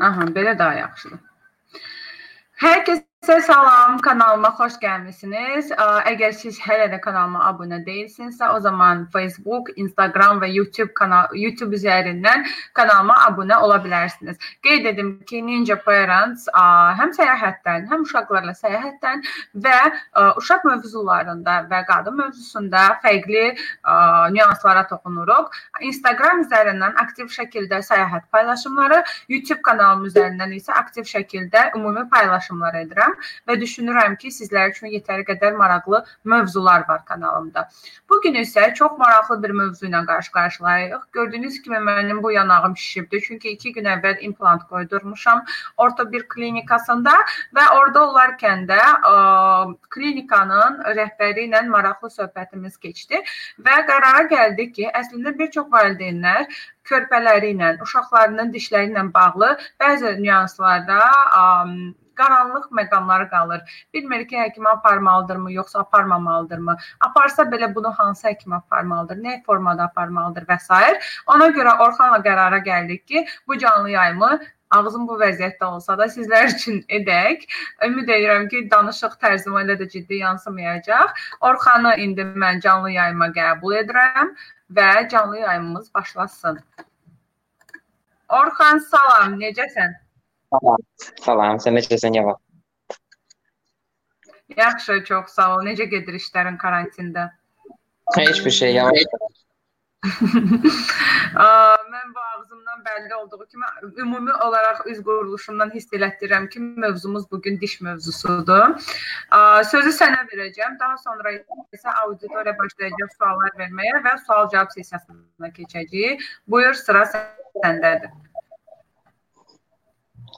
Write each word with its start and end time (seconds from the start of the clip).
Aha, 0.00 0.24
belə 0.36 0.58
daha 0.58 0.74
yaxşıdır. 0.74 1.20
Hər 2.62 2.82
kəs 2.88 3.00
Sizə 3.24 3.40
salam, 3.42 3.96
kanalıma 4.04 4.52
xoş 4.54 4.76
gəlmisiniz. 4.78 5.72
Əgər 6.06 6.34
siz 6.38 6.60
hələ 6.62 6.84
də 6.92 7.00
kanalıma 7.02 7.40
abunə 7.48 7.80
deyilsinizsə, 7.82 8.52
o 8.54 8.60
zaman 8.62 9.00
Facebook, 9.10 9.72
Instagram 9.82 10.38
və 10.44 10.46
YouTube 10.52 10.92
kanal 10.94 11.32
YouTube 11.34 11.74
üzərindən 11.74 12.44
kanalıma 12.78 13.16
abunə 13.26 13.58
ola 13.66 13.80
bilərsiniz. 13.82 14.38
Qeyd 14.62 14.86
edim 14.92 15.10
ki, 15.26 15.40
Ninja 15.42 15.74
Parents 15.82 16.44
həm 17.00 17.14
səyahətdən, 17.16 17.88
həm 17.90 18.04
uşaqlarla 18.06 18.54
səyahətdən 18.60 19.26
və 19.64 19.80
uşaq 20.38 20.68
mövzularında 20.70 21.56
və 21.72 21.82
qadın 21.90 22.20
mövzusunda 22.20 22.84
fərqli 23.02 23.56
nüanslara 24.36 24.86
toxunuruq. 24.92 25.50
Instagram 25.90 26.44
üzərindən 26.46 26.94
aktiv 27.02 27.34
şəkildə 27.34 27.82
səyahət 27.90 28.30
paylaşımları, 28.30 29.02
YouTube 29.34 29.66
kanalım 29.66 30.06
üzərindən 30.12 30.54
isə 30.60 30.78
aktiv 30.78 31.10
şəkildə 31.10 31.72
ümumi 31.74 32.06
paylaşımlar 32.14 32.82
edirəm 32.84 33.14
və 33.48 33.58
düşünürəm 33.60 34.16
ki, 34.20 34.32
sizlər 34.34 34.72
üçün 34.74 34.92
yetəri 34.94 35.26
qədər 35.28 35.56
maraqlı 35.56 36.04
mövzular 36.24 36.86
var 36.88 37.04
kanalımda. 37.04 37.68
Bu 38.10 38.20
gün 38.22 38.34
isə 38.42 38.74
çox 38.74 38.98
maraqlı 38.98 39.42
bir 39.42 39.50
mövzu 39.50 39.86
ilə 39.86 40.04
qarşı-qarşıyayıq. 40.06 41.06
Gördüyünüz 41.12 41.62
kimi 41.62 41.76
mənim 41.76 42.22
bu 42.22 42.32
yanağım 42.32 42.76
şişibdi, 42.76 43.20
çünki 43.28 43.50
2 43.50 43.72
gün 43.72 43.90
əvvəl 43.96 44.20
implant 44.20 44.68
qoydurmuşam 44.68 45.44
orta 45.76 46.12
bir 46.12 46.28
klinikasında 46.28 47.14
və 47.56 47.66
orada 47.78 48.04
olarkən 48.10 48.66
də 48.70 48.80
ə, 48.80 49.14
klinikanın 49.90 50.80
rəhbəri 50.98 51.46
ilə 51.48 51.64
maraqlı 51.68 52.10
söhbətimiz 52.14 52.78
keçdi 52.78 53.22
və 53.66 53.76
qərara 53.90 54.26
gəldik 54.32 54.74
ki, 54.78 54.88
əslində 55.02 55.34
bir 55.38 55.50
çox 55.58 55.70
valideynlər 55.72 56.46
körpələri 56.86 57.52
ilə, 57.56 57.74
uşaqlarının 57.82 58.52
dişləri 58.54 58.92
ilə 58.92 59.06
bağlı 59.14 59.54
bəzi 59.82 60.16
nüanslarda 60.22 61.00
ə, 61.42 61.46
qaranlıq 62.16 62.66
məqamları 62.80 63.28
qalır. 63.30 63.62
Bilmir 63.94 64.26
ki, 64.28 64.36
həkimə 64.36 64.72
aparmalıdırmı, 64.78 65.52
yoxsa 65.52 65.80
aparmamalıdırmı? 65.84 66.76
Aparsa 67.00 67.42
belə 67.52 67.74
bunu 67.74 67.92
hansı 67.98 68.28
həkim 68.28 68.56
aparmalıdır, 68.56 69.22
nə 69.28 69.38
formada 69.44 69.90
aparmalıdır 69.90 70.48
və 70.50 70.58
s. 70.66 71.00
Ona 71.26 71.48
görə 71.56 71.78
Orxanla 71.86 72.20
qərara 72.26 72.62
gəldik 72.64 73.06
ki, 73.06 73.26
bu 73.48 73.58
canlı 73.58 73.90
yayımı 73.90 74.38
ağzım 74.70 75.06
bu 75.08 75.16
vəziyyətdə 75.20 75.64
olsa 75.64 75.96
da 75.98 76.08
sizlər 76.10 76.48
üçün 76.54 76.80
edək. 76.98 77.44
Ümid 77.86 78.08
edirəm 78.08 78.48
ki, 78.52 78.64
danışıq 78.70 79.18
tərzimə 79.22 79.62
ilə 79.66 79.78
də 79.80 79.88
ciddi 79.92 80.22
yansımayacaq. 80.22 81.14
Orxanı 81.40 81.96
indi 82.06 82.26
mən 82.44 82.60
canlı 82.64 82.90
yayıma 82.96 83.30
qəbul 83.36 83.78
edirəm 83.82 84.34
və 84.78 85.08
canlı 85.08 85.38
yayımımız 85.44 85.94
başlasın. 85.94 86.60
Orxan, 88.40 88.82
salam, 88.90 89.38
necəsən? 89.40 89.94
Salam. 90.50 90.84
Salam. 91.24 91.62
Sən 91.62 91.78
necəsən, 91.78 92.16
Yava? 92.20 92.36
Yaxşı, 94.56 95.04
çox 95.04 95.34
sağ 95.34 95.56
ol. 95.56 95.64
Necə 95.66 95.88
gedir 95.90 96.20
işlərin 96.20 96.58
karantində? 96.60 97.30
Heç 98.16 98.44
bir 98.44 98.50
şey, 98.50 98.74
yavaş. 98.74 99.06
mən 101.92 102.12
bu 102.14 102.20
ağzımdan 102.20 102.84
bəlli 102.86 103.14
olduğu 103.14 103.46
kimi 103.46 103.64
ümumi 104.02 104.32
olaraq 104.32 104.84
üz 104.86 105.00
quruluşumdan 105.08 105.72
hiss 105.74 105.92
elətdirirəm 105.98 106.48
ki, 106.48 106.60
mövzumuz 106.60 107.30
bu 107.30 107.40
gün 107.42 107.60
diş 107.60 107.80
mövzusudur. 107.80 108.76
Sözü 109.72 109.94
sənə 109.98 110.22
verəcəm. 110.30 110.78
Daha 110.80 110.96
sonra 110.98 111.32
isə 111.74 111.96
auditoriya 112.04 112.54
başlayacaq 112.60 113.16
suallar 113.16 113.58
verməyə 113.62 114.04
və 114.06 114.14
sual-cavab 114.26 114.70
sessiyasına 114.76 115.50
keçəcəyik. 115.58 116.22
Buyur, 116.46 116.74
sıra 116.74 117.04
səndədir. 117.10 118.14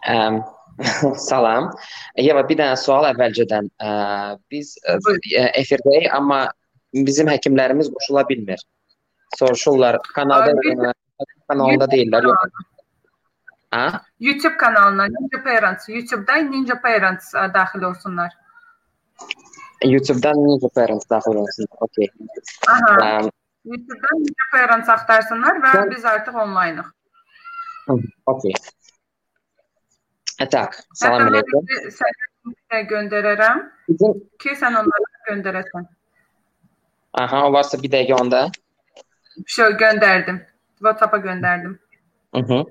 Um, 0.06 0.42
salam. 1.28 1.70
Yeva, 2.18 2.44
bir 2.48 2.58
dənə 2.60 2.78
sual 2.78 3.08
əvvəlcədən. 3.10 3.70
Ə, 3.82 3.90
biz 4.52 4.76
ə, 4.86 4.98
efirdəyik, 5.58 6.08
amma 6.14 6.46
bizim 6.94 7.30
həkimlərimiz 7.30 7.90
qoşula 7.94 8.24
bilmir. 8.28 8.62
Soruşurlar, 9.36 9.98
kanalda 10.14 10.54
ə, 10.54 10.92
kanalında 11.50 11.88
deyirlər, 11.90 12.28
yox. 12.30 12.66
Ha? 13.74 13.86
YouTube 14.24 14.56
kanalına 14.56 15.08
Ninja 15.12 15.42
Parents, 15.44 15.88
YouTube-da 15.88 16.38
Ninja 16.46 16.78
Parents 16.82 17.34
ə, 17.34 17.48
daxil 17.54 17.82
olsunlar. 17.90 18.32
YouTube-dan 19.84 20.40
Ninja 20.40 20.70
Parents 20.74 21.10
daxil 21.10 21.36
olsun. 21.42 21.68
Okay. 21.86 22.08
Aha. 22.68 22.94
Um, 22.94 23.30
YouTube-dan 23.64 24.22
Ninja 24.22 24.48
Parents 24.54 24.88
axtarsınlar 24.94 25.60
və 25.66 25.74
biz 25.90 26.06
artıq 26.08 26.38
onlaynıq. 26.46 26.88
Okay. 28.26 28.52
Tak, 30.38 30.76
salam 30.94 31.32
əleykum. 31.32 31.66
Sənə 31.90 32.84
göndərərəm 32.86 33.64
ki, 34.38 34.52
sən 34.54 34.76
onları 34.78 35.08
göndərəsən. 35.26 35.88
Aha, 37.18 37.40
o 37.48 37.52
varsa 37.52 37.80
bir 37.82 37.90
dəqiqə 37.90 38.14
onda. 38.14 38.44
Şöyle 39.46 39.76
gönderdim. 39.76 40.38
WhatsApp'a 40.78 41.16
gönderdim. 41.16 41.78
Hı 42.34 42.40
hı. 42.40 42.64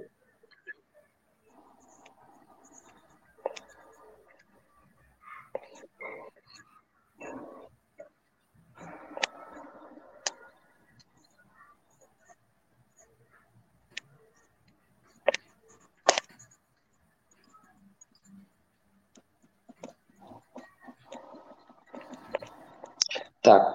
Tak. 23.47 23.67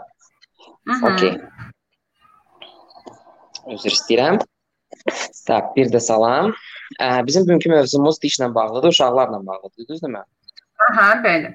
Mhm. 0.87 1.05
Okey. 1.09 1.33
Üzr 3.73 3.95
istəyirəm. 3.97 4.41
Tak, 5.47 5.73
bir 5.77 5.89
də 5.95 6.01
salam. 6.03 6.53
Ə, 7.01 7.23
bizim 7.27 7.47
bugünkü 7.47 7.71
mövzumuz 7.73 8.19
dişlə 8.23 8.51
bağlıdır, 8.55 8.93
uşaqlarla 8.93 9.39
bağlıdır, 9.47 9.87
düzdürmü? 9.89 10.25
Aha, 10.89 11.07
bəli. 11.25 11.55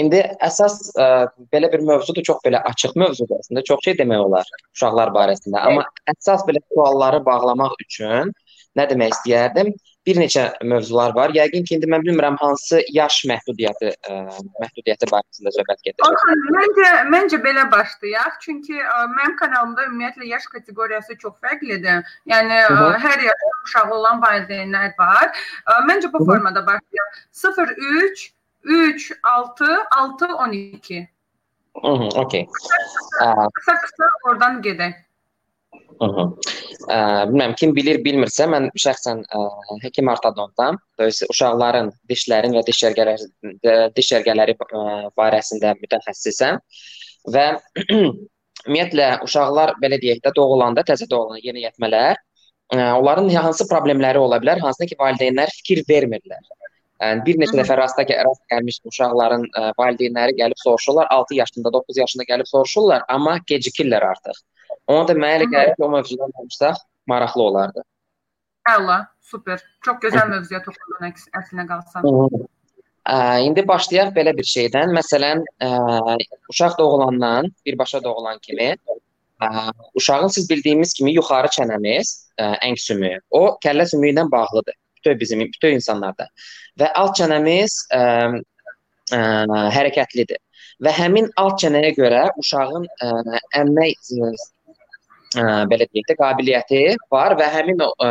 İndi 0.00 0.22
əsas 0.48 0.78
ə, 0.98 1.08
belə 1.52 1.68
bir 1.72 1.84
mövzudur, 1.86 2.24
çox 2.30 2.40
belə 2.46 2.62
açıq 2.70 2.96
mövzudur 2.98 3.42
əslində. 3.42 3.62
Çox 3.68 3.84
şey 3.84 3.98
demək 4.00 4.24
olar 4.24 4.48
uşaqlar 4.72 5.12
barəsində, 5.18 5.60
amma 5.60 5.84
əsas 6.14 6.46
belə 6.48 6.64
sualları 6.72 7.20
bağlamaq 7.28 7.76
üçün 7.84 8.32
nə 8.78 8.88
demək 8.90 9.14
istəyərdim? 9.18 9.74
Bir 10.06 10.18
neçə 10.20 10.44
mövzular 10.64 11.14
var. 11.16 11.32
Yəqin 11.36 11.64
ki, 11.64 11.78
indi 11.78 11.88
mən 11.90 12.04
bilmirəm 12.06 12.36
hansı 12.40 12.82
yaş 12.92 13.20
məhdudiyyəti 13.30 13.92
ə, 13.92 14.18
məhdudiyyəti 14.62 15.08
barəsində 15.12 15.52
söhbət 15.56 15.82
gedir. 15.86 16.18
Məncə 16.56 16.90
məncə 17.14 17.40
belə 17.44 17.64
başlayaq. 17.72 18.38
Çünki 18.44 18.76
ə, 18.80 18.98
mənim 19.14 19.36
kanalımda 19.40 19.88
ümumiyyətlə 19.88 20.28
yaş 20.34 20.46
kateqoriyası 20.52 21.18
çox 21.22 21.38
fərqlidir. 21.44 22.04
Yəni 22.30 22.60
ə, 22.68 22.92
hər 23.06 23.24
yaş 23.30 23.48
uşağı 23.64 23.96
olan 23.98 24.22
valideynlər 24.24 24.94
var. 25.00 25.32
Ə, 25.64 25.80
məncə 25.88 26.12
bu 26.12 26.20
Hı 26.20 26.22
-hı. 26.22 26.30
formada 26.32 26.66
başlayaq. 26.66 27.18
0 27.32 27.74
3 27.78 28.32
3 28.64 29.12
6 29.22 29.64
6 29.90 30.26
12. 30.26 31.08
Mhm, 31.82 32.08
okey. 32.16 32.46
Qısa-qısa 33.56 34.06
oradan 34.28 34.62
gedək. 34.62 34.94
Hı 36.00 36.08
-hı. 36.14 36.24
Ə, 36.94 36.96
bilmirəm 37.30 37.54
kim 37.60 37.74
bilir, 37.76 38.00
bilmirsə, 38.04 38.46
mən 38.50 38.68
şəxsən 38.84 39.22
ə, 39.38 39.42
həkim 39.84 40.10
ortodontam. 40.12 40.78
Dolayısıyla 40.98 41.30
uşaqların 41.34 41.92
dişlərin 42.10 42.56
və 42.56 42.62
diş 42.66 42.82
cərgələri 42.82 43.26
diş 43.96 44.10
cərgələri 44.12 44.56
barəsində 45.20 45.74
mütəxəssisəm 45.82 46.58
və 47.34 47.46
ümumiyyətlə 47.94 49.08
uşaqlar 49.24 49.74
belə 49.82 50.00
deyək 50.02 50.20
də 50.24 50.34
doğulanda, 50.36 50.82
təzə 50.82 51.08
doğulan 51.10 51.40
yeniyetmələr 51.42 52.16
ə, 52.74 52.92
onların 52.98 53.28
hansı 53.28 53.68
problemləri 53.70 54.18
ola 54.18 54.40
bilər, 54.42 54.60
hansına 54.60 54.86
ki 54.90 55.00
valideynlər 55.00 55.50
fikir 55.60 55.84
vermirlər. 55.88 56.42
Yəni 57.02 57.24
bir 57.26 57.38
neçə 57.42 57.56
dəfə 57.58 57.76
rastda 57.76 58.04
rast 58.26 58.42
gəlmiş 58.52 58.80
uşaqların 58.90 59.44
ə, 59.44 59.70
valideynləri 59.78 60.36
gəlib 60.40 60.58
soruşurlar, 60.62 61.06
6 61.10 61.34
yaşında, 61.34 61.72
9 61.72 61.96
yaşında 62.02 62.24
gəlib 62.32 62.48
soruşurlar, 62.48 63.02
amma 63.08 63.38
gecikirlər 63.50 64.06
artıq. 64.12 64.38
Ona 64.92 65.04
da 65.08 65.16
mənə 65.16 65.36
elə 65.38 65.50
gəlir 65.52 65.76
ki, 65.76 65.84
o 65.84 65.90
mövzudan 65.92 66.32
danışsaq 66.38 66.80
maraqlı 67.08 67.42
olardı. 67.42 67.84
Əla, 68.68 68.98
super. 69.20 69.62
Çox 69.84 70.00
gözəl 70.02 70.28
mövzuya 70.32 70.60
toxundun 70.64 71.08
əslinə 71.40 71.64
qalsan. 71.68 72.06
Ə, 73.04 73.16
indi 73.44 73.64
başlayaq 73.68 74.14
belə 74.16 74.32
bir 74.36 74.48
şeydən. 74.48 74.92
Məsələn, 74.96 75.42
ə, 75.64 75.70
uşaq 76.52 76.78
doğulandan, 76.78 77.50
birbaşa 77.66 78.00
doğulan 78.04 78.40
kimi 78.44 78.70
ə, 78.72 79.50
uşağın 80.00 80.32
siz 80.36 80.48
bildiyimiz 80.50 80.94
kimi 80.96 81.12
yuxarı 81.16 81.52
çənəmiz, 81.56 82.14
ə, 82.40 82.54
əng 82.68 82.80
sümüyü, 82.80 83.20
o 83.30 83.42
kəllə 83.64 83.88
sümüyü 83.92 84.16
ilə 84.16 84.24
bağlıdır. 84.32 84.76
Bütün 84.96 85.20
bizim, 85.20 85.44
bütün 85.52 85.76
insanlarda. 85.76 86.30
Və 86.80 86.88
alt 86.96 87.16
çənəmiz 87.20 87.76
ə, 87.92 88.02
ə, 89.12 89.20
hərəkətlidir. 89.76 90.40
Və 90.84 90.92
həmin 90.96 91.28
alt 91.40 91.60
çənəyə 91.60 91.92
görə 92.00 92.26
uşağın 92.40 92.88
ə, 92.88 93.12
əmmək 93.60 94.12
ə, 95.38 95.44
belə 95.70 95.86
deyək 95.90 96.08
də 96.10 96.16
qabiliyyəti 96.20 96.82
var 97.12 97.36
və 97.38 97.50
həmin 97.56 97.82
ə, 97.84 98.10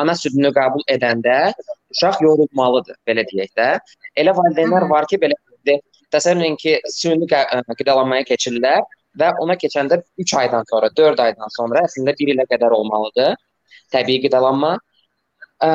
ana 0.00 0.14
südünü 0.16 0.52
qəbul 0.56 0.84
edəndə 0.92 1.52
uşaq 1.92 2.22
yorulmalıdır, 2.24 2.98
belə 3.08 3.24
deyək 3.28 3.52
də. 3.58 3.68
Elə 4.18 4.34
valideynlər 4.36 4.88
var 4.90 5.08
ki, 5.10 5.20
belə 5.22 5.36
təsəvvür 6.12 6.44
edin 6.44 6.58
ki, 6.60 6.76
süni 6.92 7.28
qidalanmaya 7.28 8.24
keçirlər 8.28 8.82
və 9.20 9.32
ona 9.44 9.56
keçəndə 9.60 10.00
3 10.24 10.34
aydan 10.40 10.68
sonra, 10.70 10.90
4 10.96 11.20
aydan 11.26 11.52
sonra 11.56 11.84
əslində 11.88 12.14
1 12.16 12.34
ilə 12.34 12.46
qədər 12.50 12.76
olmalıdır 12.78 13.34
təbii 13.92 14.22
qidalanma. 14.24 14.76
Ə, 15.62 15.70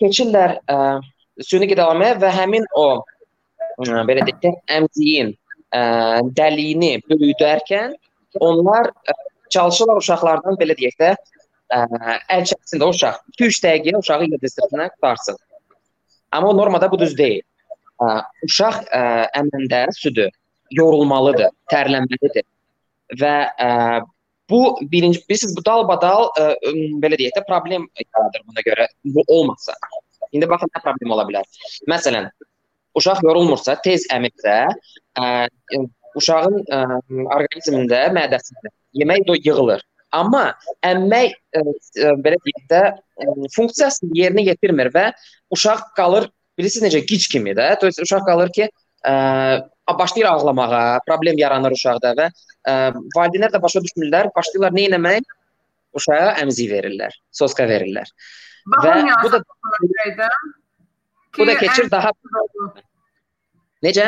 keçirlər 0.00 0.58
ə, 0.68 0.78
süni 1.44 1.68
qidalanmaya 1.70 2.18
və 2.20 2.32
həmin 2.36 2.68
o 2.76 2.88
ə, 3.00 4.02
belə 4.08 4.26
deyək 4.28 4.42
də 4.44 4.52
əmziyin 4.78 5.32
ə, 5.32 5.80
dəliyini 6.36 6.98
böyüdərkən 7.08 7.96
onlar 8.44 8.92
ə, 9.08 9.16
çalışırlar 9.54 10.00
uşaqlardan 10.02 10.58
belə 10.60 10.76
deyək 10.78 10.96
də 11.00 11.12
ə, 11.14 11.84
əl 12.36 12.46
çəksin 12.50 12.82
də 12.82 12.88
uşaq 12.92 13.20
2-3 13.38 13.60
dəqiqəyə 13.64 14.02
uşağı 14.02 14.28
yedizdirsinə 14.28 14.88
qutarsın. 14.94 15.38
Amma 16.32 16.52
normada 16.52 16.90
bu 16.90 16.98
düz 17.00 17.16
deyil. 17.18 17.42
Ə, 18.02 18.10
uşaq 18.48 18.82
ə, 18.84 19.02
əmində 19.40 19.86
südü 19.96 20.28
yorulmalıdır, 20.76 21.52
tərlənməlidir. 21.72 22.46
Və 23.20 23.34
ə, 23.48 23.70
bu 24.50 24.62
birinci 24.92 25.22
bilirsiniz 25.28 25.56
bu 25.56 25.64
dalbadal 25.64 26.28
ə, 26.36 26.50
belə 27.02 27.20
deyək 27.20 27.38
də 27.38 27.46
problem 27.48 27.88
yaradır 28.04 28.44
buna 28.46 28.64
görə. 28.66 28.88
Bu 29.04 29.24
olmasa. 29.26 29.76
İndi 30.32 30.48
baxın 30.48 30.72
nə 30.74 30.82
problem 30.84 31.16
ola 31.16 31.24
bilər. 31.28 31.46
Məsələn, 31.88 32.28
uşaq 32.98 33.22
yorulmursa, 33.24 33.78
tez 33.84 34.04
əmirsə, 34.12 34.58
ə, 35.16 35.28
uşağın 36.19 36.59
ə, 36.67 36.83
orqanizmində, 37.35 38.05
mədəsində 38.15 38.71
yemək 38.99 39.33
yığılır. 39.47 39.83
Amma 40.13 40.45
əmmək 40.85 41.33
ə, 41.33 41.63
ə, 41.63 42.13
belə 42.21 42.37
deyək 42.45 42.65
də 42.69 42.81
ə, 42.93 43.35
funksiyasını 43.55 44.13
yerinə 44.19 44.45
yetirmir 44.51 44.91
və 44.93 45.09
uşaq 45.53 45.93
qalır 45.97 46.29
bilirsiniz 46.57 46.91
necə 46.91 47.03
gic 47.09 47.29
kimi 47.31 47.55
də. 47.57 47.73
То 47.81 47.89
есть 47.89 48.01
uşaq 48.03 48.25
qalır 48.29 48.53
ki, 48.53 48.69
ə, 49.05 49.13
başlayır 49.99 50.29
ağlamağa, 50.29 50.99
problem 51.07 51.37
yaranır 51.41 51.75
uşaqda 51.77 52.13
və 52.19 52.29
ə, 52.29 52.75
valideynlər 53.17 53.53
də 53.55 53.61
başa 53.61 53.81
düşmürlər, 53.85 54.29
başlayırlar 54.35 54.77
nə 54.77 54.87
etmək? 54.91 55.33
Uşağa 55.93 56.37
əmzik 56.41 56.71
verirlər, 56.71 57.13
soska 57.29 57.67
verirlər. 57.69 58.07
Baxın, 58.65 59.09
və 59.09 59.17
bu 59.21 59.29
da 59.33 59.41
bu 61.37 61.47
da 61.47 61.57
keçir 61.59 61.89
daha 61.91 62.13
Necə? 63.83 64.07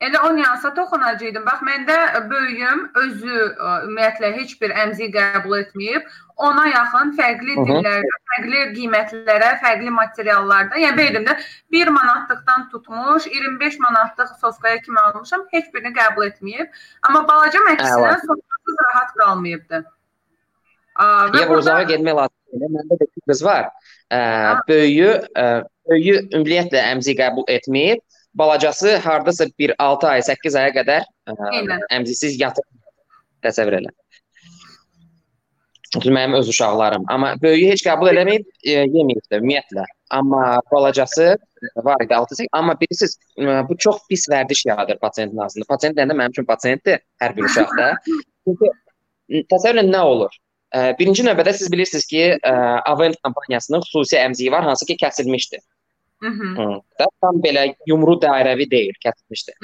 Elə 0.00 0.20
o 0.24 0.30
nüansa 0.32 0.70
toxunacaqdım. 0.72 1.42
Bax, 1.44 1.60
məndə 1.68 1.96
böyüyüm 2.30 2.86
özü 3.02 3.34
ə, 3.36 3.72
ümumiyyətlə 3.84 4.30
heç 4.38 4.54
bir 4.62 4.72
əmzik 4.84 5.12
qəbul 5.12 5.58
etməyib. 5.58 6.06
Ona 6.40 6.64
yaxın 6.70 7.12
fərqli 7.18 7.56
dillərdə, 7.68 8.14
fərqli 8.30 8.62
qiymətlərə, 8.78 9.50
fərqli 9.60 9.92
materiallarda, 9.92 10.80
yəni 10.80 10.96
belə 10.96 11.12
deyim 11.18 11.26
də 11.28 11.34
1 11.76 11.92
manatlıqdan 11.98 12.64
tutmuş 12.72 13.28
25 13.28 13.78
manatlıq 13.84 14.32
soskaya 14.40 14.80
kimi 14.86 15.02
almışam, 15.04 15.44
heç 15.52 15.68
birini 15.74 15.92
qəbul 15.98 16.30
etməyib. 16.30 16.72
Amma 17.04 17.26
balaca 17.28 17.60
əksinə 17.74 18.16
soskasız 18.24 18.82
rahat 18.86 19.16
qalmayıbdı. 19.20 19.82
Və 21.00 21.42
burada... 21.44 21.58
uzağa 21.58 21.82
getmək 21.92 22.22
lazımdır. 22.22 22.72
Məndə 22.78 23.02
də 23.02 23.10
bir 23.10 23.26
qız 23.28 23.44
var. 23.44 23.68
Ə, 24.08 24.22
böyüyü, 24.68 25.12
ə, 25.36 25.46
böyüyü 25.92 26.22
ümumiyyətlə 26.30 26.88
əmzik 26.94 27.20
qəbul 27.20 27.44
etməyib 27.52 28.00
balacası 28.34 28.96
hardasa 28.96 29.46
bir 29.58 29.74
6 29.78 30.08
ay, 30.08 30.22
8 30.22 30.54
aya 30.54 30.74
qədər 30.74 31.06
ə, 31.28 31.78
əmzisiz 31.96 32.40
yatır. 32.40 32.64
Təsəvvür 33.44 33.80
elə. 33.80 33.92
Mənim 35.98 36.36
öz 36.38 36.48
uşaqlarım. 36.48 37.04
Amma 37.10 37.34
böyüyü 37.42 37.70
heç 37.72 37.82
qəbul 37.82 38.12
eləməyib, 38.12 38.44
e, 38.62 38.74
yeməyib 38.94 39.24
də 39.26 39.40
ümumiyyətlə. 39.40 39.84
Amma 40.14 40.60
balacası 40.72 41.36
var 41.76 42.04
idi 42.04 42.14
6 42.14 42.44
amma 42.52 42.76
bilirsiniz, 42.80 43.18
bu 43.68 43.76
çox 43.76 43.98
pis 44.10 44.28
vərdiş 44.30 44.68
yaradır 44.68 44.98
pasiyentin 44.98 45.38
ağzında. 45.38 45.66
Pasiyent 45.68 45.98
deyəndə 45.98 46.14
mənim 46.14 46.36
üçün 46.36 46.46
pasiyentdir 46.46 47.02
hər 47.22 47.34
bir 47.36 47.48
uşaqda. 47.48 47.90
Çünki 48.46 48.70
təsəvvür 49.50 49.82
edin 49.82 49.92
nə 49.94 50.04
olur? 50.06 50.38
Birinci 50.98 51.26
növbədə 51.26 51.52
siz 51.58 51.72
bilirsiniz 51.72 52.06
ki, 52.06 52.22
Avent 52.86 53.18
kompaniyasının 53.26 53.82
xüsusi 53.88 54.18
əmziyi 54.22 54.52
var, 54.54 54.62
hansı 54.64 54.86
ki 54.86 54.96
kəsilmişdi. 55.02 55.58
Da 57.00 57.06
tam 57.22 57.40
belə 57.44 57.74
yumru 57.88 58.18
dairəvi 58.20 58.70
deyil, 58.70 58.94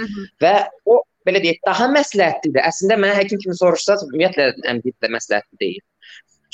-hı. 0.06 0.26
Və 0.42 0.54
o 0.84 1.02
belə 1.26 1.42
deyək, 1.42 1.60
daha 1.66 1.88
məsləhətlidir. 1.92 2.62
Əslində 2.62 2.98
mən 3.02 3.16
həkim 3.18 3.40
kimi 3.42 3.56
soruşsaz, 3.58 4.04
ümumiyyətlə 4.06 4.52
əmdik 4.72 4.96
də 5.02 5.10
məsləhətli 5.16 5.60
deyil. 5.60 5.82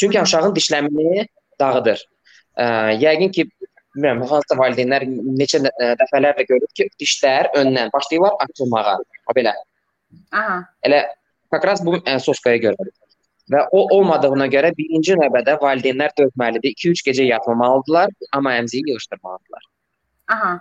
Çünki 0.00 0.20
uşağın 0.20 0.54
dişləmini 0.56 1.26
dağıdır. 1.60 2.04
Ə, 2.56 2.64
yəqin 3.02 3.32
ki, 3.37 3.46
bilmirəm, 3.94 4.25
hansısa 4.31 4.56
valideynlər 4.60 5.06
neçə 5.40 5.60
dəfələrlə 6.00 6.46
görüb 6.48 6.72
ki, 6.78 6.88
dişlər 7.00 7.52
öndən 7.60 7.93
başlayırlar 7.93 8.38
açılmağa. 8.46 8.96
O 9.28 9.37
belə. 9.37 9.55
Aha. 10.32 10.58
Elə 10.88 11.05
fakras 11.52 11.84
bu 11.84 11.98
ə, 12.00 12.19
soskaya 12.19 12.60
görədir. 12.64 12.94
Və 13.52 13.66
o 13.76 13.82
olmadığına 13.98 14.46
görə 14.48 14.72
birinci 14.76 15.16
növbədə 15.19 15.58
valideynlər 15.60 16.14
dözməlidir. 16.19 16.72
2-3 16.78 17.05
gecə 17.10 17.28
yatmamalıdırlar, 17.28 18.14
amma 18.32 18.56
əmziyi 18.62 18.94
yığışdırmalıdırlar. 18.94 19.71
Aha. 20.34 20.52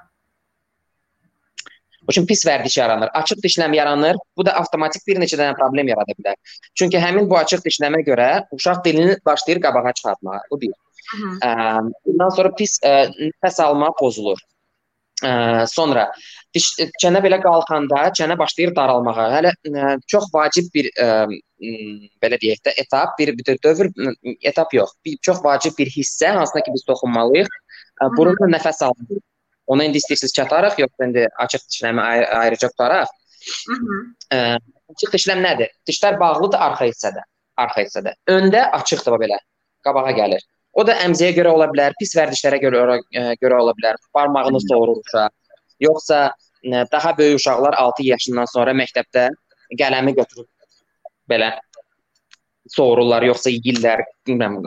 O 2.02 2.12
üçün 2.12 2.26
pis 2.26 2.42
vərdiş 2.48 2.80
yaranır. 2.80 3.10
Açıq 3.14 3.42
dişləm 3.46 3.76
yaranır. 3.76 4.18
Bu 4.38 4.46
da 4.46 4.56
avtomatik 4.60 5.04
bir 5.08 5.20
neçə 5.22 5.38
dənə 5.38 5.54
problem 5.60 5.92
yarada 5.92 6.16
bilər. 6.18 6.38
Çünki 6.76 7.00
həmin 7.00 7.30
bu 7.30 7.38
açıq 7.38 7.62
dişləmə 7.68 8.02
görə 8.08 8.30
uşaq 8.58 8.84
dilini 8.86 9.18
başlayır 9.26 9.62
qabağa 9.62 9.94
çıxartmağa. 10.00 10.40
Bu 10.52 10.62
bir. 10.62 10.74
Bundan 12.06 12.34
sonra 12.38 12.54
pis 12.58 12.80
ə, 12.84 12.96
nəfəs 13.20 13.62
alma 13.64 13.92
pozulur. 14.00 14.42
Ə, 15.22 15.32
sonra 15.70 16.08
diş 16.58 16.72
çənə 17.04 17.22
belə 17.22 17.38
qalxanda 17.44 18.08
çənə 18.18 18.38
başlayır 18.40 18.76
daralmağa. 18.76 19.30
Hələ 19.38 19.56
ə, 19.70 19.96
çox 20.10 20.32
vacib 20.34 20.74
bir 20.74 20.90
ə, 20.98 21.10
belə 22.24 22.42
deyək 22.42 22.66
də 22.66 22.78
etap, 22.82 23.14
bir, 23.20 23.36
bir 23.38 23.62
dövr 23.64 23.92
etap 24.42 24.74
yox. 24.74 24.98
Bir 25.06 25.22
çox 25.22 25.44
vacib 25.46 25.78
bir 25.78 25.92
hissə 25.98 26.34
hansına 26.34 26.66
ki 26.66 26.74
biz 26.74 26.88
toxunmalıyıq. 26.90 27.60
Burunla 28.18 28.56
nəfəs 28.58 28.82
almaq. 28.88 29.22
Ona 29.72 29.88
indi 29.88 30.02
istəyirsiniz 30.02 30.34
çataraq, 30.36 30.78
yoxsa 30.84 31.08
indi 31.08 31.26
açıq 31.46 31.66
dişləmə 31.70 32.06
ayrı, 32.12 32.28
ayrıca 32.44 32.70
tutaraq? 32.74 33.12
Mhm. 33.74 34.00
Açıq 34.94 35.14
dişləm 35.16 35.44
nədir? 35.46 35.72
Dişlər 35.88 36.20
bağlıdır 36.20 36.66
arxa 36.68 36.88
hissədə, 36.90 37.24
arxa 37.64 37.86
hissədə. 37.86 38.16
Öndə 38.36 38.66
açıqdır 38.80 39.18
belə, 39.24 39.40
qabağa 39.88 40.12
gəlir. 40.18 40.44
O 40.74 40.86
da 40.88 40.96
əmziyə 41.06 41.32
görə 41.36 41.52
ola 41.56 41.68
bilər, 41.72 41.96
pis 42.00 42.14
vərdişlərə 42.16 42.62
görə 42.64 43.00
görə 43.42 43.60
ola 43.60 43.74
bilər. 43.80 44.00
Barmağını 44.16 44.62
soğurur 44.68 45.02
uşaq. 45.04 45.32
Yoxsa 45.80 46.20
daha 46.92 47.18
böyük 47.18 47.40
uşaqlar 47.40 47.74
6 47.74 48.04
yaşından 48.04 48.46
sonra 48.54 48.72
məktəbdə 48.72 49.30
qələmi 49.80 50.16
götürüb 50.16 50.48
belə 51.32 51.52
soğururlar, 52.76 53.26
yoxsa 53.32 53.50
yeyirlər, 53.50 54.04
bilmirəm, 54.28 54.62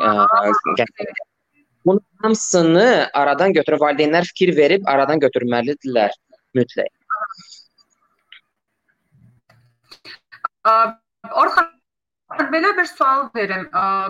Bunun 1.86 2.00
hamısını 2.22 3.08
aradan 3.12 3.52
götürüb 3.52 3.80
valideynlər 3.80 4.24
fikir 4.24 4.56
verib 4.56 4.86
aradan 4.88 5.20
götürməlidirlər 5.20 6.14
mütləq. 6.56 6.92
Orxan 10.64 11.68
belə 12.52 12.72
bir 12.78 12.88
sual 12.88 13.28
verim. 13.36 13.66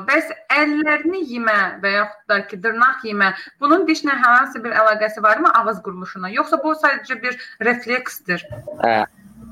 Bəs 0.09 0.31
əllərini 0.55 1.25
yemə 1.35 1.59
və 1.83 1.95
yaxud 1.97 2.31
da 2.31 2.41
ki, 2.47 2.61
dırnaq 2.63 3.03
yemə, 3.11 3.33
bunun 3.61 3.87
dişlə 3.89 4.15
hər 4.15 4.39
hansı 4.39 4.63
bir 4.65 4.77
əlaqəsi 4.83 5.23
varmı 5.23 5.51
ağız 5.61 5.83
quruluşuna, 5.83 6.31
yoxsa 6.39 6.61
bu 6.63 6.77
sadəcə 6.79 7.21
bir 7.23 7.39
refleksdir? 7.69 8.47
Hə, 8.85 8.97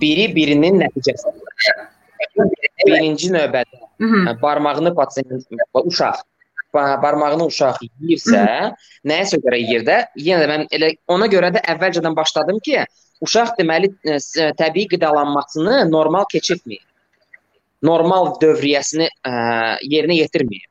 biri 0.01 0.31
birinin 0.37 0.79
nəticəsidir. 0.85 1.89
Birinci 2.87 3.31
növbədə 3.35 3.83
Hı 4.03 4.07
-hı. 4.07 4.43
barmağını 4.43 4.95
pasiyent 4.95 5.47
uşaq 5.75 6.23
barmağını 6.75 7.47
uşaq 7.51 7.83
yeyirsə, 7.85 8.43
nəyəsə 9.09 9.39
görə 9.45 9.61
yeyir 9.61 9.87
də, 9.87 9.99
yenə 10.17 10.43
də 10.45 10.51
mən 10.51 10.67
elə 10.77 10.93
ona 11.13 11.29
görə 11.33 11.53
də 11.55 11.63
əvvəlcədən 11.75 12.17
başladım 12.17 12.61
ki, 12.65 12.83
uşaq 13.23 13.55
deməli 13.59 13.93
ə, 13.93 14.19
e, 14.19 14.51
təbii 14.59 14.89
qidalanmasını 14.93 15.85
normal 15.91 16.27
keçirtmir. 16.33 16.83
Normal 17.83 18.37
dövriyyəsini 18.43 19.09
ə, 19.09 19.33
yerinə 19.91 20.21
yetirmir. 20.21 20.69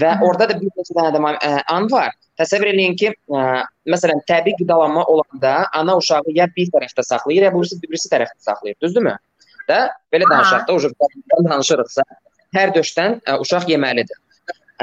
Və 0.00 0.10
Hı 0.10 0.18
-hı. 0.18 0.28
orada 0.28 0.48
da 0.50 0.60
bir 0.60 0.70
neçə 0.78 0.94
dənə 0.96 1.12
də 1.14 1.20
ə, 1.34 1.62
an 1.70 1.86
var. 1.90 2.10
Təsəvvür 2.40 2.72
edin 2.72 2.96
ki, 2.98 3.12
ə, 3.30 3.62
məsələn, 3.86 4.24
təbii 4.30 4.56
qidalanma 4.58 5.04
olanda 5.04 5.54
ana 5.72 5.96
uşağı 5.96 6.34
ya 6.34 6.48
bir 6.56 6.70
tərəfdə 6.74 7.02
saxlayır, 7.10 7.42
ya 7.42 7.54
birisi 7.54 7.78
birisi 7.82 8.10
tərəfdə 8.10 8.40
saxlayır, 8.48 8.76
düzdürmü? 8.82 9.14
Da 9.68 9.78
belə 10.12 10.26
danışaq 10.30 10.66
da, 10.68 10.74
o 10.74 11.44
danışırıqsa, 11.48 12.02
hər 12.54 12.74
döşdən 12.74 13.20
ə, 13.22 13.38
uşaq 13.38 13.70
yeməlidir. 13.70 14.18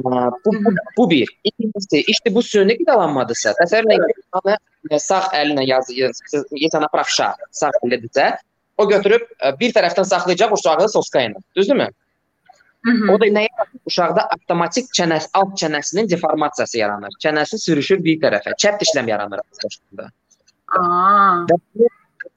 Bu, 0.03 0.11
bu, 0.45 0.75
bu 0.97 1.09
bir. 1.09 1.39
İkincisi, 1.43 2.01
işte 2.07 2.35
bu 2.35 2.43
süni 2.43 2.77
qidalanmadırsa, 2.77 3.51
təsəvvür 3.59 3.97
edin, 3.97 4.97
sağ 4.97 5.19
əlinə 5.35 5.65
yazır, 5.67 6.13
yetana 6.55 6.87
pravşa 6.93 7.33
sağ 7.51 7.71
elədirsə, 7.83 8.29
o 8.77 8.87
götürüb 8.89 9.27
bir 9.59 9.73
tərəfdən 9.75 10.07
saxlayacaq 10.07 10.55
uşağı 10.55 10.87
soska 10.89 11.25
ilə. 11.27 11.43
Düzdürmü? 11.55 11.89
O 13.11 13.19
da 13.21 13.27
nə 13.29 13.43
yaratır? 13.45 13.81
Uşaqda 13.85 14.23
avtomatik 14.35 14.87
çənəs, 14.97 15.27
alt 15.37 15.53
çənəsinin 15.59 16.09
deformasiyası 16.09 16.79
yaranır. 16.79 17.13
Çənəsi 17.23 17.59
sürüşür 17.61 17.99
bir 18.03 18.17
tərəfə. 18.23 18.55
Çəp 18.63 18.79
dişləm 18.81 19.09
yaranır 19.09 19.43
aslında. 19.51 20.09
Aa. 20.79 21.45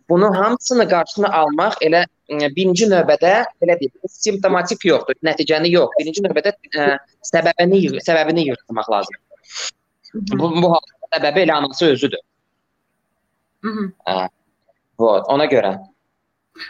Bunu 0.08 0.28
hamısını 0.36 0.88
qarşısını 0.88 1.28
almaq 1.32 1.78
elə 1.86 2.04
e, 2.28 2.48
birinci 2.56 2.88
növbədə 2.90 3.32
belə 3.62 3.76
deyək, 3.80 4.10
simptomatik 4.12 4.84
yoxdur, 4.84 5.16
nəticəni 5.24 5.70
yox. 5.72 5.96
Birinci 6.00 6.24
növbədə 6.24 6.52
ə, 6.76 6.88
səbəbini 7.30 8.02
səbəbini 8.04 8.46
yırtmaq 8.50 8.90
lazımdır. 8.92 9.70
Bu 10.40 10.50
bu 10.62 10.72
halda 10.74 11.10
səbəbi 11.16 11.44
elə 11.46 11.56
anası 11.56 11.86
özüdür. 11.94 12.22
Mhm. 13.64 13.92
Vot, 15.00 15.24
ona 15.32 15.46
görə. 15.50 15.74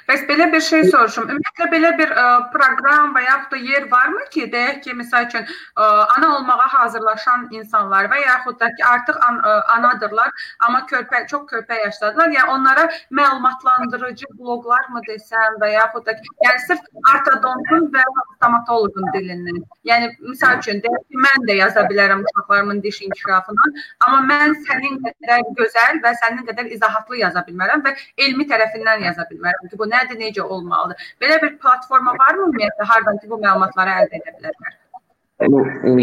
Bəs 0.08 0.22
belə 0.28 0.46
bir 0.52 0.62
şey 0.64 0.84
soruşum. 0.88 1.26
Ümumiyyətlə 1.28 1.66
belə 1.72 1.88
bir 1.98 2.12
ə, 2.16 2.24
proqram 2.52 3.10
və 3.12 3.22
yaxud 3.24 3.50
da 3.52 3.58
yer 3.70 3.84
varmı 3.90 4.22
ki, 4.32 4.46
deyək 4.52 4.78
ki, 4.84 4.94
məsəl 4.96 5.26
üçün 5.28 5.44
ə, 5.44 5.88
ana 6.16 6.30
olmağa 6.38 6.68
hazırlaşan 6.74 7.44
insanlar 7.58 8.08
və 8.12 8.22
yaxud 8.22 8.56
da 8.62 8.70
ki, 8.72 8.84
artıq 8.90 9.18
an, 9.28 9.40
ə, 9.44 9.56
anadırlar, 9.76 10.32
amma 10.64 10.80
körpə 10.88 11.26
çox 11.32 11.44
körpə 11.50 11.76
yaşdadılar. 11.82 12.32
Yəni 12.36 12.54
onlara 12.54 12.86
məlumatlandırıcı 13.20 14.30
bloqlar 14.38 14.88
mı 14.94 15.02
desəm 15.08 15.60
və 15.60 15.74
yaxud 15.74 16.08
da 16.08 16.16
ki, 16.16 16.32
yəni 16.46 16.64
sırf 16.64 16.88
ortodontun 17.12 17.90
və 17.92 18.06
stomatoloqun 18.38 19.12
dilindən. 19.18 19.60
Yəni 19.90 20.10
məsəl 20.30 20.64
üçün 20.64 20.80
deyək 20.86 21.04
ki, 21.10 21.20
mən 21.26 21.46
də 21.50 21.58
yaza 21.60 21.84
bilərəm 21.92 22.24
uşaqlarımın 22.24 22.80
diş 22.88 23.02
inkişafını, 23.10 23.68
amma 24.08 24.24
mən 24.32 24.56
sənin 24.64 24.96
qədər 25.04 25.44
gözəl 25.60 26.00
və 26.08 26.16
sənin 26.24 26.48
qədər 26.48 26.72
izahatlı 26.78 27.20
yaza 27.20 27.44
bilmərəm 27.44 27.84
və 27.84 27.96
elmi 28.24 28.48
tərəfindən 28.48 29.08
yaza 29.10 29.28
bilmərəm 29.28 29.73
ki, 29.74 29.82
bu 29.82 29.90
nədir, 29.90 30.20
necə 30.22 30.46
olmalıdır? 30.46 31.12
Belə 31.22 31.42
bir 31.42 31.58
platforma 31.62 32.16
varmı 32.22 32.48
ümumiyyətlə 32.48 32.88
hardan 32.94 33.20
ki, 33.20 33.30
bu 33.30 33.42
məlumatları 33.42 34.00
əldə 34.00 34.22
edə 34.22 34.34
bilərlər? 34.38 34.80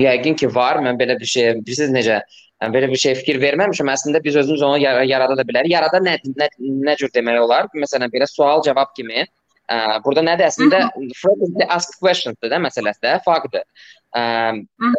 Yəqin 0.06 0.38
ki, 0.38 0.54
var. 0.56 0.82
Mən 0.86 1.00
belə 1.00 1.18
bir 1.20 1.30
şey, 1.34 1.54
bilirsiniz 1.64 1.94
necə? 1.96 2.22
Yəni 2.62 2.76
belə 2.76 2.90
bir 2.92 3.00
şey 3.02 3.16
fikir 3.24 3.40
verməmişəm. 3.42 3.90
Əslində 3.90 4.22
biz 4.24 4.38
özümüz 4.44 4.62
onu 4.68 4.82
yar 4.84 5.02
yarada 5.10 5.38
da 5.40 5.46
bilərik. 5.48 5.72
Yarada 5.74 6.02
nə, 6.04 6.18
nə 6.38 6.50
nə 6.60 6.98
cür 7.00 7.10
demək 7.16 7.40
olar? 7.42 7.70
Məsələn, 7.74 8.12
belə 8.14 8.28
sual-cavab 8.30 8.92
kimi. 8.98 9.24
Ə, 9.72 9.78
burada 10.06 10.22
nədir 10.28 10.50
əslində? 10.50 10.84
Frequently 11.18 11.66
asked 11.74 11.98
questions-dır 12.04 12.52
da 12.52 12.60
məsələsi 12.62 13.02
də, 13.06 13.16
fakt-dır. 13.26 13.66
Ə, 14.14 14.22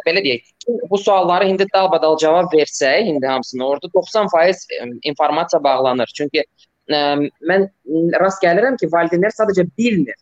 belə 0.07 0.23
deyək, 0.25 0.51
bu 0.89 0.99
sualları 0.99 1.47
indi 1.51 1.67
dalbadal 1.71 2.17
cavab 2.19 2.51
versək, 2.57 3.13
indi 3.13 3.29
hamısını 3.29 3.67
orada 3.67 3.87
90% 3.95 4.99
informasiya 5.13 5.63
bağlanır. 5.63 6.11
Çünki 6.17 6.43
mən 6.91 7.67
rast 8.19 8.43
gəlirəm 8.43 8.77
ki, 8.79 8.89
valideynlər 8.91 9.33
sadəcə 9.35 9.65
bilmir 9.77 10.17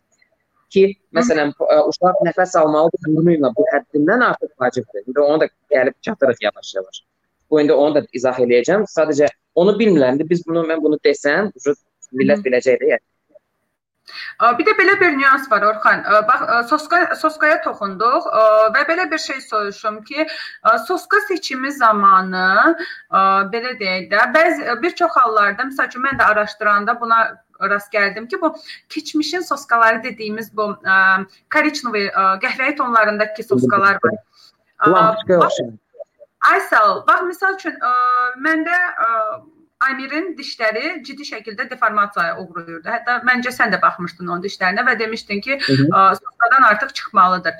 ki, 0.72 0.84
məsələn, 1.16 1.52
uşaq 1.60 2.20
nəfəs 2.28 2.56
almalıdır 2.60 3.10
burnu 3.16 3.34
ilə 3.36 3.50
bu 3.56 3.66
həddindən 3.72 4.24
artıq 4.30 4.52
vacibdir. 4.60 5.04
İndi 5.06 5.20
onu 5.20 5.40
da 5.40 5.48
gəlib 5.74 5.96
çatırıq 6.06 6.44
yavaş-yavaş. 6.46 7.02
Bu 7.50 7.60
indi 7.60 7.72
onu 7.72 7.94
da 7.94 8.04
izah 8.16 8.38
eləyəcəm. 8.40 8.86
Sadəcə 8.88 9.28
onu 9.54 9.74
bilmirlər. 9.80 10.14
İndi 10.16 10.28
biz 10.30 10.46
bunu 10.46 10.64
mən 10.70 10.80
bunu 10.84 10.98
desəm, 11.04 11.50
millət 12.16 12.44
biləcək 12.46 12.80
də. 12.80 12.92
Yəni. 12.94 13.04
Bir 14.58 14.66
də 14.66 14.72
belə 14.78 14.94
bir 15.00 15.12
nüans 15.16 15.50
var 15.50 15.62
Orxan. 15.62 16.02
Bax 16.28 16.68
Soska 16.70 17.16
Soskaya 17.16 17.60
toxunduq 17.62 18.26
və 18.74 18.82
belə 18.88 19.10
bir 19.10 19.18
şey 19.18 19.40
soruşum 19.40 20.02
ki, 20.04 20.26
Soska 20.86 21.20
seçimi 21.28 21.72
zamanı 21.72 22.76
belə 23.54 23.76
deyək 23.78 24.10
də 24.10 24.26
bəzi 24.34 24.82
bir 24.82 24.96
çox 24.98 25.16
hallarda 25.16 25.68
məsəl 25.70 25.86
üçün 25.92 26.02
mən 26.08 26.18
də 26.18 26.24
araşdıranda 26.34 27.00
buna 27.00 27.20
rast 27.70 27.92
gəldim 27.94 28.26
ki, 28.28 28.40
bu 28.42 28.56
keçmişin 28.88 29.40
soskaları 29.46 30.02
dediyimiz 30.02 30.50
bu 30.56 30.76
kariçnovi 31.48 32.08
qəhvəyi 32.42 32.76
tonlarındakı 32.76 33.42
soskalar 33.44 34.02
var. 34.02 34.18
Lampoçka. 34.86 35.70
Aysel, 36.50 37.06
bax 37.06 37.20
məsəl 37.30 37.54
üçün 37.54 37.78
məndə 38.42 38.78
Amirin 39.88 40.32
dişləri 40.38 41.02
ciddi 41.06 41.26
şəkildə 41.26 41.68
deformasiyaya 41.70 42.36
uğrayırdı. 42.42 42.88
Hətta 42.88 43.16
məncə 43.28 43.52
sən 43.54 43.72
də 43.74 43.80
baxmışdın 43.82 44.28
onun 44.28 44.44
dişlərinə 44.44 44.84
və 44.86 44.98
demişdin 45.00 45.42
ki, 45.44 45.58
ə, 45.58 46.04
soskadan 46.20 46.68
artıq 46.68 46.94
çıxmalıdır. 47.00 47.58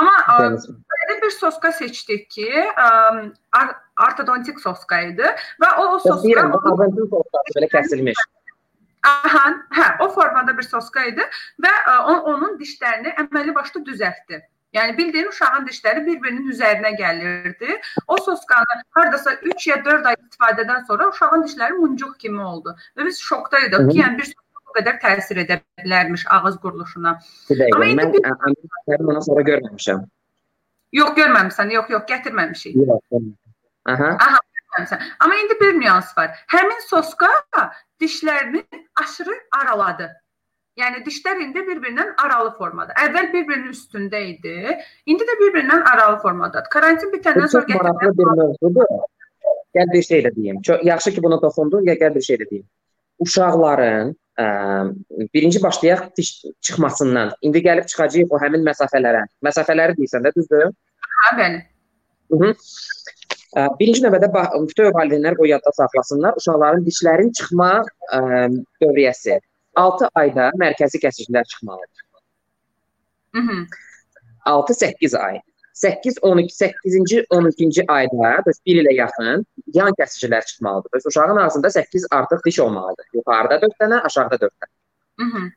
Amma 0.00 0.12
ə, 0.34 0.50
belə 0.94 1.18
bir 1.24 1.34
soska 1.38 1.72
seçdik 1.78 2.28
ki, 2.30 2.48
ə, 2.52 3.64
ortodontik 4.08 4.60
soska 4.60 5.00
idi 5.08 5.34
və 5.62 5.72
o 5.78 5.88
o 5.96 5.98
soska 6.04 6.28
Deyirəm, 6.28 6.54
ortodontik 6.58 7.10
soska 7.16 7.44
belə 7.56 7.72
kəsilmiş. 7.76 8.24
Aha, 9.08 9.46
hə, 9.74 9.86
o 10.04 10.10
formada 10.14 10.54
bir 10.56 10.68
soska 10.68 11.08
idi 11.10 11.24
və 11.64 11.72
ə, 11.90 11.98
onun 12.34 12.58
dişlərini 12.60 13.16
əməli 13.24 13.54
başda 13.56 13.82
düzəltdi. 13.88 14.44
Yəni 14.72 14.96
bildiyin 14.98 15.28
uşağın 15.28 15.66
dişləri 15.68 16.04
bir-birinin 16.06 16.48
üzərinə 16.52 16.94
gəlirdi. 16.96 17.74
O 18.08 18.16
soskanı 18.16 18.78
hardasa 18.90 19.34
3 19.34 19.66
ya 19.66 19.84
4 19.84 20.06
ay 20.06 20.16
istifadədən 20.20 20.86
sonra 20.86 21.08
uşağın 21.08 21.44
dişləri 21.46 21.76
muncuq 21.80 22.14
kimi 22.18 22.40
oldu. 22.40 22.76
Və 22.96 23.06
biz 23.06 23.20
şokdaydıq 23.20 23.90
ki, 23.90 23.98
yəni 23.98 24.18
bir 24.22 24.32
bu 24.72 24.78
qədər 24.78 24.98
təsir 25.02 25.42
edə 25.44 25.60
bilərmiş 25.82 26.24
ağız 26.38 26.56
quruluşuna. 26.64 27.18
Amma 27.74 27.90
indi 27.90 28.00
mən 28.00 28.14
bir... 28.16 28.30
Amirləri 28.32 29.08
ondan 29.08 29.26
sonra 29.28 29.44
görməmişəm. 29.50 30.06
Yox, 31.00 31.12
görməmisən. 31.20 31.76
Yox, 31.76 31.92
yox, 31.92 32.08
gətirməmişik. 32.08 32.80
Yox. 32.80 33.22
Aha. 33.92 34.10
Aha, 34.16 34.40
görməmisən. 34.56 35.06
Amma 35.20 35.40
indi 35.42 35.60
bir 35.60 35.76
nüans 35.80 36.16
var. 36.16 36.32
Həmin 36.54 36.80
soska 36.88 37.28
dişlərini 38.00 38.64
aşırı 39.04 39.36
araladı. 39.60 40.10
Yəni 40.80 41.02
dişlər 41.04 41.40
indi 41.44 41.62
bir-birindən 41.66 42.14
aralı 42.24 42.54
formada. 42.56 42.94
Əvvəl 43.04 43.26
bir-birinin 43.34 43.74
üstündə 43.74 44.22
idi, 44.30 44.76
indi 45.04 45.26
də 45.28 45.34
bir-birindən 45.40 45.82
aralı 45.90 46.16
formadadır. 46.22 46.70
Karantin 46.72 47.12
bitəndən 47.12 47.50
sonra 47.52 47.66
çox 47.68 47.76
maraqlı 47.82 48.12
bir 48.20 48.30
mövzudur. 48.38 48.94
Gəl 49.76 49.92
bir 49.92 50.06
şey 50.06 50.22
də 50.24 50.32
deyim. 50.36 50.62
Çox 50.62 50.80
yaxşı 50.84 51.12
ki, 51.12 51.22
buna 51.22 51.40
toxundun. 51.40 51.84
Ya 51.84 51.98
gəl 52.00 52.14
bir 52.14 52.24
şey 52.28 52.40
də 52.40 52.48
deyim. 52.50 52.64
Uşaqların 53.18 54.14
ə, 54.40 54.46
birinci 55.34 55.62
başlayaq 55.62 56.08
diş 56.16 56.32
çıxmasından. 56.60 57.34
İndi 57.42 57.64
gəlib 57.68 57.86
çıxacağıq 57.92 58.32
o 58.32 58.40
həmin 58.40 58.64
məsafələrə. 58.70 59.26
Məsafələri 59.44 59.98
deyirsən 60.00 60.24
də, 60.24 60.32
düzdür? 60.40 60.72
Hə, 61.20 61.36
bəli. 61.42 61.62
Ə, 63.60 63.68
birinci 63.76 64.08
növbədə 64.08 64.32
bütün 64.32 64.92
valideynlər 64.96 65.36
qoy 65.36 65.52
yadda 65.52 65.76
saxlasınlar 65.76 66.40
uşaqların 66.40 66.84
dişlərin 66.88 67.32
çıxma 67.36 67.72
ə, 68.08 68.20
dövriyyəsi. 68.80 69.42
6 69.76 70.08
ayda 70.14 70.50
mərkəzi 70.60 71.00
kəsicilər 71.02 71.44
çıxmalıdır. 71.44 72.04
Mhm. 73.34 73.66
6-8 74.46 75.14
ay. 75.14 75.40
8 75.74 76.18
12 76.22 76.54
8-ci 76.54 77.24
12-ci 77.30 77.84
ayda, 77.88 78.32
bəs 78.46 78.60
1 78.66 78.82
ilə 78.82 78.92
yaxın 78.94 79.46
yan 79.74 79.94
kəsicilər 80.00 80.44
çıxmalıdır. 80.44 80.90
Bəs 80.94 81.08
uşağın 81.08 81.36
ağzında 81.36 81.70
8 81.70 82.06
artıq 82.10 82.44
diş 82.46 82.60
olmalıdır. 82.60 83.06
Yuxarıda 83.14 83.60
4 83.62 83.72
dənə, 83.80 84.00
aşağıda 84.08 84.40
4 84.40 84.52
dənə. 84.52 84.72
Mhm. 85.24 85.48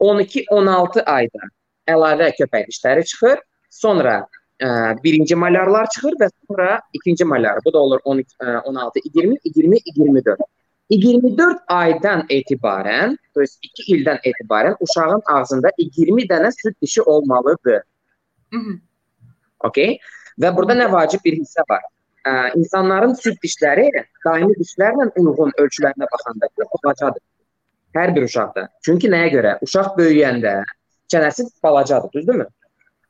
12-16 0.00 1.04
ayda 1.06 1.50
əlavə 1.88 2.30
köpək 2.38 2.68
dişləri 2.70 3.04
çıxır. 3.04 3.42
Sonra 3.70 4.26
ə, 4.60 4.68
birinci 5.04 5.36
malyarlar 5.38 5.86
çıxır 5.94 6.16
və 6.20 6.30
sonra 6.34 6.80
ikinci 6.92 7.24
malyar. 7.24 7.60
Bu 7.64 7.72
da 7.72 7.78
olur 7.78 8.00
12 8.04 8.36
ə, 8.40 8.60
16 8.62 9.00
20 9.14 9.36
20 9.44 9.78
24. 9.96 10.40
24 10.89 11.63
aydan 11.67 12.25
etibarən, 12.29 13.15
to 13.33 13.41
есть 13.41 13.57
2 13.63 13.85
ildən 13.95 14.19
etibarən 14.29 14.75
uşağın 14.85 15.23
ağzında 15.33 15.71
20 15.77 16.27
dənə 16.29 16.51
süd 16.61 16.75
dişi 16.81 17.01
olmalıdır. 17.01 17.81
Mhm. 18.53 18.79
Okay? 19.65 19.97
Və 20.41 20.51
burada 20.55 20.75
nə 20.77 20.91
vacib 20.91 21.23
bir 21.25 21.39
hissə 21.39 21.65
var. 21.69 21.81
Ə, 22.25 22.33
insanların 22.57 23.13
süd 23.17 23.37
dişləri 23.43 23.87
daimi 24.25 24.53
dişlərlə 24.59 25.09
uyğun 25.15 25.55
ölçülərinə 25.61 26.09
baxanda 26.11 26.49
balacadır. 26.59 27.21
Hər 27.95 28.15
bir 28.15 28.25
uşaqda. 28.27 28.67
Çünki 28.85 29.09
nəyə 29.09 29.31
görə? 29.33 29.57
Uşaq 29.65 29.93
böyüyəndə 29.97 30.55
çənəsi 31.13 31.47
balacadır, 31.63 32.11
düzdürmü? 32.13 32.47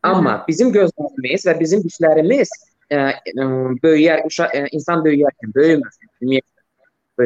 Amma 0.05 0.43
bizim 0.47 0.71
gözlərimiz 0.71 1.47
və 1.47 1.59
bizim 1.59 1.83
dişlərimiz 1.83 2.51
ə, 2.91 2.99
ə, 3.19 3.47
böyüyər, 3.83 4.25
uşaq 4.29 4.53
ə, 4.53 4.67
insan 4.77 5.01
böyüyərkən 5.07 5.55
böyümür. 5.55 5.95
Ümumiyyətlə 6.21 6.55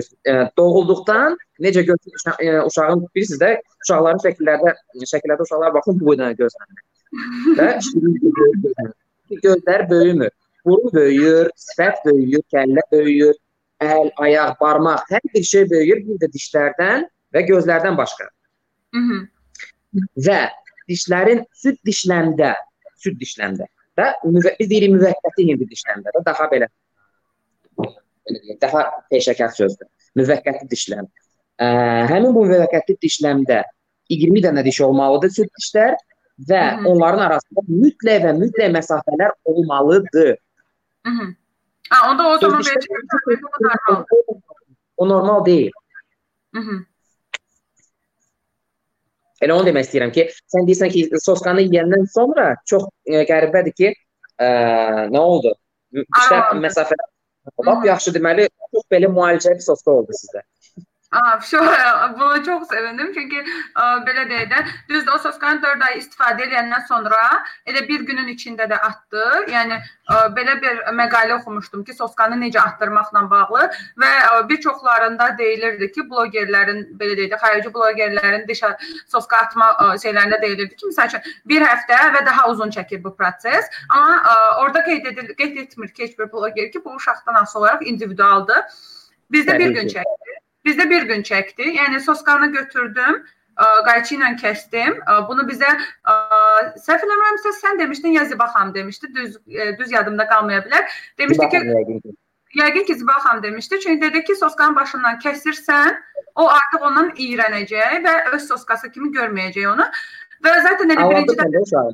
e, 0.01 0.33
doğulduqdan 0.57 1.37
necə 1.61 1.83
götürür 1.83 2.23
e, 2.41 2.63
uşağın 2.63 3.07
bilirsiniz 3.15 3.41
də 3.41 3.51
uşaqların 3.85 4.23
şəkillərdə 4.25 4.75
şəkillərdə 5.13 5.47
uşaqlar 5.47 5.75
baxın 5.75 6.01
bu 6.01 6.11
boydan 6.11 6.37
gözlənir. 6.39 6.83
Və 7.59 7.69
gözlər 9.47 9.87
böyümür. 9.91 10.33
Burun 10.65 10.93
böyüyür, 10.95 11.51
sifət 11.61 12.01
böyüyür, 12.07 12.43
kəllə 12.53 12.85
böyüyür, 12.93 13.35
əl, 13.85 14.11
ayaq, 14.27 14.57
barmaq, 14.61 15.05
hər 15.11 15.25
bir 15.35 15.45
şey 15.45 15.69
böyüyür 15.71 16.03
bir 16.09 16.21
də 16.23 16.31
dişlərdən 16.33 17.07
və 17.35 17.45
gözlərdən 17.51 17.99
başqa. 18.01 18.31
Mhm. 18.97 19.27
Və 20.27 20.41
dişlərin 20.89 21.45
süd 21.61 21.79
dişləndə, 21.87 22.55
süd 23.03 23.21
dişləndə 23.21 23.69
və 23.99 24.09
biz 24.59 24.69
deyirik 24.71 24.95
müvəqqəti 24.97 25.47
hindi 25.51 25.69
dişləndə 25.71 26.15
də 26.15 26.25
daha 26.27 26.49
belə 26.53 26.69
belə 28.29 28.41
deyək, 28.43 28.59
daha 28.63 28.83
peşəkar 29.13 29.53
sözdür. 29.57 29.89
Müvəqqəti 30.19 30.69
dişləm. 30.71 31.07
Ə, 31.61 31.67
həmin 32.11 32.35
bu 32.35 32.45
müvəqqəti 32.49 32.99
dişləmdə 33.05 33.63
20 34.13 34.43
dənə 34.45 34.65
diş 34.65 34.81
olmalıdır 34.87 35.33
süd 35.39 35.53
dişlər 35.59 35.95
və 36.51 36.63
Hı 36.63 36.81
-hı. 36.81 36.89
onların 36.91 37.23
arasında 37.29 37.61
mütləq 37.69 38.25
və 38.27 38.33
mütləq 38.41 38.73
məsafələr 38.79 39.33
olmalıdır. 39.45 40.37
Hı 41.07 41.11
-hı. 41.11 41.35
Ha, 41.91 42.11
onda 42.11 42.29
o 42.29 42.39
zaman 42.39 42.63
normal. 43.43 44.05
O 44.97 45.09
normal 45.09 45.47
deyil. 45.47 45.71
Hı 46.55 46.61
-hı. 46.61 46.85
Elə 49.43 49.53
onu 49.53 49.67
demək 49.67 49.85
istəyirəm 49.87 50.13
ki, 50.13 50.23
sən 50.53 50.67
deyirsən 50.69 50.91
ki, 50.91 51.01
soskanı 51.25 51.61
yeyəndən 51.61 52.07
sonra 52.07 52.57
çox 52.71 52.85
e, 53.07 53.25
qəribədir 53.31 53.75
ki, 53.81 53.95
ə, 54.41 54.47
nə 55.15 55.19
oldu? 55.19 55.55
İşte 55.93 56.35
məsafə 56.65 56.97
lap 57.67 57.87
yaxşı 57.87 58.15
deməli 58.17 58.49
çox 58.75 58.85
belə 58.95 59.11
müalicəli 59.17 59.65
soska 59.69 59.91
oldu 59.91 60.17
sizdə. 60.21 60.45
Aa, 61.15 61.41
şu, 61.41 61.59
buna 62.19 62.45
çok 62.45 62.67
sevindim 62.67 63.13
çünkü 63.15 63.37
e, 63.37 63.83
belə 64.07 64.25
deyək 64.31 64.49
də, 64.51 64.63
düzdür 64.89 65.13
o 65.13 65.19
soskanı 65.19 65.63
4 65.63 65.83
ay 65.89 65.99
istifadə 66.01 66.49
edəndən 66.49 66.87
sonra 66.89 67.21
elə 67.71 67.85
bir 67.89 68.03
günün 68.09 68.33
içində 68.33 68.67
də 68.71 68.81
atdı. 68.89 69.23
Yəni 69.53 69.79
e, 69.79 70.17
belə 70.39 70.57
bir 70.63 70.81
məqalə 70.99 71.37
oxumuşdum 71.37 71.85
ki, 71.87 71.95
soskanı 71.95 72.39
necə 72.41 72.59
atdırmaqla 72.65 73.23
bağlı 73.31 73.69
və 74.03 74.11
e, 74.17 74.49
bir 74.49 74.61
çoxlarında 74.67 75.29
deyilirdi 75.39 75.91
ki, 75.93 76.07
blogerlərin 76.11 76.83
belə 76.99 77.15
deyək 77.21 77.31
də, 77.37 77.41
xarici 77.45 77.75
blogerlərin 77.79 78.49
dişə 78.51 78.75
soska 79.07 79.45
atma 79.47 79.71
şeylərində 80.03 80.43
deyilirdi 80.43 80.75
ki, 80.75 80.91
məsəl 80.91 81.13
üçün 81.13 81.39
bir 81.55 81.69
həftə 81.69 82.01
və 82.17 82.25
daha 82.27 82.51
uzun 82.51 82.75
çəkir 82.75 83.05
bu 83.05 83.15
proses. 83.17 83.71
Amma 83.89 84.19
orada 84.65 84.83
qeyd 84.85 85.07
edilir, 85.13 85.37
qeyd 85.39 85.63
etmir 85.67 85.95
ki, 85.95 86.09
heç 86.09 86.19
bir 86.19 86.33
bloger 86.33 86.73
ki, 86.73 86.85
bu 86.85 86.99
uşaqdan 86.99 87.43
asılı 87.43 87.63
olaraq 87.63 87.87
individualdır. 87.87 88.67
Bizdə 89.33 89.59
bir 89.59 89.71
gün 89.79 89.89
çəkdi. 89.89 90.34
Bizdə 90.65 90.89
bir 90.91 91.07
gün 91.09 91.23
çəkdi. 91.23 91.71
Yəni 91.77 92.01
soskanı 92.01 92.51
götürdüm, 92.53 93.23
qayçı 93.87 94.17
ilə 94.17 94.31
kəsdim. 94.41 94.99
Bunu 95.29 95.47
bizə 95.51 95.71
səhv 96.85 97.07
eləmirəmsə 97.07 97.55
sən 97.61 97.79
demişdin 97.79 98.17
ya 98.19 98.25
Ziba 98.25 98.47
xanım 98.53 98.75
demişdi. 98.75 99.15
Düz 99.15 99.39
düz 99.79 99.93
yadımda 99.93 100.29
qalmaya 100.29 100.65
bilər. 100.67 100.89
Demişdi 101.19 101.49
ki 101.49 101.61
Yəqin 102.55 102.87
ki, 102.87 102.95
Ziba 102.95 103.13
xanım 103.13 103.43
demişdi. 103.43 103.81
Çünki 103.81 104.01
dedi 104.03 104.25
ki, 104.25 104.37
soskanın 104.37 104.77
başından 104.77 105.19
kəsirsən, 105.19 105.97
o 106.35 106.49
artıq 106.49 106.85
ondan 106.87 107.09
iyrənəcək 107.11 107.97
və 108.05 108.15
öz 108.33 108.49
soskası 108.49 108.91
kimi 108.95 109.11
görməyəcək 109.17 109.67
onu. 109.73 109.87
Və 110.45 110.53
zaten 110.63 110.95
elə 110.95 111.09
birinci 111.11 111.35
dəfə 111.41 111.85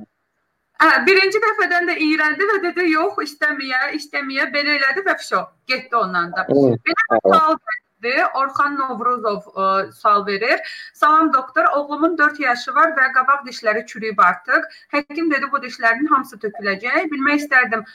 Hə, 0.81 0.89
birinci 1.05 1.41
dəfədən 1.41 1.91
də 1.91 1.95
iyrəndi 2.01 2.47
və 2.49 2.59
dedi, 2.63 2.87
yox, 2.95 3.19
istəməyə, 3.25 3.91
istəməyə 3.99 4.47
belə 4.53 4.79
elədi 4.79 5.03
və 5.05 5.15
fişo, 5.21 5.43
getdi 5.69 5.97
ondan 5.97 6.31
da. 6.33 6.47
Belə 6.49 7.19
sual 7.25 7.59
idi. 8.06 8.16
Orxan 8.36 8.78
Novruzov 8.80 9.46
ə, 9.50 9.68
e, 9.88 9.92
sual 9.92 10.26
verir. 10.28 10.62
Salam 10.94 11.34
doktor, 11.34 11.66
oğlumun 11.78 12.18
4 12.18 12.40
yaşı 12.40 12.74
var 12.76 12.94
və 12.98 13.12
qabaq 13.16 13.46
dişləri 13.48 13.86
çürüyüb 13.86 14.20
artıq. 14.20 14.66
Həkim 14.94 15.32
dedi 15.32 15.52
bu 15.52 15.62
dişlərin 15.64 16.08
hamısı 16.12 16.38
töküləcək. 16.38 17.10
Bilmək 17.12 17.46
istərdim. 17.46 17.86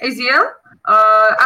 Eziel, 0.00 0.46
ə, 0.88 0.96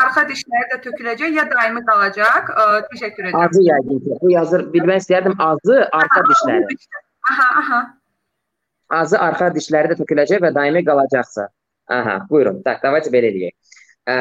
arxa 0.03 0.23
dişləri 0.29 0.71
də 0.75 0.81
töküləcək 0.87 1.35
ya 1.35 1.49
daimi 1.51 1.83
qalacaq? 1.89 2.53
Ə, 2.55 2.67
təşəkkür 2.93 3.31
edirəm. 3.31 3.49
Azı 3.49 3.65
yəqin 3.67 4.01
ki. 4.05 4.19
Bu 4.23 4.31
yazır, 4.31 4.67
bilmək 4.77 5.03
istərdim 5.03 5.35
azı 5.43 5.83
arxa 5.91 6.25
dişləri. 6.31 6.79
Aha, 7.33 7.49
aha. 7.63 7.83
Azı 9.01 9.19
arxa 9.19 9.51
dişləri 9.55 9.91
də 9.91 9.99
töküləcək 10.03 10.43
və 10.45 10.55
daimi 10.55 10.85
qalacaqsa. 10.87 11.49
Aha, 11.91 12.21
buyurun. 12.31 12.63
Tak, 12.65 12.79
давайте 12.85 13.11
belə 13.13 13.29
eləyək. 13.33 13.75
Ə, 14.10 14.16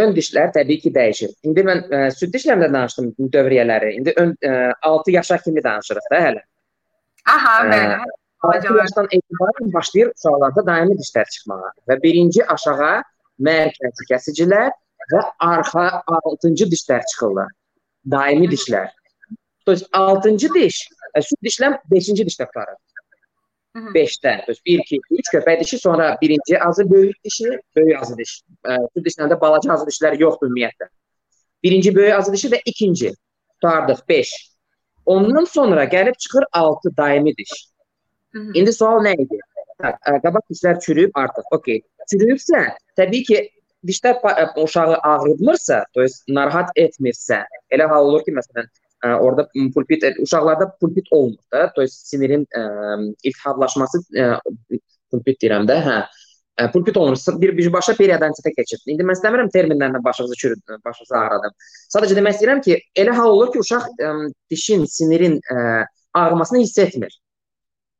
ön 0.00 0.14
dişlər 0.16 0.52
təbii 0.56 0.80
ki, 0.82 0.92
dəyişir. 0.94 1.32
İndi 1.46 1.64
mən 1.66 1.82
ə, 1.86 2.04
süd 2.16 2.32
dişlərimdə 2.34 2.68
danışdım 2.72 3.32
dövriyyələri. 3.34 3.92
İndi 4.00 4.14
ön 4.22 4.32
ə, 4.42 4.54
6 4.90 5.16
yaşa 5.18 5.38
kimi 5.44 5.62
danışırıq 5.64 6.08
da 6.12 6.22
hələ. 6.28 6.42
Aha, 7.34 7.56
bəli. 7.70 7.98
6 8.46 8.74
yaşdan 8.78 9.06
etibarən 9.18 9.72
başlayır 9.74 10.10
uşaqlarda 10.14 10.66
daimi 10.66 10.96
dişlər 10.98 11.30
çıxmağa 11.34 11.70
və 11.90 11.96
birinci 12.02 12.44
aşağı 12.54 12.96
mərkəzi 13.48 14.08
kəsicilər 14.10 14.74
və 15.12 15.22
arxa 15.48 15.86
6-cı 16.18 16.68
dişlər 16.74 17.06
çıxırlar. 17.12 17.50
Daimi 18.10 18.50
dişlər. 18.52 18.92
To 19.66 19.74
6-cı 20.00 20.52
diş, 20.54 20.82
süd 21.28 21.40
dişləm 21.48 21.78
5-ci 21.92 22.26
dişdə 22.28 22.46
qurtarır. 22.46 22.76
5-dən. 23.75 24.47
Düz 24.47 24.61
1 24.65 24.79
2 24.79 24.99
3 25.09 25.29
köpək 25.33 25.59
dişi, 25.59 25.77
sonra 25.79 26.17
birinci 26.21 26.59
azı 26.59 26.89
böyük 26.91 27.23
dişi, 27.23 27.59
böyük 27.75 28.01
azı 28.01 28.17
diş. 28.17 28.41
Süd 28.67 29.05
dişlərində 29.05 29.39
balaca 29.41 29.73
azı 29.73 29.85
dişlər 29.87 30.17
yoxdur 30.19 30.51
ümumiyyətlə. 30.51 30.89
Birinci 31.63 31.95
böyük 31.95 32.13
azı 32.13 32.33
dişi 32.33 32.49
və 32.55 32.61
ikinci 32.65 33.13
tutardıq 33.61 34.01
5. 34.09 34.33
Ondan 35.05 35.45
sonra 35.45 35.85
gəlib 35.85 36.17
çıxır 36.17 36.43
6 36.51 36.97
daimi 36.97 37.37
diş. 37.37 37.51
Hı 38.31 38.39
-hı. 38.39 38.57
İndi 38.59 38.73
sual 38.73 39.03
nə 39.05 39.13
idi? 39.21 39.39
Qabaq 40.23 40.45
dişlər 40.51 40.79
çürüyüb 40.81 41.11
artıq. 41.13 41.43
Okay. 41.51 41.81
Çürüyübsə, 42.11 42.75
təbii 42.97 43.23
ki, 43.23 43.49
dişlər 43.87 44.15
uşağı 44.63 44.95
ağrıtmırsa, 44.95 45.85
to 45.93 46.01
есть 46.01 46.27
narahat 46.27 46.69
etmirsə, 46.75 47.45
elə 47.71 47.87
hal 47.89 48.05
olur 48.05 48.23
ki, 48.25 48.31
məsələn, 48.31 48.67
orada 49.03 49.47
pulpit 49.73 50.03
uşaqlarda 50.19 50.77
pulpit 50.79 51.07
olmur 51.11 51.37
da. 51.51 51.71
To 51.75 51.81
есть 51.81 52.07
sinirin 52.09 52.45
ə, 52.53 52.63
iltihablaşması 53.23 54.03
ə, 54.13 54.27
pulpit 55.11 55.39
deyirəm 55.41 55.65
də, 55.69 55.77
hə. 55.85 55.95
Ə, 56.61 56.67
pulpit 56.73 56.97
olmur. 56.97 57.17
Bir 57.41 57.55
birbaşa 57.57 57.95
periodontitə 57.97 58.53
keçir. 58.57 58.83
İndi 58.85 59.05
mən 59.07 59.17
istəmirəm 59.17 59.49
terminlərlə 59.55 60.03
başınızı 60.05 60.37
çürüd, 60.43 60.61
başınızı 60.85 61.17
ağrıdım. 61.17 61.57
Sadəcə 61.95 62.17
demək 62.19 62.37
istəyirəm 62.37 62.61
ki, 62.67 62.77
elə 63.03 63.15
hal 63.17 63.33
olur 63.33 63.51
ki, 63.53 63.63
uşaq 63.65 63.89
ə, 63.97 64.13
dişin, 64.53 64.85
sinirin 64.85 65.39
ə, 65.41 65.85
ağrımasını 66.13 66.61
hiss 66.61 66.77
etmir. 66.85 67.17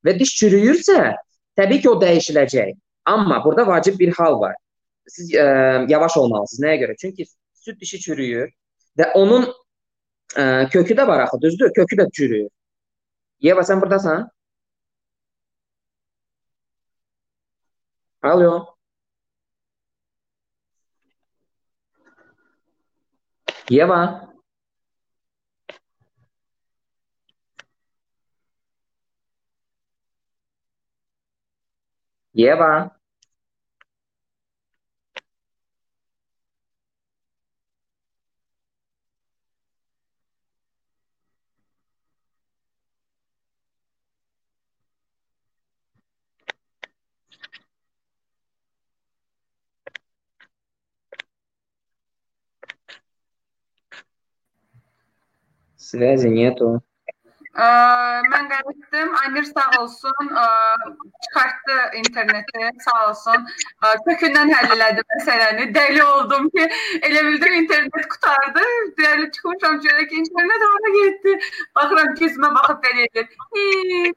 Və 0.05 0.17
diş 0.19 0.35
çürüyürsə, 0.37 1.15
təbii 1.57 1.81
ki, 1.81 1.89
o 1.89 1.97
dəyişiləcək. 2.01 2.75
Amma 3.09 3.41
burada 3.45 3.65
vacib 3.67 3.97
bir 3.99 4.13
hal 4.17 4.37
var. 4.41 4.53
Siz 5.09 5.33
ə, 5.33 5.89
yavaş 5.89 6.17
olmalısınız. 6.21 6.61
Nəyə 6.61 6.83
görə? 6.83 6.95
Çünki 7.01 7.25
süd 7.65 7.81
dişi 7.81 7.99
çürüyür 8.05 8.53
və 8.99 9.11
onun 9.17 9.49
Ə, 10.34 10.68
kökü 10.72 10.94
də 10.98 11.06
var 11.06 11.20
axı, 11.24 11.40
düzdür? 11.40 11.72
Kökü 11.76 11.96
də 11.96 12.10
çürüyür. 12.12 12.50
Yeva 13.40 13.62
sən 13.62 13.80
burdasan? 13.82 14.28
Alo. 18.22 18.76
Yeva. 23.70 24.00
Yeva. 32.34 32.95
Связи 55.85 56.29
nету. 56.29 56.79
Ə, 57.51 57.65
mən 58.31 58.45
qayıtdım. 58.47 59.09
Amir 59.25 59.43
sağ 59.43 59.65
olsun, 59.81 60.29
ə, 60.43 60.45
çıxartdı 61.25 61.77
interneti, 61.99 62.69
sağ 62.85 62.99
olsun. 63.09 63.43
Ə, 63.83 63.89
kökündən 64.05 64.53
həll 64.55 64.75
elədi 64.77 65.03
məsələni. 65.09 65.65
Dəli 65.75 66.03
oldum 66.03 66.47
ki, 66.55 66.69
elə 67.09 67.25
bildim 67.27 67.57
internet 67.59 68.07
qutardı. 68.13 68.63
Dəli 69.01 69.27
çıxmışam 69.35 69.81
görə 69.83 70.07
ki, 70.07 70.21
internet 70.23 70.65
hara 70.69 70.93
getdi. 70.95 71.35
Baxıram 71.75 72.15
ki, 72.15 72.31
üzümə 72.31 72.53
baxıb 72.55 72.79
belə 72.87 73.09
edir. 73.09 73.27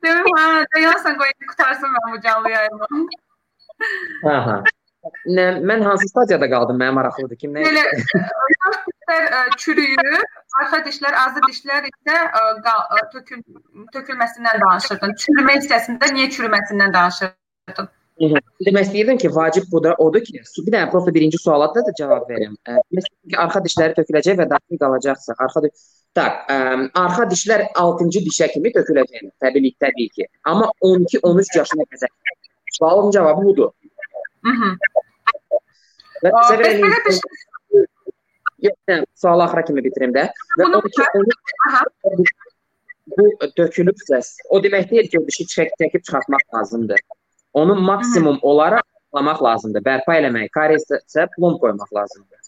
Dedim, 0.06 0.30
hə, 0.38 0.46
dayansan 0.76 1.18
qoy 1.18 1.34
qutarsın 1.48 1.98
mən 1.98 2.14
bu 2.14 2.22
canlı 2.28 2.54
yayımı. 2.54 3.04
Hə, 4.22 4.38
hə. 4.46 4.58
Nə, 5.37 5.45
mən 5.71 5.83
hansı 5.85 6.07
stadiyada 6.11 6.49
qaldım? 6.49 6.79
Mənim 6.81 6.97
maraqlıdır. 6.99 7.39
Kim 7.41 7.53
nə? 7.55 7.65
Belə 7.67 7.83
dişlər 9.09 9.55
çürüyür, 9.57 10.17
arxa 10.61 10.81
dişlər, 10.87 11.15
azı 11.25 11.45
dişlər 11.47 11.87
isə 11.91 12.17
ə, 12.39 13.05
tökül 13.13 13.43
tökülməsindən 13.95 14.59
danışırdın. 14.65 15.15
Çürümə 15.23 15.55
hissəsində 15.59 16.11
niyə 16.15 16.29
çürüməsindən 16.35 16.93
danışırdın? 16.93 17.89
Demək 18.19 18.89
istəyirdim 18.89 19.17
ki, 19.17 19.29
vacib 19.35 19.69
bu 19.71 19.79
da 19.83 19.93
odur 20.03 20.23
ki, 20.23 20.41
bir 20.65 20.73
dənə 20.73 20.89
profi 20.91 21.13
birinci 21.15 21.37
suala 21.39 21.69
da, 21.75 21.83
da 21.87 21.93
cavab 21.99 22.27
verim. 22.29 22.57
Məsələn 22.67 23.31
ki, 23.31 23.37
arxa 23.43 23.61
dişləri 23.63 23.95
töküləcək 23.99 24.41
və 24.41 24.47
daxil 24.49 24.81
qalacaqsa, 24.81 25.35
arxa 25.45 25.63
tak, 26.17 26.41
ə, 26.51 26.57
arxa 26.99 27.29
dişlər 27.31 27.63
6-cı 27.79 28.23
dişə 28.27 28.49
kimi 28.53 28.73
töküləcək. 28.75 29.31
Təbii 29.45 29.71
təbii 29.85 30.09
ki. 30.17 30.27
Amma 30.51 30.67
12-13 30.83 31.57
yaşına 31.61 31.87
qədər. 31.93 32.11
Sualın 32.77 33.11
cavabı 33.11 33.45
budur. 33.45 33.71
Mhm. 34.43 34.75
Yox, 38.59 38.75
sualı 39.15 39.43
axıra 39.43 39.63
kimi 39.65 39.83
bitirim 39.83 40.11
də. 40.15 40.27
Və 40.59 40.67
12 40.67 41.05
13 41.15 42.31
bu 43.17 43.25
dökülübsə, 43.57 44.19
o 44.49 44.59
demək 44.63 44.89
deyil 44.91 45.07
ki, 45.09 45.19
o 45.19 45.27
dişi 45.27 45.45
çək 45.53 45.71
çəkib 45.81 46.03
çıxartmaq 46.03 46.43
lazımdır. 46.53 46.99
Onu 47.53 47.75
maksimum 47.75 48.35
Hı 48.35 48.39
-hı. 48.39 48.49
olaraq 48.51 48.85
saxlamaq 49.09 49.43
lazımdır. 49.43 49.81
Bərpa 49.81 50.17
eləmək, 50.19 50.49
karessə 50.53 51.27
plomb 51.35 51.59
qoymaq 51.61 51.91
lazımdır. 51.93 52.39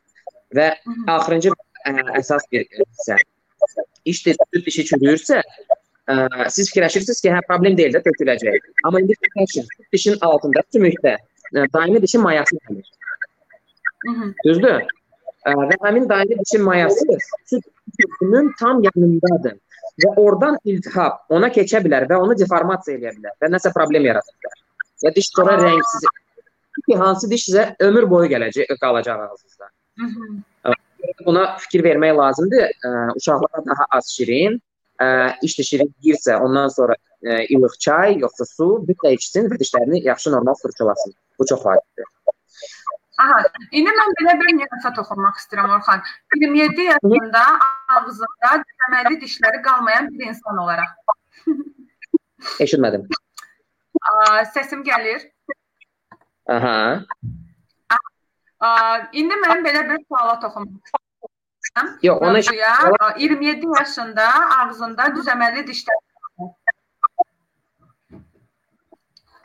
Və 0.56 0.68
axırıncı 1.08 1.52
ə, 1.88 1.94
əsas 2.20 2.46
bir 2.52 2.66
hissə. 2.76 3.18
İş 4.06 4.22
süd 4.24 4.66
dişi 4.66 4.86
çürüyürsə, 4.92 5.42
ə, 6.10 6.50
siz 6.50 6.70
fikirləşirsiniz 6.72 7.22
ki, 7.22 7.30
hə 7.30 7.42
problem 7.48 7.78
deyil 7.78 7.94
də 7.96 8.04
töküləcək. 8.06 8.72
Amma 8.86 9.02
indi 9.02 9.18
fikirləşin, 9.18 9.68
dişin 9.94 10.18
altında 10.22 10.64
sümükdə 10.74 11.18
daimi 11.74 12.02
dişin 12.02 12.22
mayası 12.22 12.56
gəlir. 12.56 12.86
Düzdür? 14.46 14.88
Və 15.46 15.78
həmin 15.84 16.08
daimi 16.10 16.38
dişin 16.40 16.64
mayası 16.64 17.18
süd 17.50 17.68
kökünün 17.98 18.52
tam 18.60 18.82
yanındadır. 18.84 19.58
Və 20.02 20.12
oradan 20.22 20.58
iltihab 20.66 21.34
ona 21.34 21.50
keçə 21.54 21.82
bilər 21.84 22.08
və 22.10 22.18
onu 22.22 22.38
deformasiya 22.38 22.98
edə 22.98 23.14
bilər 23.18 23.38
və 23.42 23.50
nəsə 23.56 23.74
problem 23.76 24.06
yarada 24.08 24.36
bilər. 24.38 24.60
Və 25.06 25.14
diş 25.16 25.32
sonra 25.36 25.58
rəngsiz 25.62 26.08
ki, 26.86 26.98
hansı 26.98 27.30
diş 27.30 27.48
sizə 27.50 27.66
ömür 27.88 28.08
boyu 28.10 28.30
gələcək, 28.32 28.70
qalacaq 28.82 29.26
ağzınızda. 29.26 29.70
Buna 31.26 31.46
fikir 31.58 31.84
vermək 31.84 32.18
lazımdır. 32.18 32.68
Uşaqlara 33.18 33.66
daha 33.66 33.88
az 33.98 34.14
şirin, 34.16 34.60
ə, 35.02 35.08
işte 35.42 35.64
şirin 35.64 35.90
yeyirsə, 36.06 36.38
ondan 36.46 36.70
sonra 36.70 36.96
ə, 37.26 37.42
ilıq 37.50 37.78
çay, 37.80 38.20
yoxsa 38.22 38.46
su 38.46 38.70
mütləq 38.88 39.18
içsin 39.18 39.50
və 39.52 39.58
dişlərini 39.62 40.04
yaxşı 40.06 40.32
normal 40.32 40.58
fırçalasın. 40.62 41.14
Bu 41.40 41.46
çox 41.50 41.66
vacibdir. 41.66 42.06
Aha, 43.20 43.38
indi 43.76 43.92
mən 43.92 44.14
belə 44.20 44.34
bir 44.40 44.54
nüansa 44.56 44.94
toxunmaq 44.96 45.36
istəyirəm 45.42 45.74
Orxan. 45.76 46.04
27 46.40 46.82
yaşında 46.88 47.42
ağzında 47.96 48.52
deməli 48.70 49.18
dişləri 49.22 49.60
qalmayan 49.66 50.08
bir 50.14 50.32
insan 50.32 50.58
olaraq. 50.64 50.94
Eşitmədim. 52.64 53.04
Səsim 54.56 54.86
gəlir. 54.88 55.28
Aha. 56.56 57.04
İndi 59.12 59.36
mən 59.44 59.62
belə 59.68 59.84
bir 59.92 60.00
suala 60.08 60.40
toxunmaq 60.40 60.80
istəyirəm. 60.88 61.92
Yox, 62.08 62.18
onu 62.22 62.40
27 63.18 63.68
yaşında 63.80 64.32
ağzında 64.62 65.12
düzəməli 65.20 65.68
dişlər. 65.68 66.02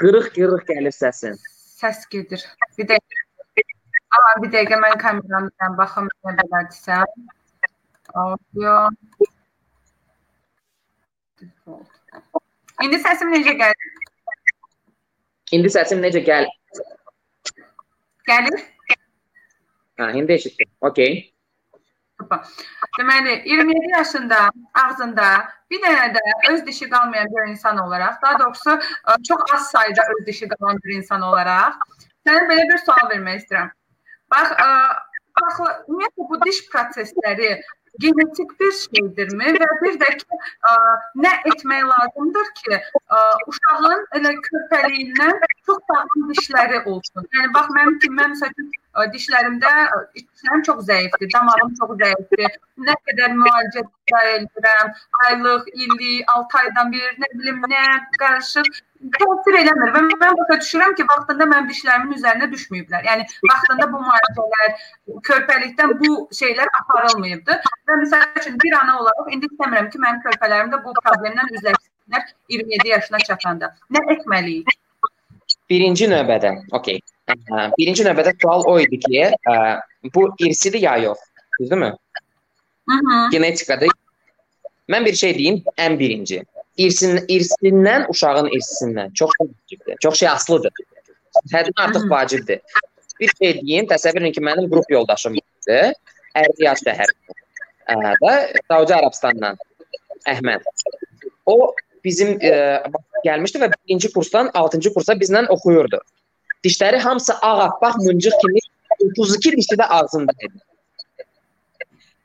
Qırıq-qırıq 0.00 0.66
gəlir 0.70 0.94
səsin. 0.94 1.38
Səs 1.76 2.07
gedir. 2.11 2.46
Bir 2.79 2.88
dəqiqə. 2.88 3.26
Aa, 4.14 4.33
bir 4.42 4.51
dəqiqə 4.55 4.79
mən 4.83 4.99
kameramdan 5.03 5.77
baxım 5.79 6.09
nə 6.27 6.35
belədirsə. 6.40 7.03
Audio. 8.23 8.75
İndi 12.85 12.99
səsim 13.03 13.33
necə 13.35 13.57
gəlir? 13.61 13.92
İndi 15.57 15.73
səsim 15.73 16.03
necə 16.05 16.23
gəl? 16.27 16.47
Gəlir? 18.31 18.61
Hə, 19.99 20.12
indi 20.19 20.37
eşitdim. 20.37 20.71
Okay. 20.81 21.33
Deməli, 22.99 23.42
27 23.49 23.90
yaşında 23.92 24.38
ağzında 24.83 25.29
bir 25.71 25.83
dənə 25.85 26.07
də 26.16 26.23
öz 26.51 26.66
dişi 26.66 26.88
qalmayan 26.90 27.29
bir 27.33 27.51
insan 27.51 27.79
olaraq, 27.79 28.23
daha 28.23 28.38
doğrusu 28.38 28.79
çox 29.29 29.55
az 29.55 29.71
sayda 29.71 30.03
öz 30.14 30.27
dişi 30.27 30.49
qalan 30.49 30.81
bir 30.85 30.97
insan 30.97 31.23
olaraq 31.23 31.77
sənə 32.27 32.47
belə 32.51 32.64
bir 32.71 32.79
sual 32.85 33.11
vermək 33.11 33.42
istəyirəm. 33.42 33.71
Bax, 34.33 34.55
bax, 35.41 35.59
ümumiyyətlə 35.89 36.29
bu 36.31 36.39
diş 36.45 36.62
prosesləri 36.71 37.51
genetik 38.05 38.55
bir 38.61 38.73
şeydirmi 38.79 39.53
və 39.57 39.69
bir 39.83 39.99
də 40.03 40.09
ki, 40.21 40.39
ə, 40.71 40.73
nə 41.25 41.33
etmək 41.53 41.85
lazımdır 41.91 42.51
ki, 42.61 42.81
ə, 43.19 43.21
uşağın 43.53 44.03
elə 44.19 44.33
körpəliyindən 44.49 45.39
çox 45.69 45.81
sağlam 45.93 46.27
dişləri 46.33 46.83
olsun. 46.93 47.31
Yəni 47.39 47.55
bax 47.57 47.73
mənim 47.79 47.99
kimi 48.03 48.21
mən 48.21 48.35
məsələn 48.35 48.75
dişlərimdə 49.14 49.72
dişlərim 50.16 50.62
çox 50.68 50.85
zəifdir, 50.88 51.30
damağım 51.35 51.72
çox 51.80 51.94
zəifdir. 52.02 52.59
Nə 52.88 52.94
qədər 53.09 53.35
müalicə 53.37 53.85
edirəm, 54.32 54.92
aylıq, 55.26 55.70
illik, 55.74 56.28
6 56.35 56.59
aydan 56.62 56.92
bir, 56.92 57.09
nə 57.22 57.30
bilim 57.38 57.64
nə, 57.72 57.85
qarışıq 58.20 58.70
təsir 59.16 59.59
eləmir 59.61 59.92
və 59.94 60.02
mən 60.06 60.38
başa 60.40 60.59
düşürəm 60.62 60.94
ki, 60.98 61.06
vaxtında 61.11 61.48
mənim 61.50 61.68
dişlərimin 61.72 62.16
üzərinə 62.16 62.48
düşməyiblər. 62.52 63.04
Yəni 63.11 63.26
vaxtında 63.50 63.88
bu 63.92 64.00
müalicələr, 64.06 64.87
körpəlikdən 65.28 65.94
bu 66.00 66.14
şeylər 66.40 66.72
aparılmayıbdı. 66.80 67.61
Və 67.90 68.00
məsəl 68.04 68.40
üçün 68.40 68.59
bir 68.64 68.78
ana 68.80 68.98
olaraq 69.02 69.30
indi 69.37 69.52
istəmirəm 69.52 69.92
ki, 69.92 70.02
mənim 70.06 70.24
körpələrim 70.24 70.72
də 70.72 70.82
bu 70.87 70.96
problemlə 71.02 71.46
üzləşsinlər 71.52 72.35
27 72.56 72.92
yaşına 72.94 73.24
çatanda. 73.28 73.72
Nə 73.90 74.04
etməliyik? 74.16 74.76
Birinci 75.70 76.09
növbədə, 76.11 76.52
okey. 76.79 77.00
Birinci 77.79 78.05
növbədə 78.07 78.37
sual 78.40 78.66
o 78.70 78.76
idi 78.83 79.00
ki, 79.02 79.22
ə, 79.50 79.55
bu 80.14 80.29
irsidir 80.46 80.83
ya 80.83 80.96
yox, 81.02 81.22
düzdürmü? 81.61 81.94
Mhm. 82.88 83.31
Genetikada 83.33 83.88
mən 84.92 85.05
bir 85.05 85.14
şey 85.18 85.35
deyim, 85.38 85.64
ən 85.83 85.98
birinci 85.98 86.44
irsin 86.76 87.20
irsindən 87.33 88.07
uşağın 88.12 88.50
irsindən 88.52 89.12
çox 89.14 89.31
vacibdir. 89.40 89.96
Çox 90.00 90.18
şey 90.20 90.29
asılıdır. 90.29 90.72
Həddən 91.52 91.81
artıq 91.85 92.11
vacibdir. 92.11 92.61
Bir 93.20 93.33
şey 93.38 93.55
deyim, 93.61 93.88
təsəvvür 93.88 94.24
edin 94.24 94.33
ki, 94.37 94.44
mənim 94.44 94.68
qrup 94.72 94.90
yoldaşım 94.92 95.38
idi. 95.40 95.81
50 96.37 96.66
yaş 96.68 96.83
şəhərində. 96.85 97.37
Və 98.22 98.35
Səudi 98.68 98.96
Ərəbistandan 98.98 99.61
Əhməd. 100.29 100.64
O 101.46 101.72
bizim 102.07 102.37
e, 102.40 102.53
gəlmişdi 103.27 103.61
və 103.62 103.71
birinci 103.75 104.12
kursdan 104.14 104.51
6-cı 104.55 104.92
kursa 104.95 105.19
bizlə 105.19 105.47
oxuyurdu. 105.53 106.01
Dişləri 106.64 106.99
hamısı 107.03 107.35
ağappaq, 107.35 107.99
mıncıq 108.07 108.35
kimi 108.42 108.62
32 109.05 109.57
dişi 109.57 109.79
də 109.81 109.87
ağzında 109.99 110.33
idi. 110.40 110.59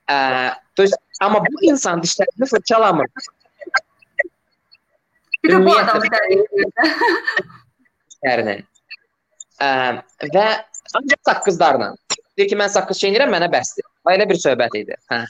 Ə, 0.09 0.87
amma 1.21 1.43
bu 1.45 1.63
insan 1.69 2.01
dişlərini 2.01 2.49
fırçalamır. 2.49 3.07
Bir 5.43 5.53
də 5.53 5.61
bu 5.65 5.77
adam 5.77 6.03
dəyişir. 6.13 6.67
Dərinə. 8.25 8.57
Və 10.35 10.45
ancaq 10.97 11.21
saqqızlarla. 11.29 11.95
Deyir 12.37 12.49
ki, 12.49 12.57
mən 12.57 12.69
saqqız 12.73 13.01
çeynirəm, 13.01 13.33
mənə 13.33 13.49
bəsdir. 13.51 13.85
Elə 14.13 14.27
bir 14.29 14.39
söhbət 14.41 14.77
idi. 14.77 14.97
Hə. 15.11 15.23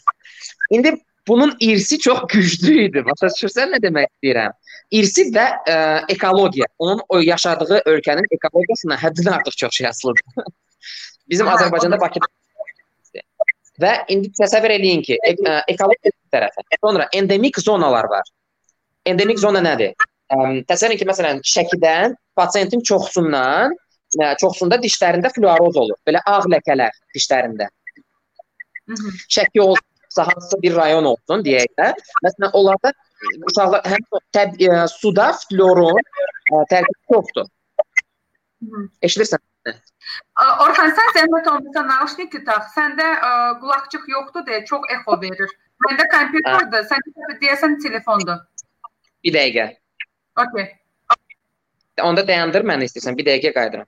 İndi 0.75 0.95
bunun 1.31 1.55
irsi 1.59 1.99
çox 1.99 2.19
güclü 2.33 2.73
idi. 2.85 3.03
Başa 3.07 3.31
düşürsən 3.31 3.71
nə 3.75 3.79
demək 3.83 4.09
istəyirəm? 4.11 4.57
İrsi 4.99 5.29
və 5.35 5.45
ə, 5.71 5.77
ekologiya, 6.11 6.67
onun 6.83 6.99
o 7.07 7.21
yaşadığı 7.23 7.79
ölkənin 7.93 8.27
ekologiyasına 8.37 8.97
həddindən 8.99 9.37
artıq 9.39 9.57
çox 9.63 9.77
şey 9.79 9.87
asılıdır. 9.87 10.23
Bizim 11.31 11.47
ha, 11.47 11.55
Azərbaycanda 11.55 11.99
Bakıda 12.01 12.27
və 13.81 13.91
indi 14.13 14.29
təsəvvür 14.35 14.73
eləyin 14.75 15.01
ki, 15.05 15.15
e, 15.23 15.31
ekologiya 15.71 16.11
tərəfi. 16.35 16.65
Sonra 16.83 17.07
endemik 17.15 17.59
zonalar 17.59 18.09
var. 18.11 18.27
Endemik 19.07 19.39
zona 19.39 19.63
nədir? 19.63 19.95
Ə, 20.27 20.41
təsəvvür 20.67 20.97
edin 20.97 21.01
ki, 21.01 21.07
məsələn, 21.09 21.39
Şəkidən 21.53 22.17
pasiyentin 22.37 22.83
çoxsundan 22.91 23.71
ə, 24.19 24.33
çoxsunda 24.43 24.81
dişlərində 24.83 25.31
fluoroz 25.37 25.79
olur. 25.79 25.97
Belə 26.07 26.19
ağ 26.27 26.41
ləkələr 26.51 26.99
dişlərində. 27.15 27.71
Hı 28.91 28.99
-hı. 28.99 29.15
Olsa 30.11 30.27
hansısa 30.27 30.61
bir 30.61 30.75
rayon 30.75 31.05
olsun 31.07 31.43
deyək 31.43 31.71
də. 31.79 31.93
Məsələn, 32.25 32.51
onlarda 32.53 32.91
uşaqlar 33.47 33.85
həm 33.87 34.01
təb 34.35 34.57
ə, 34.59 34.81
suda 34.91 35.29
fluoron 35.39 36.01
ə, 36.01 36.63
tərkibi 36.73 36.99
çoxdur. 37.13 37.47
Eşidirsən? 39.07 39.39
Orxan, 40.65 40.91
sən 40.97 41.15
zəhmət 41.15 41.47
olmasa 41.53 41.85
nauşniki 41.87 42.43
tax. 42.43 42.73
Səndə 42.75 43.07
ə, 43.07 43.31
qulaqçıq 43.63 44.11
yoxdur 44.11 44.43
deyə 44.49 44.65
çox 44.67 44.91
echo 44.97 45.15
verir. 45.23 45.55
Məndə 45.87 46.09
kompüterdir, 46.11 46.85
sən 46.91 47.07
deyəsən 47.45 47.79
telefondur. 47.87 48.43
Bir 49.23 49.37
dəqiqə. 49.37 49.69
Okay. 50.43 50.67
Onda 52.03 52.27
dayandır 52.27 52.67
məni 52.67 52.91
istəyirsən. 52.91 53.15
Bir 53.15 53.31
dəqiqə 53.31 53.55
qayıdıram. 53.55 53.87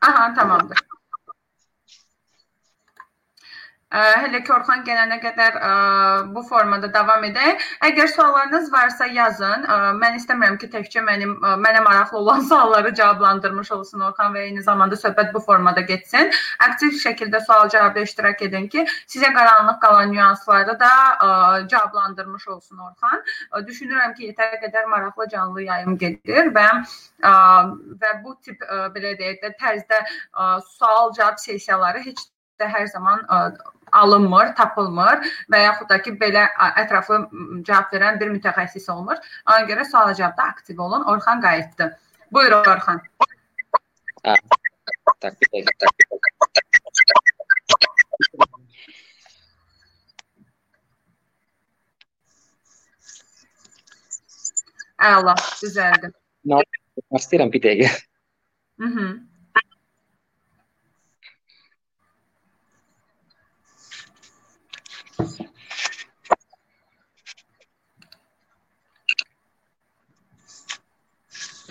Aha, 0.00 0.32
tamamdır. 0.34 0.85
Hələ 3.96 4.42
ki 4.44 4.52
Orxan 4.52 4.82
gələnə 4.84 5.16
qədər 5.22 5.54
ə, 5.56 5.68
bu 6.34 6.42
formada 6.44 6.88
davam 6.92 7.22
edək. 7.24 7.62
Əgər 7.86 8.10
suallarınız 8.12 8.68
varsa 8.72 9.06
yazın. 9.08 9.64
Ə, 9.64 9.76
mən 9.96 10.18
istəmirəm 10.18 10.58
ki, 10.60 10.68
təkcə 10.74 11.00
mənim 11.06 11.32
ə, 11.40 11.54
mənə 11.62 11.80
maraqlı 11.86 12.18
olan 12.18 12.44
sualları 12.50 12.92
cavablandırmış 12.98 13.70
olsun 13.78 14.04
Orxan 14.10 14.34
və 14.36 14.42
eyni 14.48 14.64
zamanda 14.66 14.98
söhbət 15.00 15.32
bu 15.32 15.40
formada 15.40 15.80
getsin. 15.88 16.28
Aktiv 16.66 16.92
şəkildə 17.00 17.40
sual-cavabda 17.46 18.04
iştirak 18.04 18.44
edin 18.44 18.68
ki, 18.72 18.84
sizə 19.08 19.32
qaranlıq 19.38 19.80
qalan 19.80 20.12
nüansları 20.12 20.76
da 20.82 20.92
ə, 20.92 21.30
cavablandırmış 21.72 22.48
olsun 22.56 22.84
Orxan. 22.90 23.24
Ə, 23.52 23.64
düşünürəm 23.70 24.12
ki, 24.18 24.32
yetər 24.32 24.58
qədər 24.66 24.90
maraqlı 24.92 25.28
canlı 25.32 25.64
yayım 25.70 25.96
gedir 26.04 26.52
və 26.58 26.68
ə, 27.24 27.34
və 28.04 28.14
bu 28.20 28.36
tip 28.44 28.60
ə, 28.68 28.90
belə 28.92 29.16
deyək 29.16 29.40
də 29.40 29.54
tərzdə 29.56 30.04
sual-cavab 30.76 31.40
sessiyaları 31.40 32.04
heç 32.04 32.26
də 32.60 32.68
hər 32.72 32.86
zaman 32.92 33.24
ə, 33.28 33.40
alınmır, 33.92 34.54
tapılmır 34.56 35.22
və 35.52 35.62
yaxud 35.62 35.88
da 35.90 36.00
ki, 36.02 36.14
belə 36.20 36.46
ətraflı 36.82 37.20
cavab 37.66 37.92
verən 37.94 38.20
bir 38.20 38.32
mütəxəssis 38.34 38.90
olmur. 38.92 39.20
Ona 39.46 39.60
görə 39.70 39.86
sual-cavabda 39.90 40.48
aktiv 40.54 40.80
olun. 40.80 41.04
Orxan 41.04 41.40
qayıtdı. 41.40 41.90
Buyur 42.32 42.58
Orxan. 42.62 43.02
Dəqiqə. 45.22 45.62
Əla, 55.06 55.34
düzəldi. 55.60 56.10
Nə 56.48 56.62
istəyirəm 57.20 57.52
bir 57.52 57.62
dəqiqə. 57.68 57.90
Mhm. 58.80 59.25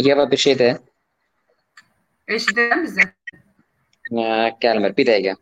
Yeva 0.05 0.31
bir 0.31 0.37
şey 0.37 0.59
de. 0.59 0.79
Eşidirəm 2.27 2.83
bizi. 2.83 3.05
Ə, 4.11 4.25
gəlmir. 4.61 4.93
Bir 4.97 5.07
dəqiqə. 5.09 5.33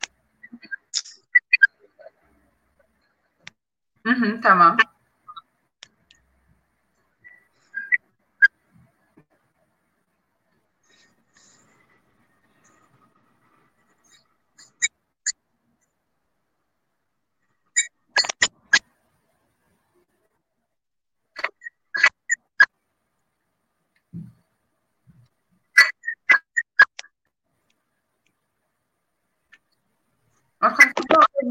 Mhm, 4.06 4.41
tamam. 4.41 4.78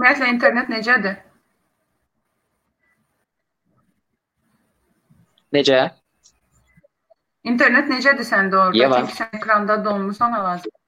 Ümumiyyətlə 0.02 0.28
internet 0.34 0.70
necədir? 0.72 1.16
Necə? 5.54 5.80
İnternet 7.46 7.90
necədir 7.90 8.26
səndə 8.26 8.58
orada? 8.58 8.78
Yeva. 8.78 9.00
Çünki 9.02 9.18
sən 9.20 9.36
ekranda 9.38 9.76
donmusan 9.84 10.34
hal-hazırda. 10.34 10.78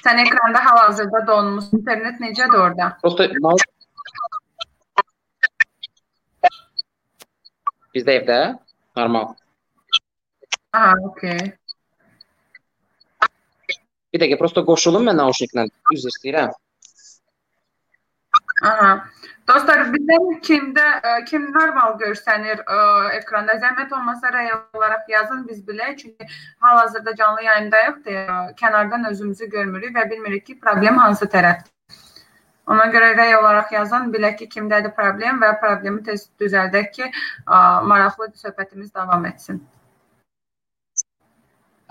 Sən 0.00 0.20
ekranda 0.22 0.64
hal-hazırda 0.64 1.26
donmusan. 1.26 1.78
İnternet 1.78 2.20
necədir 2.20 2.58
orada? 2.58 2.96
Prosta 3.02 3.28
Bizdə 7.94 8.16
evdə 8.18 8.38
normal. 8.96 9.34
Aha, 10.74 10.94
okey. 11.10 11.52
Bir 14.10 14.22
dəqiqə 14.22 14.38
prosta 14.38 14.64
qoşulum 14.66 15.04
mən 15.06 15.20
nauşniklə. 15.20 15.68
Üzr 15.94 16.10
istəyirəm. 16.10 16.54
Aha. 18.64 18.90
Dostlar, 19.44 19.82
bizdən 19.92 20.38
kimdə 20.44 20.84
ə, 21.04 21.10
kim 21.28 21.50
normal 21.52 21.98
görsənir 22.00 22.62
ə, 22.64 22.76
ekranda 23.18 23.58
zəhmət 23.60 23.90
olmasa 23.92 24.30
rəy 24.32 24.48
olaraq 24.54 25.10
yazın 25.12 25.42
biz 25.48 25.58
bilək. 25.66 25.98
Çünki 26.00 26.28
hal-hazırda 26.64 27.14
canlı 27.18 27.44
yayındayıq 27.44 27.98
deyə 28.06 28.38
kənardan 28.60 29.04
özümüzü 29.10 29.50
görmürük 29.52 29.92
və 29.98 30.06
bilmirik 30.10 30.46
ki, 30.46 30.56
problem 30.60 30.96
hansı 31.02 31.28
tərəfdir. 31.28 31.70
Ona 32.72 32.86
görə 32.94 33.10
rəy 33.18 33.36
olaraq 33.36 33.74
yazın, 33.76 34.08
bilək 34.14 34.38
ki, 34.38 34.48
kimdədir 34.56 34.94
problem 34.96 35.42
və 35.44 35.52
problemi 35.60 36.00
tez 36.06 36.24
düzəldək 36.40 36.90
ki, 36.96 37.10
ə, 37.44 37.60
maraqlı 37.84 38.30
söhbətimiz 38.40 38.94
davam 38.94 39.28
etsin. 39.28 39.60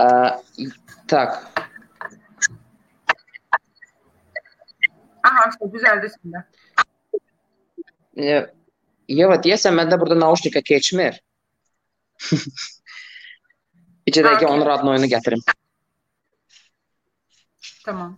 Ə, 0.02 0.10
tak. 1.06 1.38
Aha, 5.24 5.50
işte 5.54 5.70
düzəldi 5.78 6.10
səndə. 6.18 6.48
Ə, 8.18 8.44
Yeva 9.12 9.36
deyəsən 9.42 9.76
məndə 9.76 9.98
burada 10.00 10.16
nauşnika 10.20 10.62
keçmir. 10.66 11.20
İki 14.08 14.22
dəqiqə 14.24 14.46
Okey. 14.46 14.52
onun 14.54 14.70
adını 14.74 14.90
oyunu 14.94 15.10
gətirim. 15.12 15.42
Tamam. 17.86 18.16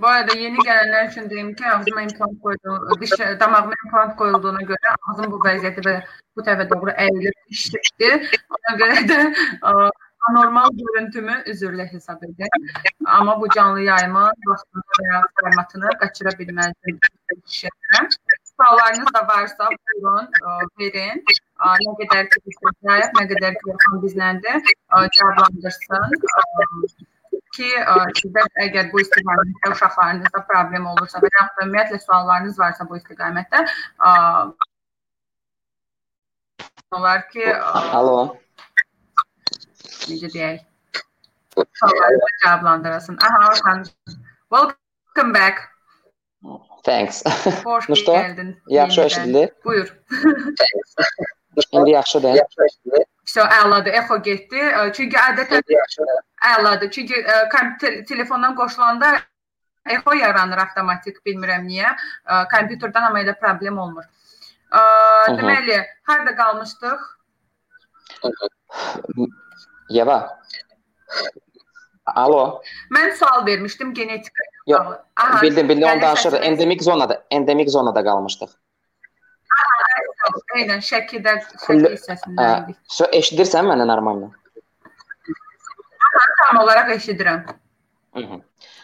Bu 0.00 0.06
arada 0.06 0.32
yeni 0.38 0.58
gelenler 0.64 1.08
için 1.08 1.30
diyeyim 1.30 1.54
ki 1.54 1.66
ağzıma 1.66 2.02
implant 2.02 2.40
koydu, 2.42 2.88
diş, 3.00 3.10
damağıma 3.40 3.72
implant 3.84 4.16
koyulduğuna 4.16 4.62
göre 4.62 4.94
ağzım 5.08 5.32
bu 5.32 5.40
vəziyyəti 5.46 5.84
və 5.86 5.94
bu 6.36 6.44
tərəfə 6.46 6.66
doğru 6.70 6.94
əyilib 7.04 7.56
işləkdi. 7.56 8.08
Ona 8.56 8.72
görə 8.80 9.02
də 9.10 9.18
ə, 9.72 9.90
anormal 10.30 10.72
görüntümü 10.78 11.36
üzürlə 11.52 11.86
hesab 11.92 12.22
edin. 12.22 12.72
Amma 13.18 13.40
bu 13.40 13.48
canlı 13.56 13.84
yayımı 13.90 14.24
vaxtında 14.48 14.98
və 15.00 15.06
ya 15.12 15.22
formatını 15.40 15.92
qaçıra 16.00 16.34
bilməzdim. 16.40 16.98
Suallarınız 18.56 19.14
da 19.14 19.26
varsa 19.28 19.68
buyurun 19.76 20.26
ə, 20.48 20.58
verin. 20.80 21.24
Ə, 21.60 21.76
Nə 21.84 21.96
qədər 22.02 22.32
ki 22.32 22.58
nə 22.88 23.28
qədər 23.34 23.62
ki 23.62 23.72
Orxan 23.76 24.04
bizləndir, 24.08 24.60
ə, 24.96 25.06
cavablandırsın. 25.20 26.20
Ə, 26.24 27.19
ki 27.55 27.69
ə, 27.79 27.95
sizdə 28.19 28.43
əgər 28.65 28.91
bu 28.91 28.99
istiqamətdə 29.03 29.71
uşaqlarınızda 29.75 30.41
problem 30.49 30.87
olursa 30.91 31.21
və 31.23 31.29
ya 31.31 31.43
ümumiyyətlə 31.63 31.99
suallarınız 32.05 32.59
varsa 32.59 32.87
bu 32.89 32.97
istiqamətdə 32.99 33.61
ə, 34.09 34.13
olar 36.95 37.23
ki, 37.31 37.45
ə, 37.51 37.83
Alo. 37.99 38.17
necə 40.09 40.29
deyək, 40.33 40.59
suallarınızı 41.55 42.33
cavablandırasın. 42.45 43.17
Aha, 43.23 43.47
Orxan. 43.49 43.85
Welcome 44.51 45.33
back. 45.33 45.71
Thanks. 46.83 47.23
Xoş 47.65 47.89
Ну 47.89 47.95
что? 47.95 48.13
gəldin. 48.13 48.49
Yaxşı 48.69 49.01
yenidən. 49.01 49.05
eşidilir. 49.05 49.49
Buyur. 49.65 49.87
İndi 51.72 51.90
yaxşıdır. 51.90 52.40
So, 53.24 53.40
əladır, 53.40 53.92
echo 54.02 54.22
getdi. 54.22 54.60
Çünki 54.96 55.16
adətən 55.16 55.62
əladır. 56.56 56.90
Çünki 56.90 57.24
kompüter 57.52 58.04
telefondan 58.06 58.54
qoşulanda 58.56 59.12
echo 59.86 60.12
yaranır 60.12 60.58
avtomatik, 60.64 61.20
bilmirəm 61.26 61.66
niyə. 61.68 61.92
Kompüterdən 62.54 63.10
amma 63.10 63.22
elə 63.22 63.34
problem 63.40 63.78
olmur. 63.78 64.04
Deməli, 65.28 65.80
harda 66.06 66.36
qalmışdıq? 66.36 67.06
Yeva. 69.90 70.18
Alo. 72.14 72.62
Mən 72.94 73.14
sual 73.18 73.46
vermişdim 73.46 73.94
genetika. 73.94 74.42
Yox, 74.66 74.86
Bildim, 75.42 75.68
bildim. 75.68 75.88
Onu 75.88 76.00
səsiniz. 76.00 76.36
Endemik 76.36 76.82
zonada, 76.82 77.22
endemik 77.30 77.70
zonada 77.70 78.04
qalmışdıq. 78.04 78.50
Eynən, 80.58 80.82
Şəkidə, 80.84 81.32
Şəki 81.64 81.90
hissəsindən 81.94 82.64
idik. 82.64 82.78
So, 82.92 83.06
eşidirsən 83.16 83.66
məni 83.70 83.86
normal? 83.88 84.26
Tam 86.40 86.62
olaraq 86.62 86.90
eşidirəm. 86.96 87.44
Mhm. 88.16 88.40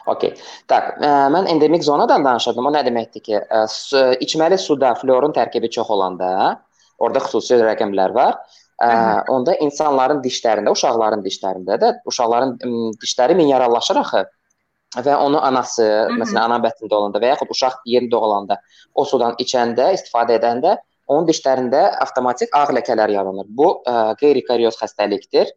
Okay. 0.07 0.37
Tak, 0.71 1.01
ə, 1.03 1.09
mən 1.35 1.49
endemik 1.51 1.83
zonadan 1.85 2.25
danışırdım. 2.25 2.67
O 2.69 2.71
nə 2.71 2.85
deməkdir 2.87 3.23
ki, 3.27 3.41
ə, 3.43 3.65
su, 3.69 3.99
içməli 4.23 4.59
suda 4.63 4.95
florun 5.01 5.35
tərkibi 5.35 5.71
çox 5.77 5.91
olanda, 5.91 6.29
orada 7.03 7.23
xüsusi 7.25 7.59
rəqəmlər 7.65 8.15
var. 8.15 8.39
Ə, 8.77 8.87
Mhm. 8.87 9.31
onda 9.35 9.55
insanların 9.67 10.23
dişlərində, 10.23 10.71
uşaqların 10.71 11.23
dişlərində 11.25 11.79
də 11.83 11.93
uşaqların 12.07 12.59
ım, 12.65 12.91
dişləri 13.03 13.35
minerallaşır 13.35 13.97
axı. 14.05 14.25
Və 14.97 15.15
onu 15.17 15.41
anası, 15.45 15.83
Mhm. 16.09 16.21
məsələn, 16.23 16.39
ana 16.45 16.59
bətnində 16.63 16.95
olanda 16.95 17.19
və 17.19 17.33
yaxud 17.35 17.51
uşaq 17.51 17.75
yeni 17.85 18.11
doğulanda 18.11 18.61
o 18.95 19.05
sudan 19.05 19.35
içəndə, 19.43 19.93
istifadə 19.97 20.39
edəndə 20.39 20.77
onun 21.07 21.27
dişlərində 21.29 21.83
avtomatik 22.03 22.55
ağ 22.57 22.67
ləkələr 22.77 23.13
yaranır. 23.15 23.47
Bu 23.49 23.69
ə, 23.87 24.15
qeyri-karyoz 24.21 24.79
xəstəlikdir. 24.81 25.53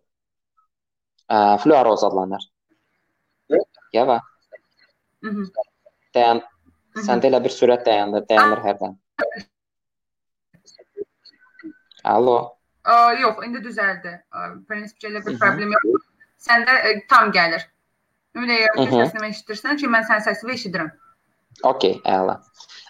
Ə, 1.30 1.58
fluoroz 1.64 2.06
adlanır. 2.08 2.46
Yava. 3.94 4.20
Mhm. 5.26 5.50
Dayan. 6.16 6.44
Mhm. 6.96 7.06
Səndə 7.06 7.30
elə 7.30 7.42
bir 7.44 7.54
sürət 7.54 7.86
dayandı, 7.88 8.24
dayanır 8.30 8.64
hərdən. 8.66 8.96
Alo. 12.14 12.38
Ə, 12.86 12.96
yox, 13.22 13.44
indi 13.46 13.62
düzəldi. 13.66 14.16
Prinsipcə 14.70 15.12
elə 15.12 15.26
bir 15.26 15.38
problem 15.42 15.76
yox. 15.76 16.08
Səndə 16.46 16.78
ə, 16.88 16.96
tam 17.12 17.34
gəlir. 17.36 17.66
Ümid 18.38 18.54
edirəm 18.54 18.78
ki, 18.80 18.90
səsini 18.94 19.32
eşidirsən 19.34 19.80
ki, 19.82 19.90
mən 19.92 20.06
sənin 20.08 20.26
səsini 20.28 20.56
eşidirəm. 20.56 20.90
Okay, 21.66 21.98
əla. 22.08 22.38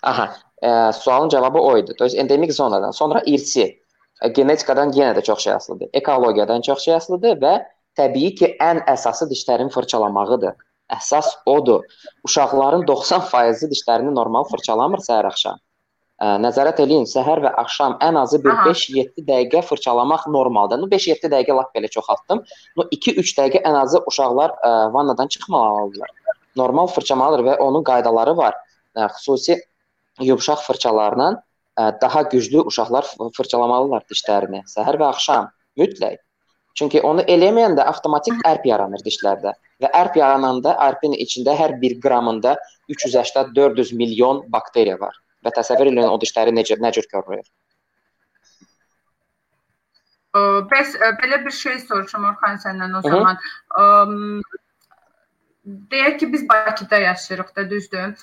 Aha, 0.06 0.28
ə, 0.62 0.92
sualın 0.92 1.29
cavabı 1.29 1.59
o 1.59 1.77
idi. 1.79 1.94
То 1.98 2.05
есть 2.05 2.16
endemik 2.16 2.53
zonadan 2.53 2.90
sonra 2.90 3.22
irsi, 3.27 3.66
ə, 4.22 4.29
genetikadan 4.35 4.92
yenə 4.92 5.16
də 5.18 5.22
çox 5.22 5.44
şey 5.44 5.53
asılıdır. 5.53 5.88
Ekologiyadan 5.92 6.61
çox 6.61 6.85
şey 6.85 6.94
asılıdır 6.94 7.40
və 7.42 7.55
təbii 7.98 8.35
ki, 8.38 8.57
ən 8.61 8.85
əsası 8.90 9.29
dişlərin 9.31 9.70
fırçalamağıdır. 9.74 10.57
Əsas 10.92 11.31
odur. 11.46 11.85
Uşaqların 12.24 12.85
90% 12.88 13.70
dişlərini 13.72 14.14
normal 14.14 14.44
fırçalamır 14.50 15.00
səhər 15.05 15.31
axşam. 15.31 15.61
Ə, 16.22 16.37
nəzarət 16.44 16.79
eləyin, 16.85 17.07
səhər 17.11 17.40
və 17.42 17.50
axşam 17.59 17.96
ən 18.05 18.18
azı 18.20 18.38
bir 18.44 18.55
5-7 18.68 19.24
dəqiqə 19.27 19.62
fırçalamaq 19.66 20.29
normaldır. 20.31 20.79
Nu 20.79 20.88
5-7 20.92 21.31
dəqiqə 21.33 21.57
lap 21.59 21.72
belə 21.74 21.90
çoxaltdım. 21.90 22.44
Nu 22.79 22.87
2-3 22.96 23.33
dəqiqə 23.38 23.62
ən 23.66 23.79
azı 23.81 24.03
uşaqlar 24.11 24.55
ə, 24.55 24.70
vannadan 24.94 25.33
çıxmamalıdırlar. 25.35 26.12
Normal 26.57 26.87
fırçalamalıdır 26.94 27.48
və 27.48 27.57
onun 27.66 27.83
qaydaları 27.85 28.37
var. 28.37 28.55
Ə, 28.94 29.09
xüsusi 29.16 29.59
yumşaq 30.25 30.63
fırçalarla 30.67 31.29
ə, 31.79 32.01
daha 32.01 32.21
güclü 32.34 32.63
uşaqlar 32.71 33.08
fırçalamalılar 33.38 34.05
dişlərini 34.12 34.63
səhər 34.73 34.99
və 35.01 35.10
axşam 35.13 35.49
mütləq. 35.79 36.19
Çünki 36.79 37.01
onu 37.03 37.25
eləməyəndə 37.27 37.84
avtomatik 37.91 38.43
ərp 38.47 38.67
yaranır 38.69 39.01
dişlərdə 39.05 39.55
və 39.84 39.89
ərp 40.01 40.19
yarananda 40.19 40.75
ərpin 40.86 41.15
içində 41.25 41.55
hər 41.60 41.75
1 41.82 41.97
qramında 42.03 42.55
380-400 42.93 43.95
milyon 44.01 44.45
bakteriya 44.53 44.99
var. 44.99 45.17
Və 45.43 45.51
təsəvvür 45.55 45.91
edin 45.91 46.08
o 46.08 46.15
dişləri 46.21 46.53
necə 46.55 46.77
nə 46.79 46.91
cür 46.95 47.08
korlayır. 47.12 47.47
Bəs 50.71 50.95
belə 51.19 51.39
bir 51.45 51.55
şey 51.58 51.79
soruşum 51.88 52.27
Orxan 52.32 52.60
səndən 52.63 52.97
o 52.97 53.01
zaman. 53.01 53.38
Hı 53.75 53.82
-hı. 53.82 54.65
Deyək 55.65 56.19
ki, 56.19 56.34
biz 56.34 56.50
Bakıda 56.50 56.98
yaşayırıq 56.98 57.56
da, 57.56 57.69
düzdür? 57.69 58.13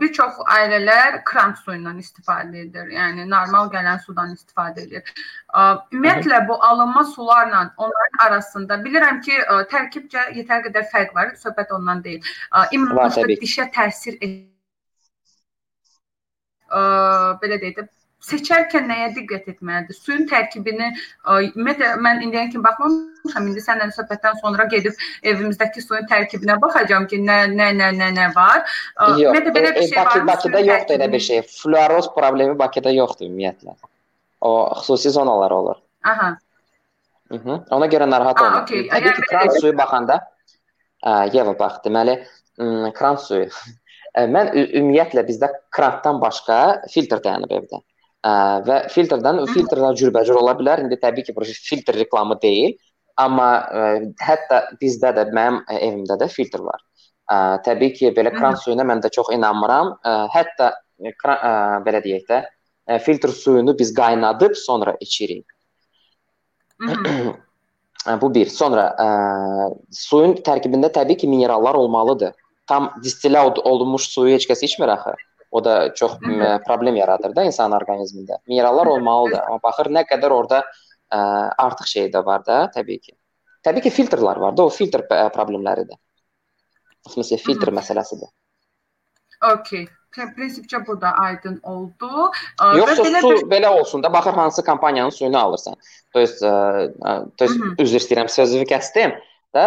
Bir 0.00 0.12
çox 0.12 0.38
ailələr 0.50 1.20
kran 1.24 1.52
suyundan 1.60 1.98
istifadə 2.00 2.64
edir. 2.64 2.88
Yəni 2.90 3.26
normal 3.30 3.68
gələn 3.70 4.00
sudan 4.02 4.32
istifadə 4.34 4.86
edir. 4.86 5.12
Ümumiyyətlə 5.92 6.40
bu 6.48 6.56
alınma 6.64 7.04
sularla 7.04 7.60
onların 7.76 8.26
arasında 8.26 8.80
bilirəm 8.86 9.20
ki, 9.22 9.38
tərkibcə 9.70 10.30
yetər 10.40 10.64
qədər 10.66 10.88
fərq 10.90 11.14
var. 11.14 11.36
Söhbət 11.38 11.70
ondan 11.76 12.02
deyil. 12.04 12.24
İmmunitə 12.72 13.28
dişə 13.44 13.68
təsir 13.76 14.18
edir 14.20 14.50
belə 17.44 17.60
deyək 17.60 17.76
də 17.78 17.86
seçərkən 18.24 18.86
nəyə 18.88 19.08
diqqət 19.16 19.48
etməlidir? 19.52 19.96
Suyun 19.96 20.24
tərkibini 20.30 20.90
ümumiyyətlə 21.28 21.90
mən 22.04 22.22
indiyə 22.26 22.46
kimi 22.52 22.64
baxmamışam. 22.64 23.48
İndi 23.50 23.64
səndən 23.64 23.92
söhbətdən 23.96 24.38
sonra 24.40 24.66
gedib 24.72 24.98
evimizdəki 25.32 25.84
suyun 25.84 26.08
tərkibinə 26.10 26.56
baxacağam 26.62 27.08
ki, 27.10 27.20
nə 27.24 27.38
nə 27.52 27.70
nə 27.76 27.90
nə 27.98 28.10
nə 28.16 28.30
var. 28.36 28.64
Ümumiyyətlə 29.08 29.54
belə 29.58 29.74
bir 29.76 29.88
şey 29.88 29.98
Bakı, 29.98 30.18
var. 30.18 30.26
Bakıda 30.32 30.64
yoxdur 30.68 30.98
elə 30.98 31.10
bir 31.12 31.24
şey. 31.28 31.42
Fluoroz 31.54 32.10
problemi 32.16 32.58
Bakıda 32.58 32.94
yoxdur 32.96 33.28
ümumiyyətlə. 33.28 33.76
O 34.40 34.54
xüsusi 34.80 35.14
zonalar 35.18 35.50
olur. 35.60 35.80
Aha. 36.04 36.34
Mhm. 37.32 37.64
Ona 37.72 37.86
görə 37.92 38.10
narahat 38.10 38.40
olma. 38.40 38.62
Okay. 38.62 38.88
Təbii 38.88 39.14
ki, 39.16 39.28
kran 39.30 39.54
suyu 39.60 39.76
baxanda 39.78 40.20
Yeva 41.32 41.52
bax, 41.58 41.80
deməli, 41.84 42.18
kran 42.96 43.16
suyu 43.20 43.48
Mən 44.34 44.52
ümumiyyətlə 44.54 45.24
bizdə 45.26 45.48
krantdan 45.74 46.20
başqa 46.22 46.58
filtr 46.92 47.18
dayanıb 47.24 47.50
evdə. 47.56 47.80
Və 48.24 48.78
filtrdən 48.92 49.42
filtrlər 49.52 49.96
cürbəcür 50.00 50.38
ola 50.40 50.54
bilər. 50.58 50.84
İndi 50.84 50.98
təbii 51.00 51.26
ki, 51.26 51.34
bu 51.36 51.44
filtr 51.44 51.98
reklamı 51.98 52.38
deyil, 52.42 52.76
amma 53.20 53.48
hətta 54.24 54.62
bizdə 54.80 55.12
də 55.16 55.28
mənim 55.36 55.60
evimdə 55.68 56.16
də 56.20 56.28
filtr 56.32 56.64
var. 56.64 56.80
Təbii 57.64 57.92
ki, 57.98 58.12
belə 58.16 58.32
kran 58.34 58.56
suyuna 58.60 58.86
mən 58.88 59.02
də 59.04 59.10
çox 59.12 59.32
inanmıram. 59.36 59.94
Hətta 60.32 60.72
kran, 61.20 61.84
belə 61.84 62.00
deyək 62.04 62.24
də, 62.30 62.44
filtr 63.04 63.32
suyunu 63.32 63.76
biz 63.78 63.92
qaynadıb 63.96 64.56
sonra 64.56 64.96
içirik. 65.00 65.46
bu 68.22 68.34
bir. 68.34 68.48
Sonra 68.52 68.88
ə, 69.00 69.06
suyun 69.92 70.34
tərkibində 70.44 70.90
təbii 70.92 71.16
ki, 71.20 71.28
minerallar 71.28 71.76
olmalıdır 71.80 72.34
tam 72.66 72.90
distillə 73.04 73.42
olunmuş 73.64 74.08
suyu 74.14 74.34
heç 74.34 74.46
kəs 74.48 74.64
içmir 74.64 74.92
axı 74.96 75.14
O 75.53 75.63
da 75.65 75.93
çox 75.93 76.19
problem 76.65 76.95
yaradır 76.95 77.33
da 77.35 77.43
insan 77.43 77.73
orqanizmində. 77.73 78.37
Minerallar 78.47 78.87
olmalıdır, 78.91 79.39
amma 79.47 79.57
baxır 79.63 79.89
nə 79.89 80.03
qədər 80.05 80.29
orada 80.29 80.59
ə, 80.61 81.21
artıq 81.65 81.89
şey 81.89 82.11
də 82.13 82.21
var 82.25 82.43
da, 82.45 82.59
təbii 82.75 82.99
ki. 83.01 83.15
Təbii 83.65 83.81
ki, 83.87 83.93
filtrlər 83.95 84.37
var 84.39 84.53
da, 84.57 84.67
o 84.69 84.69
filtr 84.69 85.07
problemləridir. 85.09 85.97
Məsələn, 87.09 87.41
filtr 87.41 87.73
məsələsidir. 87.73 88.29
Okay. 89.55 89.87
Prinsipcə 90.35 90.81
bu 90.85 90.95
da 91.01 91.15
aydın 91.21 91.59
oldu. 91.63 92.29
Yoxsa 92.77 93.03
belə 93.05 93.19
su 93.21 93.33
bir... 93.33 93.43
belə 93.49 93.73
olsun 93.79 94.03
da, 94.03 94.13
baxır 94.13 94.33
hansı 94.33 94.63
kompaniyanın 94.65 95.13
suyunu 95.13 95.37
alırsan. 95.37 95.75
To 96.13 96.19
есть, 96.19 96.41
to 96.41 97.45
есть 97.45 97.81
üzr 97.81 98.01
istəyirəm, 98.01 98.29
sözünü 98.29 98.65
kəsdim. 98.69 99.17
Da 99.53 99.65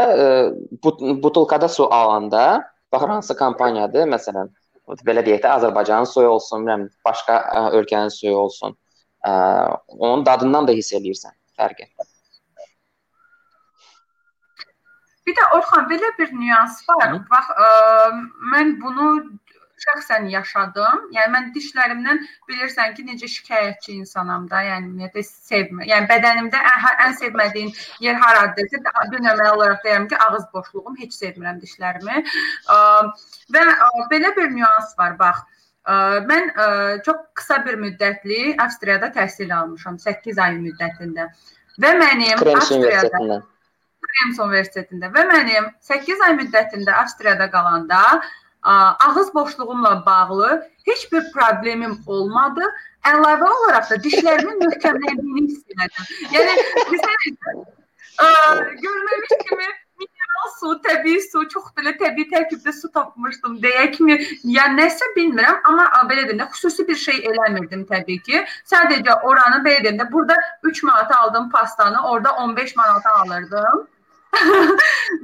but 0.82 1.00
butulkada 1.22 1.68
su 1.68 1.86
alanda 1.90 2.72
Baxır 2.92 3.08
hansı 3.08 3.36
kampaniyadır, 3.36 4.04
məsələn, 4.12 4.50
belə 5.07 5.23
deyək 5.25 5.41
də 5.43 5.53
Azərbaycanın 5.57 6.07
suyu 6.09 6.29
olsun, 6.31 6.61
bilmirəm, 6.63 6.85
başqa 7.05 7.39
ə, 7.41 7.63
ölkənin 7.79 8.13
suyu 8.13 8.37
olsun. 8.37 8.77
Ə, 9.27 9.31
onun 9.97 10.25
dadından 10.25 10.67
da 10.67 10.75
hiss 10.77 10.95
eləyirsən 10.95 11.35
fərqi. 11.59 11.89
Bir 15.27 15.35
də 15.35 15.49
Orxan 15.57 15.89
belə 15.91 16.13
bir 16.19 16.31
nüans 16.31 16.79
var. 16.87 17.09
Hı? 17.11 17.19
Bax, 17.31 17.49
ə, 17.51 17.67
mən 18.53 18.77
bunu 18.83 19.09
şəxsən 19.87 20.29
yaşadım. 20.31 21.07
Yəni 21.15 21.33
mən 21.33 21.49
dişlərimdən 21.55 22.21
bilirsən 22.49 22.95
ki, 22.97 23.05
necə 23.07 23.29
şikayətçi 23.31 23.97
insanam 23.97 24.47
da. 24.51 24.61
Yəni 24.67 24.91
ümumiyyətlə 24.91 25.23
sevmir. 25.27 25.89
Yəni 25.89 26.09
bədənimdə 26.11 26.61
ən, 26.71 26.87
ən 27.07 27.17
sevmədiyim 27.21 27.73
yer 28.05 28.21
haradır? 28.21 28.71
Dünəmək 29.13 29.51
olaraq 29.53 29.83
deyirəm 29.85 30.07
ki, 30.11 30.17
ağız 30.27 30.47
boşluğum, 30.53 30.97
heç 31.01 31.17
sevmirəm 31.17 31.61
dişlərimi. 31.63 32.23
Və 33.55 33.67
belə 34.13 34.33
bir 34.37 34.49
nüans 34.55 34.97
var, 34.99 35.19
bax. 35.19 35.45
Mən 36.27 36.49
çox 37.05 37.19
qısa 37.39 37.61
bir 37.65 37.77
müddətli 37.79 38.57
Avstriyada 38.59 39.07
təhsil 39.15 39.53
almışam, 39.55 39.99
8 39.99 40.41
ay 40.43 40.57
müddətində. 40.59 41.29
Və 41.79 41.93
mənim 41.95 42.41
Krems 42.41 42.65
Avstriyada 42.65 43.39
Krems 44.07 44.39
Universitetində 44.41 45.09
və 45.13 45.23
mənim 45.29 45.69
8 45.85 46.25
ay 46.27 46.35
müddətində 46.39 46.95
Avstriyada 47.03 47.47
qalanda 47.53 48.01
ağız 48.67 49.33
boşluğumla 49.33 50.05
bağlı 50.05 50.69
heç 50.85 51.11
bir 51.11 51.31
problemim 51.31 51.97
olmadı. 52.07 52.61
Əlavə 53.07 53.49
olaraq 53.55 53.89
da 53.89 53.97
dişlərimin 54.03 54.61
möhkəmləndiyini 54.65 55.43
hiss 55.47 55.63
etdim. 55.71 56.05
Yəni 56.35 56.53
məsələn 56.91 57.65
görməmiş 58.83 59.35
kimi 59.49 59.67
mineral 59.97 60.49
su, 60.59 60.73
təbii 60.85 61.21
su, 61.21 61.43
çox 61.53 61.71
belə 61.77 61.93
təbii 61.97 62.27
tərkibdə 62.33 62.73
su 62.73 62.91
tapmışdım 62.93 63.57
deyəkmi? 63.63 64.17
Ya 64.55 64.67
nəsə 64.73 65.11
bilmirəm, 65.15 65.61
amma 65.69 65.87
belə 66.09 66.27
deyim 66.27 66.41
də 66.41 66.49
xüsusi 66.53 66.87
bir 66.87 66.99
şey 67.07 67.23
eləmirdim 67.31 67.85
təbii 67.89 68.21
ki. 68.27 68.45
Sadəcə 68.71 69.21
oranı 69.23 69.63
belə 69.65 69.83
deyim 69.83 70.01
də 70.01 70.11
burada 70.11 70.35
3 70.63 70.83
manata 70.83 71.19
aldığım 71.19 71.49
pastanı 71.49 72.09
orada 72.09 72.31
15 72.31 72.75
manata 72.75 73.09
alırdım. 73.23 73.87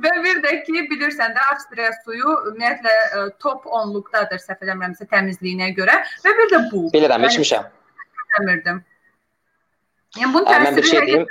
Və 0.03 0.13
bir 0.23 0.41
də 0.43 0.55
ki, 0.65 0.85
bilirsən 0.91 1.35
də 1.35 1.45
Avstriya 1.51 1.91
suyu 2.03 2.33
ümumiyyətlə 2.49 2.93
e, 2.93 3.23
top 3.43 3.67
10-luqdadır, 3.67 4.41
səhv 4.41 4.65
eləmirəmsə 4.65 5.07
təmizliyinə 5.11 5.69
görə 5.77 5.99
və 6.25 6.33
bir 6.39 6.51
də 6.53 6.63
bu. 6.71 6.87
Bilirəm, 6.95 7.27
içmişəm. 7.29 7.69
Bilmirdim. 8.33 8.81
Yəni 10.17 10.33
bunun 10.33 10.49
təsiri 10.49 10.67
mən 10.67 10.77
bir 10.77 10.89
şey 10.89 11.07
deyim. 11.07 11.29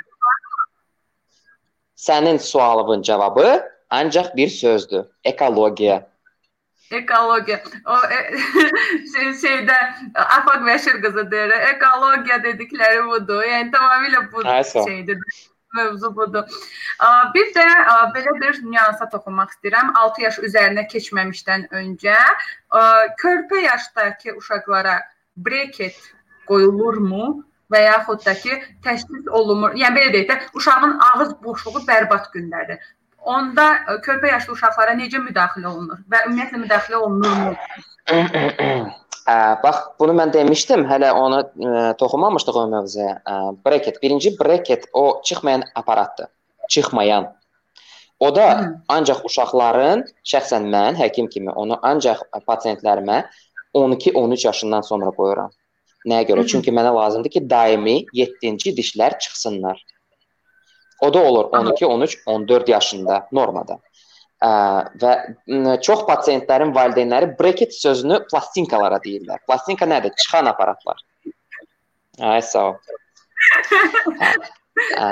Sənin 2.03 2.37
sualının 2.37 3.01
cavabı 3.01 3.61
ancaq 3.89 4.35
bir 4.35 4.47
sözdür. 4.47 5.05
Ekologiya. 5.23 6.01
Ekologiya. 6.91 7.63
O 7.85 7.95
e, 7.95 8.19
şey, 9.13 9.29
şeydə 9.43 9.77
Afaq 10.15 10.67
Bəşir 10.67 11.01
qızı 11.01 11.31
deyir. 11.31 11.55
Ekologiya 11.71 12.43
dedikləri 12.43 13.07
budur. 13.07 13.43
Yəni 13.47 13.71
tamamilə 13.71 14.25
bu 14.33 14.43
şeydir 14.83 15.17
mövzu 15.73 16.15
budur. 16.15 16.49
Bir 17.35 17.53
də 17.55 17.67
belə 18.15 18.35
bir 18.41 18.59
nüansa 18.63 19.09
toxunmaq 19.09 19.55
istəyirəm. 19.55 19.93
6 20.01 20.25
yaş 20.25 20.41
üzərinə 20.49 20.85
keçməmişdən 20.91 21.69
öncə 21.79 22.17
körpə 23.21 23.63
yaşdakı 23.67 24.37
uşaqlara 24.37 24.99
breket 25.37 25.97
qoyulurmu? 26.47 27.43
və 27.73 27.79
yaxud 27.87 28.21
da 28.25 28.33
ki, 28.37 28.57
təşxis 28.85 29.29
olunmur. 29.39 29.73
Yəni 29.79 29.97
belə 29.97 30.11
deyək 30.13 30.27
də, 30.29 30.35
uşağın 30.59 30.91
ağız 31.07 31.31
boşluğu 31.41 31.81
bərbad 31.87 32.27
gündədir. 32.35 32.83
Onda 33.33 33.65
körpə 34.05 34.29
yaşlı 34.33 34.53
uşaqlara 34.53 34.93
necə 34.99 35.21
müdaxilə 35.23 35.71
olunur 35.71 36.03
və 36.11 36.25
ümumiyyətlə 36.27 36.59
müdaxilə 36.65 37.01
olunurmu? 37.07 37.55
Ə, 39.23 39.35
bax, 39.63 39.77
bunu 39.99 40.15
mən 40.17 40.33
demişdim, 40.33 40.83
hələ 40.89 41.13
onu 41.15 41.39
ə, 41.39 41.83
toxunmamışdıq 41.99 42.57
o 42.59 42.63
mövzuya. 42.71 43.13
Ə, 43.23 43.35
bracket, 43.65 44.01
birinci 44.03 44.33
bracket 44.39 44.89
o 44.93 45.21
çıxmayan 45.23 45.63
aparatdır. 45.75 46.27
Çıxmayan. 46.69 47.29
O 48.19 48.35
da 48.35 48.47
Hı. 48.59 48.65
ancaq 48.87 49.23
uşaqların, 49.27 50.03
şəxsən 50.27 50.67
mən 50.75 50.99
həkim 50.99 51.29
kimi 51.31 51.51
onu 51.51 51.79
ancaq 51.81 52.21
pasientlərimə 52.47 53.23
12-13 53.73 54.45
yaşından 54.47 54.81
sonra 54.81 55.11
qoyuram. 55.15 55.49
Nəyə 56.05 56.27
görə? 56.27 56.39
Hı 56.39 56.43
-hı. 56.43 56.47
Çünki 56.47 56.71
mənə 56.71 56.93
lazımdır 56.95 57.29
ki, 57.29 57.49
daimi 57.49 58.05
7-ci 58.13 58.75
dişlər 58.79 59.19
çıxsınlar. 59.19 59.85
O 61.01 61.13
da 61.13 61.23
olur 61.23 61.45
12, 61.51 61.85
13, 61.85 62.17
14 62.27 62.69
yaşında 62.69 63.27
normada. 63.31 63.73
Ə, 63.73 63.92
və 64.43 65.13
çox 65.85 66.03
pasientlərin 66.07 66.73
valideynləri 66.75 67.31
bracket 67.39 67.75
sözünü 67.75 68.23
plastinkalara 68.31 68.99
deyirlər. 69.03 69.43
Plastinka 69.47 69.87
nədir? 69.87 70.15
Çıxan 70.19 70.49
aparatlar. 70.51 70.99
Ay 72.19 72.41
sağ 72.45 72.65
ol. 72.69 72.75
Ə, 74.97 75.07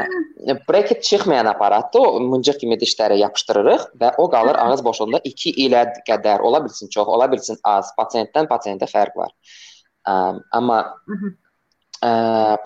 bracket 0.68 1.04
çıxmayan 1.04 1.46
aparatdır. 1.46 2.00
O 2.02 2.20
mıncıq 2.34 2.60
kimi 2.64 2.78
dişlərə 2.82 3.20
yapışdırırıq 3.22 3.88
və 4.02 4.14
o 4.18 4.28
qalır 4.30 4.58
ağız 4.60 4.84
boşluğunda 4.86 5.22
2 5.24 5.54
ilə 5.68 5.86
qədər, 6.08 6.42
ola 6.42 6.64
bilsin 6.66 6.90
çox, 6.92 7.08
ola 7.08 7.30
bilsin 7.32 7.60
az. 7.64 7.94
Pasientdən 7.98 8.50
pasientə 8.52 8.90
fərq 8.90 9.16
var. 9.22 9.32
Amma 10.52 10.82
ə, 12.05 12.11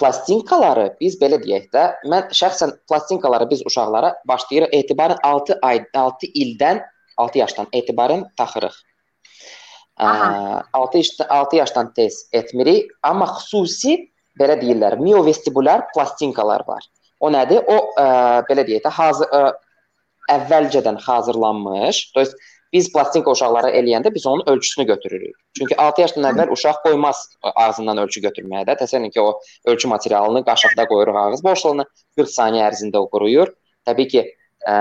plastinkaları 0.01 0.87
biz 1.01 1.17
belə 1.21 1.41
deyək 1.43 1.71
də, 1.75 1.87
mən 2.11 2.31
şəxsən 2.37 2.75
plastinkaları 2.91 3.49
biz 3.51 3.65
uşaqlara 3.67 4.15
başlayırıq 4.29 4.77
etibarən 4.81 5.21
6 5.25 5.59
ay 5.63 5.83
6 5.95 6.31
ildən 6.45 6.83
6 7.19 7.43
yaşdan 7.43 7.73
etibarən 7.81 8.25
taxırıq. 8.37 8.77
Ə, 10.01 10.11
6 10.73 11.03
yaş 11.03 11.11
6 11.29 11.57
yaşdan 11.57 11.93
tez 11.95 12.23
etmirik, 12.33 12.93
amma 13.03 13.29
xüsusi 13.39 13.99
belə 14.41 14.57
deyirlər, 14.61 14.99
miovestibulyar 15.01 15.89
plastinkalar 15.95 16.65
var. 16.69 16.87
O 17.21 17.29
nədir? 17.33 17.61
O 17.69 17.93
ə, 18.01 18.07
belə 18.49 18.65
deyək 18.67 18.87
də, 18.87 18.95
hazır 18.97 19.35
ə, 19.37 19.43
əvvəlcədən 20.31 21.01
hazırlanmış, 21.05 22.05
to 22.15 22.23
есть 22.23 22.37
biz 22.74 22.92
plastinka 22.94 23.32
uşaqlara 23.32 23.72
eləyəndə 23.80 24.14
biz 24.14 24.26
onun 24.28 24.44
ölçüsünü 24.52 24.86
götürürük. 24.86 25.36
Çünki 25.58 25.78
6 25.82 26.02
yaşdan 26.02 26.30
əvvəl 26.32 26.52
uşaq 26.56 26.82
qoymaz 26.86 27.22
ağzından 27.44 28.02
ölçü 28.04 28.22
götürməyə 28.26 28.66
də. 28.70 28.78
Təsəvvür 28.82 29.06
edin 29.06 29.14
ki, 29.16 29.22
o 29.22 29.40
ölçü 29.72 29.88
materialını 29.88 30.44
qaşıqda 30.46 30.88
qoyuruq 30.92 31.20
ağız 31.22 31.44
boşluğuna, 31.44 31.86
40 32.18 32.34
saniyə 32.34 32.66
ərzində 32.72 33.04
o 33.04 33.10
quruyur. 33.10 33.54
Təbii 33.88 34.10
ki, 34.14 34.26
ə, 34.68 34.76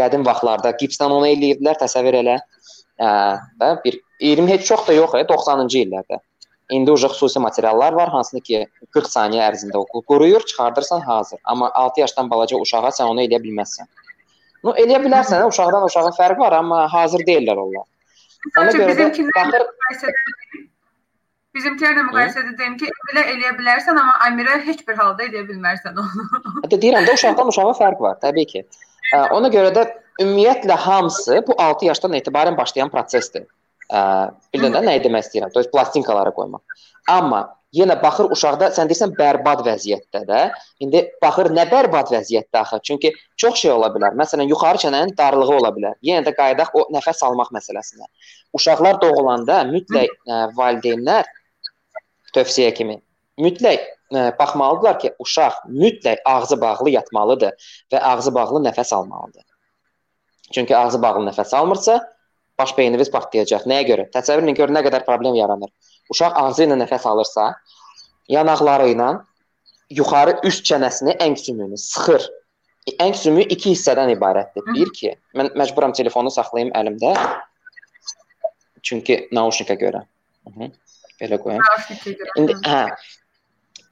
qədim 0.00 0.24
vaxtlarda 0.26 0.72
gipsdən 0.80 1.14
onu 1.18 1.28
eləyirdilər, 1.34 1.78
təsəvvür 1.82 2.20
elə. 2.22 2.38
Ə, 2.98 3.10
və 3.60 3.74
bir 3.84 4.00
20 4.20 4.54
heç 4.54 4.66
çox 4.72 4.88
da 4.88 4.96
yox, 4.96 5.14
90-cı 5.28 5.84
illərdə. 5.84 6.22
İndi 6.70 6.92
uje 6.92 7.08
xüsusi 7.08 7.40
materiallar 7.40 7.92
var, 7.96 8.10
hansını 8.12 8.42
ki 8.44 8.66
40 8.92 9.06
saniyə 9.08 9.46
ərzində 9.50 9.80
o 9.80 10.02
quruyur, 10.02 10.44
çıxardırsan 10.50 11.00
hazır. 11.00 11.40
Amma 11.44 11.70
6 11.74 12.00
yaşdan 12.00 12.30
balaca 12.30 12.60
uşağa 12.60 12.90
sən 12.98 13.08
onu 13.08 13.24
eləyə 13.24 13.40
bilməzsən. 13.44 13.88
No 14.66 14.74
eləyə 14.74 14.98
bilərsən, 15.04 15.44
uşaqdan 15.48 15.86
uşağın 15.86 16.16
fərqi 16.16 16.40
var, 16.42 16.58
amma 16.58 16.86
hazır 16.92 17.24
deyillər 17.28 17.60
onlar. 17.62 17.86
Ona 18.58 18.72
görə 18.74 18.94
baxır 18.98 20.14
Bizimkilərlə 21.56 22.04
müqayisədə 22.06 22.52
deyim 22.58 22.74
ki, 22.78 22.90
belə 23.08 23.22
eləyə 23.32 23.54
bilərsən, 23.58 23.96
amma 23.98 24.14
Amirə 24.26 24.58
heç 24.66 24.84
bir 24.86 24.98
halda 25.00 25.24
eləyə 25.24 25.46
bilmərsən 25.48 25.96
onu. 25.98 26.26
Hətta 26.62 26.78
deyirəm 26.84 27.06
də 27.08 27.14
uşaqdan 27.16 27.50
uşağa 27.50 27.72
fərq 27.78 28.02
var, 28.04 28.18
təbii 28.22 28.46
ki. 28.50 28.62
Ona 29.34 29.48
görə 29.50 29.72
də 29.74 29.86
ümumiyyətlə 30.22 30.76
hamısı 30.84 31.40
bu 31.48 31.56
6 31.62 31.88
yaşdan 31.88 32.18
etibarən 32.20 32.56
başlayan 32.58 32.92
prosesdir. 32.92 33.46
Bir 33.90 34.62
də 34.62 34.82
nə 34.84 34.98
demək 35.02 35.26
istəyirəm? 35.26 35.54
To 35.54 35.64
plastinkaları 35.72 36.34
qoymaq. 36.36 36.62
Amma 37.08 37.42
yenə 37.76 37.96
baxır 38.02 38.30
uşaqda 38.32 38.70
sən 38.76 38.88
deyirsən 38.88 39.12
bərbad 39.18 39.62
vəziyyətdə 39.66 40.22
də. 40.28 40.40
İndi 40.84 41.02
baxır 41.22 41.50
nə 41.56 41.66
bərbad 41.70 42.12
vəziyyətdə 42.14 42.62
axı? 42.62 42.78
Çünki 42.90 43.12
çox 43.36 43.60
şey 43.62 43.72
ola 43.74 43.90
bilər. 43.94 44.16
Məsələn, 44.20 44.48
yuxarı 44.48 44.80
çənənin 44.84 45.14
darlığı 45.18 45.56
ola 45.58 45.72
bilər. 45.76 45.98
Yenə 46.04 46.24
də 46.26 46.34
qayıdaq 46.38 46.72
o 46.74 46.86
nəfəs 46.94 47.20
almaq 47.28 47.52
məsələsinə. 47.56 48.08
Uşaqlar 48.56 49.00
doğulanda 49.02 49.60
mütləq 49.68 50.14
ə, 50.14 50.40
valideynlər 50.56 51.28
tövsiyə 52.36 52.72
kimi 52.76 53.00
mütləq 53.40 53.84
ə, 53.84 54.30
baxmalıdırlar 54.38 54.98
ki, 55.02 55.12
uşaq 55.20 55.64
mütləq 55.68 56.24
ağzı 56.24 56.60
bağlı 56.60 56.96
yatmalıdır 56.96 57.72
və 57.92 58.04
ağzı 58.12 58.34
bağlı 58.34 58.64
nəfəs 58.70 58.94
almalıdır. 58.94 59.44
Çünki 60.54 60.76
ağzı 60.76 61.02
bağlı 61.02 61.28
nəfəs 61.28 61.52
almırsa, 61.56 62.00
baş 62.58 62.72
beyniniz 62.78 63.10
partlayacaq. 63.12 63.68
Nəyə 63.68 63.84
görə? 63.92 64.08
Təsəvvür 64.14 64.46
edin 64.46 64.56
gör 64.56 64.72
nə 64.72 64.80
qədər 64.86 65.04
problem 65.04 65.36
yaranır. 65.36 65.68
Uşaq 66.12 66.38
ağzı 66.42 66.66
ilə 66.66 66.78
nəfəs 66.82 67.04
alırsa, 67.08 67.50
yanaqları 68.32 68.88
ilə 68.94 69.10
yuxarı 70.00 70.38
üst 70.48 70.66
çənəsini, 70.68 71.16
ən 71.24 71.36
sümüyünü 71.36 71.78
sıxır. 71.78 72.28
Ən 73.04 73.12
sümüyü 73.12 73.48
iki 73.52 73.74
hissədən 73.74 74.14
ibarətdir. 74.14 74.64
Bir 74.72 74.92
ki, 74.96 75.14
mən 75.36 75.52
məcburam 75.60 75.92
telefonu 75.96 76.32
saxlayım 76.32 76.72
əlimdə. 76.76 77.14
Çünki 78.82 79.28
naushnika 79.32 79.74
görə. 79.74 80.04
Hı 80.46 80.50
-hı. 80.56 80.70
Belə 81.20 81.38
qoyum. 81.42 81.62
İndi 82.36 82.52
hə 82.64 82.82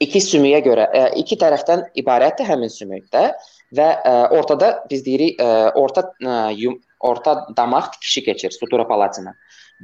iki 0.00 0.20
sümüyə 0.20 0.60
görə, 0.64 0.88
e, 0.92 1.04
iki 1.22 1.38
tərəfdən 1.40 1.86
ibarətdir 2.02 2.48
həmin 2.48 2.72
sümükdə 2.72 3.24
və 3.76 3.86
ə, 3.86 4.12
e, 4.12 4.14
ortada 4.38 4.72
biz 4.90 5.04
deyirik 5.06 5.40
ə, 5.40 5.46
e, 5.46 5.70
orta 5.80 6.04
ə, 6.20 6.36
yum, 6.60 6.76
orta 7.00 7.46
damaq 7.56 7.92
tikişi 7.92 8.24
keçir, 8.24 8.50
sutura 8.50 8.86
palatina. 8.88 9.34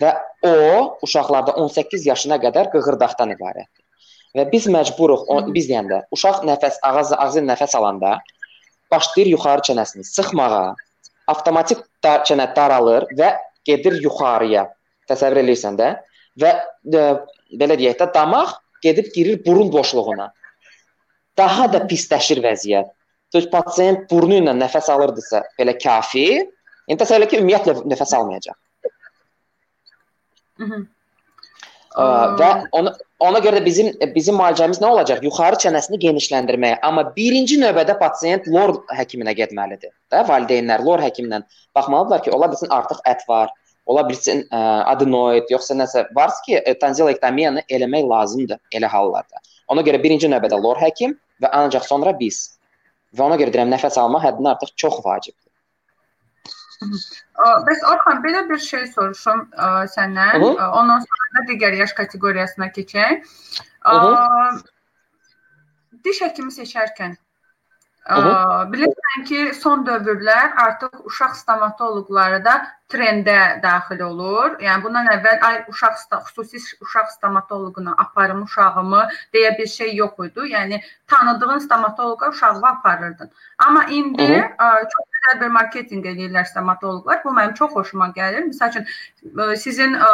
Və 0.01 0.13
o 0.49 0.99
uşaqlarda 1.05 1.53
18 1.61 2.07
yaşına 2.07 2.39
qədər 2.43 2.71
qığırdaqdan 2.73 3.35
ibarətdir. 3.35 3.83
Və 4.37 4.47
biz 4.53 4.67
məcburuq, 4.73 5.27
o, 5.29 5.41
biz 5.53 5.69
deyəndə 5.69 6.07
uşaq 6.15 6.41
nəfəs 6.49 6.81
ağız 6.89 7.13
ağzı 7.19 7.43
nəfəs 7.45 7.77
alanda 7.77 8.15
başlayır 8.93 9.29
yuxarı 9.35 9.65
çənəsini 9.69 10.05
sıxmağa, 10.09 10.75
avtomatik 11.29 11.85
dar, 12.05 12.25
çənə 12.29 12.49
daralır 12.57 13.09
və 13.19 13.35
gedir 13.69 14.01
yuxarıya. 14.05 14.67
Təsəvvür 15.11 15.43
eləyirsən 15.43 15.77
də 15.81 15.91
və 16.41 16.53
də, 16.95 17.05
belə 17.61 17.77
deyək 17.81 18.01
də 18.01 18.09
damaq 18.15 18.57
gedib 18.83 19.13
girir 19.15 19.45
burun 19.45 19.73
boşluğuna. 19.73 20.33
Daha 21.39 21.69
da 21.73 21.85
pisləşir 21.89 22.43
vəziyyət. 22.45 22.91
Söz 23.33 23.49
pasiyent 23.53 24.09
burnu 24.11 24.41
ilə 24.43 24.53
nəfəs 24.57 24.91
alırdısa, 24.93 25.45
belə 25.59 25.77
kafi, 25.81 26.27
Təsəvvür 26.91 27.31
ki, 27.31 27.39
ümumiyyətlə 27.43 27.79
nəfəs 27.93 28.17
almayacaq. 28.19 28.59
Və 31.93 32.51
ona 32.73 32.93
ona 33.23 33.39
görə 33.45 33.61
də 33.61 33.65
bizim 33.67 33.89
bizim 34.15 34.37
müalicəmiz 34.41 34.81
nə 34.83 34.89
olacaq? 34.91 35.23
Yuxarı 35.23 35.59
çənəsini 35.65 35.99
genişləndirməyə. 36.03 36.79
Amma 36.83 37.05
birinci 37.17 37.59
növbədə 37.61 37.95
pasiyent 38.01 38.49
lor 38.51 38.75
həkiminə 38.99 39.35
getməlidir. 39.39 39.93
Da 40.11 40.25
valideynlər 40.29 40.83
lor 40.87 41.03
həkimindən 41.05 41.45
baxmalıdırlar 41.77 42.25
ki, 42.25 42.33
ola 42.35 42.49
bilsin 42.51 42.73
artıq 42.79 43.03
ət 43.13 43.23
var, 43.29 43.53
ola 43.87 44.03
bilsin 44.09 44.43
ə, 44.43 44.63
adenoid, 44.95 45.51
yoxsa 45.55 45.77
nəsə 45.79 46.07
varsa 46.17 46.43
ki, 46.47 46.59
tanzilektomiyanı 46.81 47.63
eləmək 47.69 48.09
lazımdır 48.15 48.59
elə 48.79 48.91
hallarda. 48.91 49.43
Ona 49.71 49.87
görə 49.87 50.03
birinci 50.03 50.31
növbədə 50.33 50.59
lor 50.63 50.81
həkim 50.83 51.15
və 51.43 51.53
ancaq 51.63 51.87
sonra 51.87 52.17
biz. 52.19 52.43
Və 53.15 53.27
ona 53.29 53.39
görə 53.39 53.55
deyirəm 53.55 53.71
nəfəs 53.77 54.01
alma 54.01 54.23
həddini 54.25 54.51
artıq 54.51 54.75
çox 54.83 54.99
vacibdir. 55.05 55.42
Bəs 57.67 57.83
Orxan, 57.93 58.23
belə 58.25 58.45
bir 58.51 58.59
şey 58.59 58.87
soruşum 58.93 59.49
ə, 59.53 59.71
səndən. 59.95 60.39
Hı 60.39 60.53
-hı. 60.53 60.71
Ondan 60.81 61.01
sonra 61.09 61.33
da 61.39 61.47
digər 61.53 61.75
yaş 61.81 61.93
kateqoriyasına 61.99 62.69
keçək. 62.77 63.27
Ə, 63.85 63.97
diş 66.05 66.23
həkimi 66.23 66.53
seçərkən 66.55 67.17
ə, 68.07 68.17
bilirsən 68.73 69.25
ki, 69.29 69.41
son 69.55 69.85
dövrlər 69.87 70.57
artıq 70.65 71.05
uşaq 71.07 71.37
stomatoloqları 71.39 72.41
da 72.45 72.55
trendə 72.91 73.63
daxil 73.63 74.01
olur. 74.01 74.59
Yəni 74.61 74.83
bundan 74.85 75.07
əvvəl 75.15 75.39
ay 75.49 75.65
uşaq 75.69 75.95
xüsusi 76.29 76.77
uşaq 76.83 77.13
stomatoloquna 77.17 77.95
aparım 77.99 78.43
uşağımı 78.43 79.09
deyə 79.35 79.59
bir 79.59 79.67
şey 79.67 79.95
yox 79.97 80.19
idi. 80.27 80.41
Yəni 80.57 80.83
tanıdığın 81.07 81.59
stomatoloqa 81.59 82.31
uşağı 82.31 82.61
aparırdın. 82.75 83.31
Amma 83.59 83.85
indi 83.85 84.33
ə, 84.59 84.69
çox 84.93 85.05
gözəl 85.07 85.12
bir 85.41 85.53
marketinq 85.55 86.07
eləyirlər 86.11 86.47
stomatoloqlar. 86.51 87.21
Bu 87.25 87.35
mənim 87.37 87.55
çox 87.59 87.73
xoşuma 87.77 88.09
gəlir. 88.17 88.47
Məsəl 88.49 88.73
üçün 88.73 88.87
ə, 89.45 89.57
sizin 89.57 89.95
ə, 89.95 90.11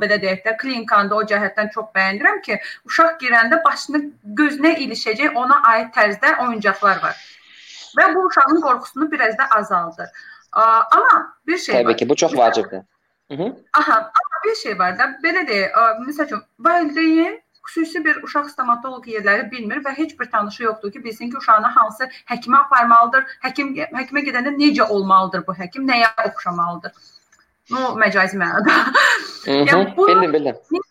belə 0.00 0.18
deyək 0.22 0.42
də 0.46 0.56
klinikanda 0.60 1.16
o 1.16 1.22
cəhətdən 1.30 1.70
çox 1.74 1.92
bəyənirəm 1.96 2.42
ki, 2.46 2.58
uşaq 2.90 3.16
girəndə 3.22 3.62
başını 3.64 4.02
gözünə 4.40 4.74
ilişəcək 4.86 5.38
ona 5.42 5.60
aid 5.72 5.92
tərzdə 5.96 6.36
oyuncaqlar 6.46 7.02
var. 7.02 7.16
Və 7.96 8.10
bu 8.14 8.26
uşağın 8.26 8.60
qorxusunu 8.66 9.10
biraz 9.12 9.38
da 9.38 9.48
azaldır. 9.56 10.08
Amma 10.52 11.36
bir 11.46 11.58
şey 11.58 11.74
Təbii 11.74 11.86
var. 11.86 11.96
ki, 11.96 12.08
bu 12.08 12.16
çox 12.16 12.36
vacibdir. 12.36 12.82
Mhm. 13.30 13.54
Aha, 13.78 13.96
amma 13.96 14.36
bir 14.44 14.54
şey 14.54 14.78
var 14.78 14.98
da, 14.98 15.10
belə 15.24 15.46
deyək, 15.48 15.72
məsəl 16.06 16.26
üçün 16.28 16.42
valideyn 16.58 17.40
xüsusi 17.67 18.03
bir 18.05 18.23
uşaq 18.25 18.49
stomatoloq 18.49 19.07
yerləri 19.07 19.49
bilmir 19.51 19.81
və 19.85 19.93
heç 19.97 20.13
bir 20.19 20.29
tanışı 20.31 20.63
yoxdur 20.63 20.91
ki, 20.91 21.03
bilsin 21.03 21.31
ki, 21.31 21.37
uşağını 21.37 21.67
hansı 21.77 22.09
həkimə 22.31 22.61
aparmalıdır, 22.65 23.27
həkim 23.45 23.73
həkimə 23.97 24.23
gedəndə 24.27 24.55
necə 24.57 24.87
olmalıdır 24.87 25.45
bu 25.47 25.55
həkim, 25.59 25.87
nəyə 25.89 26.09
oxşamalıdır. 26.27 26.95
No 27.71 27.93
məcazi 28.01 28.39
mənada. 28.41 28.77
yəni 29.45 29.93
bu 29.97 30.07
bildim, 30.07 30.33
bildim. 30.33 30.81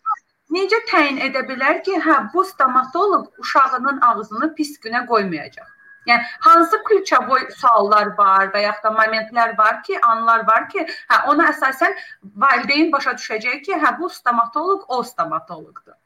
Necə 0.54 0.78
təyin 0.90 1.20
edə 1.26 1.44
bilər 1.48 1.82
ki, 1.86 1.98
hə 2.06 2.16
bu 2.32 2.44
stomatoloq 2.44 3.44
uşağının 3.44 4.00
ağzını 4.06 4.54
pis 4.54 4.72
günə 4.84 5.04
qoymayacaq? 5.10 5.68
Yəni 6.08 6.24
hansı 6.46 6.78
ключевой 6.88 7.44
suallar 7.60 8.14
var 8.18 8.48
və 8.54 8.62
yaxud 8.64 8.86
da 8.88 8.90
momentlər 8.96 9.52
var 9.58 9.82
ki, 9.86 9.98
anlar 10.12 10.46
var 10.48 10.68
ki, 10.72 10.86
hə 11.12 11.18
ona 11.32 11.50
əsasən 11.52 11.98
valideyn 12.44 12.90
başa 12.94 13.14
düşəcək 13.18 13.62
ki, 13.66 13.76
hə 13.84 13.98
bu 14.00 14.08
stomatoloq 14.10 14.88
o 14.88 15.02
stomatoloqdur. 15.12 15.98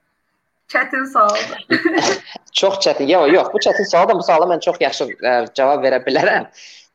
Çətin 0.70 1.06
sualdır. 1.12 1.66
çox 2.60 2.80
çətin. 2.86 3.10
Yox, 3.10 3.32
yox, 3.34 3.48
bu 3.54 3.58
çətin 3.66 3.90
sualdır. 3.92 4.16
Bu 4.20 4.24
suala 4.24 4.46
mən 4.52 4.62
çox 4.62 4.78
yaxşı 4.82 5.10
ə, 5.18 5.34
cavab 5.58 5.84
verə 5.86 6.00
bilərəm. 6.06 6.46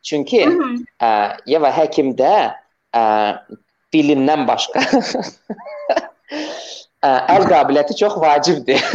Çünki 0.05 0.45
ə, 1.03 1.11
Yeva 1.51 1.73
həkimdə 1.75 2.35
ə, 2.95 3.05
dilimdən 3.95 4.47
başqa 4.47 4.85
ə, 7.03 7.11
əl 7.35 7.49
qabiliyyəti 7.51 7.99
çox 7.99 8.19
vacibdir. 8.23 8.83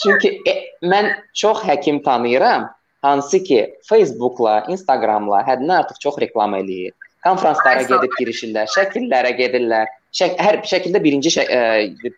Çünki 0.00 0.28
e, 0.48 0.52
mən 0.86 1.10
çox 1.36 1.64
həkim 1.66 2.02
tanıyıram, 2.02 2.70
hansı 3.02 3.42
ki 3.44 3.60
Facebook-la, 3.88 4.64
Instagram-la 4.72 5.42
həddindən 5.48 5.82
artıq 5.82 6.00
çox 6.00 6.18
reklam 6.22 6.54
eləyir. 6.56 6.94
Konfranslara 7.24 7.82
gedib 7.84 8.14
girişirlər, 8.16 8.70
şəkillərə 8.72 9.34
gedirlər 9.36 9.90
şək 10.16 10.36
hər 10.40 10.60
şəkildə 10.66 11.02
birinci 11.02 11.32
şə 11.36 11.46
ə, 11.46 11.60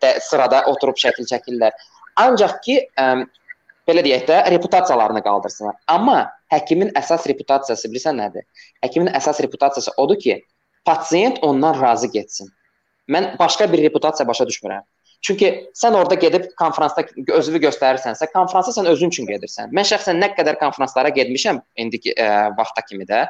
də, 0.03 0.15
sırada 0.25 0.65
oturub 0.71 0.99
şəkil 1.01 1.29
çəkirlər. 1.29 1.77
Ancaq 2.23 2.59
ki, 2.65 2.79
ə, 2.99 3.09
belə 3.89 4.05
deyək 4.07 4.25
də, 4.29 4.39
reputasiyalarını 4.55 5.23
qaldırsınlar. 5.25 5.77
Amma 5.91 6.25
həkimin 6.53 6.93
əsas 6.99 7.27
reputasiyası 7.31 7.91
bilirsən 7.91 8.19
nədir? 8.21 8.47
Həkimin 8.85 9.13
əsas 9.19 9.41
reputasiyası 9.45 9.95
odur 10.03 10.21
ki, 10.21 10.41
pasiyent 10.85 11.43
ondan 11.43 11.81
razı 11.81 12.11
getsin. 12.13 12.51
Mən 13.11 13.33
başqa 13.39 13.73
bir 13.73 13.83
reputasiya 13.83 14.29
başa 14.29 14.45
düşmürəm. 14.49 14.85
Çünki 15.23 15.49
sən 15.79 15.95
orada 15.95 16.17
gedib 16.19 16.49
konfransda 16.59 17.05
özünü 17.31 17.61
göstərirsənsə, 17.63 18.27
konfransa 18.33 18.73
sən 18.75 18.89
özün 18.91 19.13
üçün 19.15 19.29
gedirsən. 19.29 19.71
Mən 19.75 19.87
şəxsən 19.87 20.19
nə 20.19 20.33
qədər 20.35 20.59
konfranslara 20.59 21.13
getmişəm 21.15 21.61
indiki 21.79 22.15
ə, 22.19 22.51
vaxta 22.59 22.83
kimi 22.89 23.07
də 23.07 23.29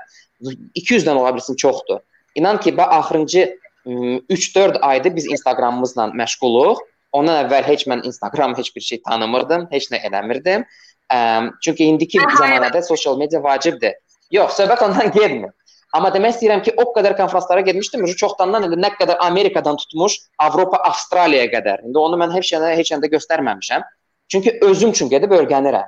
200-dən 0.78 1.20
ola 1.20 1.34
bilsin 1.36 1.56
çoxdur. 1.60 2.00
İnan 2.34 2.60
ki, 2.60 2.76
bax 2.76 2.88
axırıncı 2.96 3.58
3-4 3.87 4.79
aydır 4.79 5.15
biz 5.15 5.27
Instagramımızla 5.31 6.11
məşğuluq. 6.21 6.81
Ondan 7.15 7.45
əvvəl 7.45 7.63
heç 7.67 7.85
mən 7.87 8.03
Instagram 8.05 8.57
heç 8.57 8.75
bir 8.75 8.81
şey 8.81 9.01
tanımırdım, 9.01 9.67
heç 9.71 9.87
nə 9.93 10.01
eləmirdim. 10.09 10.65
Ə, 11.13 11.19
çünki 11.63 11.87
indiki 11.87 12.19
zamanədə 12.19 12.83
sosial 12.83 13.17
media 13.17 13.39
vacibdir. 13.43 13.95
Yox, 14.31 14.57
söhbət 14.59 14.83
ondan 14.83 15.11
getmir. 15.15 15.53
Amma 15.95 16.11
demək 16.11 16.35
istəyirəm 16.35 16.61
ki, 16.65 16.73
o 16.77 16.89
qədər 16.97 17.15
konfranslara 17.15 17.63
getmişdim, 17.63 18.03
çoxdandan 18.19 18.67
indi 18.67 18.79
nə 18.83 18.91
qədər 18.99 19.21
Amerikadan 19.23 19.79
tutmuş 19.79 20.17
Avropa, 20.43 20.81
Avstraliyaya 20.89 21.47
qədər. 21.53 21.85
İndi 21.87 21.99
onu 21.99 22.19
mən 22.19 22.33
heç 22.35 22.51
yana 22.51 22.73
heç 22.75 22.91
yanda 22.91 23.07
göstərməmişəm. 23.13 23.85
Çünki 24.27 24.57
özüm 24.67 24.91
üçün 24.91 25.09
gedib 25.09 25.31
öyrənirəm. 25.31 25.87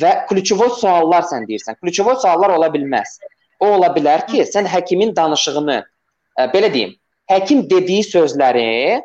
Və 0.00 0.12
ключевой 0.30 0.72
suallar 0.80 1.28
sən 1.28 1.44
deyirsən. 1.48 1.76
Ключевой 1.84 2.16
suallar 2.22 2.56
ola 2.56 2.72
bilməz. 2.72 3.18
O 3.60 3.74
ola 3.76 3.92
bilər 3.92 4.24
ki, 4.28 4.40
sən 4.48 4.68
həkimin 4.72 5.12
danışığını 5.16 5.76
ə, 5.84 6.48
belə 6.52 6.72
deyim, 6.72 6.96
həkim 7.31 7.63
dediyi 7.69 8.03
sözləri 8.05 8.67
ə, 8.97 9.01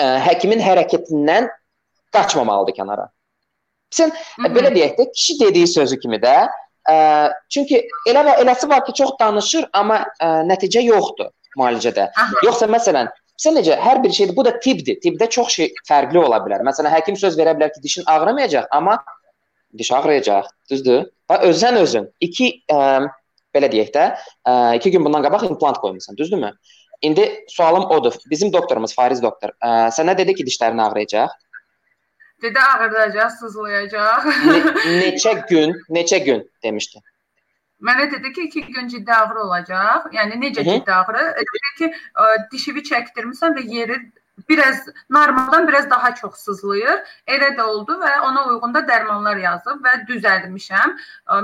e, 0.00 0.08
həkimin 0.28 0.62
hərəkətindən 0.64 1.48
qaçmamalıdır 2.14 2.78
kənara. 2.78 3.08
Sən 3.94 4.12
belə 4.54 4.72
deyək 4.74 4.96
də, 4.98 5.08
kişi 5.14 5.38
dediyi 5.44 5.70
sözü 5.70 6.00
kimi 6.02 6.18
də 6.22 6.34
ə, 6.44 6.48
e, 6.92 6.96
çünki 7.52 7.82
elə 8.10 8.24
və 8.28 8.38
eləsi 8.44 8.70
var 8.70 8.84
ki, 8.86 8.96
çox 9.00 9.14
danışır, 9.20 9.68
amma 9.72 10.02
ə, 10.04 10.06
e, 10.20 10.30
nəticə 10.50 10.82
yoxdur 10.84 11.30
müalicədə. 11.58 12.08
Aha. 12.10 12.40
Yoxsa 12.46 12.68
məsələn, 12.70 13.10
sən 13.40 13.58
necə 13.58 13.76
hər 13.80 14.02
bir 14.02 14.14
şeydə 14.14 14.36
bu 14.36 14.44
da 14.46 14.54
tibdir. 14.62 14.98
Tibdə 15.02 15.28
çox 15.30 15.58
şey 15.58 15.72
fərqli 15.88 16.20
ola 16.22 16.40
bilər. 16.44 16.64
Məsələn, 16.66 16.92
həkim 16.94 17.18
söz 17.20 17.38
verə 17.38 17.54
bilər 17.56 17.74
ki, 17.74 17.82
dişin 17.84 18.08
ağrımayacaq, 18.10 18.70
amma 18.74 18.98
diş 19.78 19.92
ağrıyacaq. 19.98 20.50
Düzdür? 20.70 21.06
Və 21.30 21.40
özən 21.48 21.78
özün 21.80 22.08
2 22.20 22.50
belə 23.54 23.70
deyək 23.70 23.90
də, 23.94 24.04
2 24.78 24.90
gün 24.94 25.06
bundan 25.06 25.22
qabaq 25.24 25.46
implant 25.48 25.78
qoymusan, 25.82 26.18
düzdürmü? 26.18 26.50
İndi 27.02 27.44
sualım 27.48 27.84
odur. 27.90 28.14
Bizim 28.30 28.52
doktorumuz 28.52 28.94
Fariz 28.94 29.22
doktor, 29.22 29.54
ə, 29.62 29.72
sənə 29.96 30.18
dedi 30.18 30.34
ki, 30.34 30.44
dişlərin 30.44 30.82
ağrıyacaq. 30.82 31.34
Dedi 32.42 32.60
ağrıyacaq, 32.60 33.30
sızlayacaq. 33.40 34.28
ne, 34.46 34.60
neçə 35.02 35.34
gün, 35.48 35.76
neçə 35.90 36.24
gün 36.24 36.50
demişdi. 36.62 37.02
Mənə 37.84 38.10
dedi 38.12 38.32
ki, 38.32 38.42
2 38.42 38.66
gün 38.72 38.88
ciddi 38.88 39.12
ağrı 39.12 39.40
olacaq. 39.40 40.10
Yəni 40.12 40.40
necə 40.40 40.64
Hı 40.64 40.70
-hı. 40.70 40.74
ciddi 40.78 40.92
ağrı? 40.92 41.24
Dedi 41.36 41.72
ki, 41.78 41.94
ə, 42.16 42.50
dişivi 42.52 42.80
çəkdirmisən 42.90 43.56
və 43.58 43.66
yeri 43.76 43.98
biraz 44.48 44.86
normaldan 45.10 45.68
biraz 45.68 45.90
daha 45.90 46.14
çox 46.14 46.34
sızlayır. 46.34 47.02
Elə 47.26 47.50
də 47.56 47.62
oldu 47.62 47.98
və 48.00 48.12
ona 48.20 48.44
uyğun 48.48 48.74
da 48.74 48.82
dərmanlar 48.88 49.38
yazıb 49.42 49.84
və 49.84 49.94
düzəltmişəm. 50.08 50.96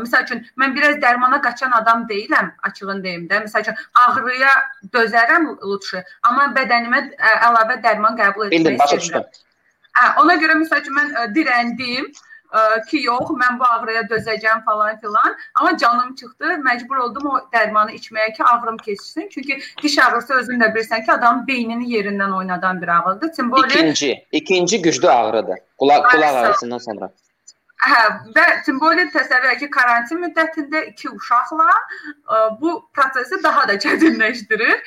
Məsəl 0.04 0.24
üçün 0.26 0.42
mən 0.60 0.74
biraz 0.74 0.96
dərmana 1.02 1.40
qaçan 1.42 1.70
adam 1.70 2.06
deyiləm, 2.08 2.52
açığın 2.62 3.04
deyim 3.04 3.28
də. 3.30 3.44
Məsəl 3.46 3.66
üçün 3.66 3.78
ağrıya 3.94 4.54
dözərəm 4.94 5.52
lutşu, 5.62 6.02
amma 6.22 6.50
bədənimə 6.56 7.04
əlavə 7.50 7.78
dərman 7.84 8.18
qəbul 8.18 8.50
etmək 8.50 8.82
istəyirəm. 8.86 9.30
Hə, 10.00 10.10
ona 10.22 10.36
görə 10.42 10.58
məsəl 10.62 10.84
üçün 10.84 10.98
mən 10.98 11.14
dirəndim 11.34 12.10
ə, 12.52 12.82
ki, 12.88 13.02
yox, 13.06 13.30
mən 13.40 13.58
bu 13.60 13.66
ağrıya 13.68 14.02
dözəcəm 14.10 14.64
falan 14.64 15.00
filan. 15.00 15.36
Amma 15.54 15.76
canım 15.76 16.14
çıxdı, 16.14 16.56
məcbur 16.66 17.02
oldum 17.04 17.26
o 17.30 17.38
dərmanı 17.54 17.96
içməyə 17.98 18.32
ki, 18.36 18.44
ağrım 18.44 18.76
keçsin. 18.76 19.28
Çünki 19.34 19.60
diş 19.82 19.98
ağrısı 19.98 20.34
özün 20.34 20.60
də 20.60 20.72
bilirsən 20.74 21.04
ki, 21.04 21.12
adamın 21.12 21.46
beynini 21.46 21.90
yerindən 21.94 22.36
oynadan 22.36 22.82
bir 22.82 22.88
ağrıdır. 22.88 23.32
Timboli 23.32 23.66
İkinci, 23.66 24.26
ikinci 24.32 24.82
güclü 24.82 25.10
ağrıdır. 25.10 25.58
Qulaq 25.78 26.10
qulaq 26.12 26.40
ağrısından 26.44 26.78
sonra. 26.78 27.10
Hə, 27.80 28.00
və 28.36 28.46
Timboli 28.64 29.06
təsəvvür 29.14 29.58
ki, 29.58 29.70
karantin 29.70 30.20
müddətində 30.24 30.84
iki 30.90 31.10
uşaqla 31.10 31.70
ə, 31.70 32.42
bu 32.60 32.80
prosesi 32.94 33.42
daha 33.42 33.68
da 33.68 33.78
çətinləşdirir. 33.78 34.82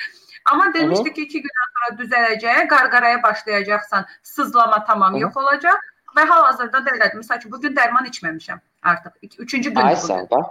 Amma 0.52 0.74
demişdik 0.74 1.14
ki, 1.16 1.22
2 1.22 1.38
gündən 1.40 1.68
sonra 1.74 2.02
düzələcək, 2.02 2.66
qarqaraya 2.68 3.22
başlayacaqsan, 3.22 4.06
sızlama 4.22 4.84
tamam 4.84 5.12
Hı 5.12 5.16
-hı. 5.16 5.20
yox 5.20 5.36
olacaq 5.36 5.93
və 6.16 6.24
hal-hazırda 6.30 6.80
da 6.84 6.94
elədir. 6.96 7.20
Məsəl 7.20 7.40
üçün 7.40 7.52
bu 7.52 7.60
gün 7.62 7.74
dərman 7.76 8.06
içməmişəm 8.10 8.60
artıq. 8.92 9.12
3-cü 9.44 9.70
gün. 9.70 9.80
Ay 9.82 9.96
sağ 9.96 10.20
ol. 10.30 10.46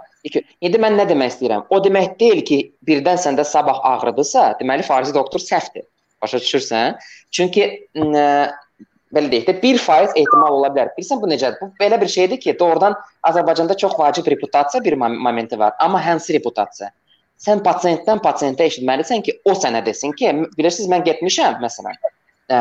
İndi 0.60 0.80
mən 0.80 0.98
nə 0.98 1.06
demək 1.08 1.34
istəyirəm? 1.34 1.66
O 1.70 1.80
demək 1.84 2.18
deyil 2.20 2.42
ki, 2.48 2.58
birdən 2.86 3.20
səndə 3.20 3.44
sabah 3.48 3.80
ağrıdısa, 3.92 4.54
deməli 4.60 4.86
farizi 4.86 5.14
doktor 5.14 5.42
səhvdir. 5.42 5.86
Başa 6.22 6.40
düşürsən? 6.40 6.98
Çünki 7.34 7.66
ə, 7.94 8.26
belə 9.14 9.30
deyək 9.32 9.48
də 9.48 9.54
1% 9.62 10.18
ehtimal 10.22 10.58
ola 10.58 10.72
bilər. 10.74 10.92
Bilirsən 10.96 11.22
bu 11.22 11.30
necədir? 11.30 11.60
Bu 11.62 11.70
belə 11.80 12.00
bir 12.00 12.10
şeydir 12.16 12.40
ki, 12.40 12.58
doğrudan 12.58 12.96
Azərbaycanda 13.30 13.76
çox 13.76 13.98
vacib 13.98 14.28
reputasiya 14.34 14.84
bir 14.84 14.98
momenti 14.98 15.58
var. 15.58 15.74
Amma 15.80 16.04
hansı 16.06 16.36
reputasiya? 16.38 16.90
Sən 17.44 17.60
pasiyentdən 17.66 18.22
pasiyentə 18.24 18.68
eşitməlisən 18.70 19.24
ki, 19.26 19.38
o 19.44 19.56
sənə 19.58 19.82
desin 19.86 20.14
ki, 20.16 20.30
bilirsiniz 20.58 20.90
mən 20.90 21.04
getmişəm 21.08 21.58
məsələn. 21.62 21.98
Ə, 22.48 22.58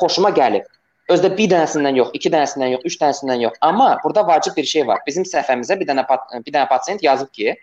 xoşuma 0.00 0.32
gəlib. 0.36 0.66
Özdə 1.08 1.30
bir 1.36 1.48
dənəsindən 1.48 1.96
yox, 1.96 2.10
iki 2.18 2.30
dənəsindən 2.32 2.74
yox, 2.74 2.82
üç 2.84 2.98
dənəsindən 3.00 3.40
yox. 3.40 3.54
Amma 3.64 3.94
burada 4.02 4.26
vacib 4.28 4.56
bir 4.56 4.66
şey 4.68 4.86
var. 4.86 5.00
Bizim 5.06 5.24
səhifəmizə 5.24 5.78
bir 5.80 5.88
dənə 5.88 6.04
bir 6.08 6.52
dənə 6.52 6.66
pasiyent 6.68 7.04
yazıb 7.04 7.30
ki, 7.32 7.54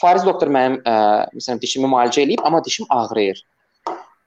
Fariz 0.00 0.24
doktor 0.26 0.48
mənim 0.50 0.80
ə, 0.82 0.94
məsələn 1.36 1.60
dişimi 1.62 1.86
müalicə 1.90 2.24
eləyib, 2.24 2.40
amma 2.44 2.62
dişim 2.64 2.86
ağrıyır. 2.90 3.42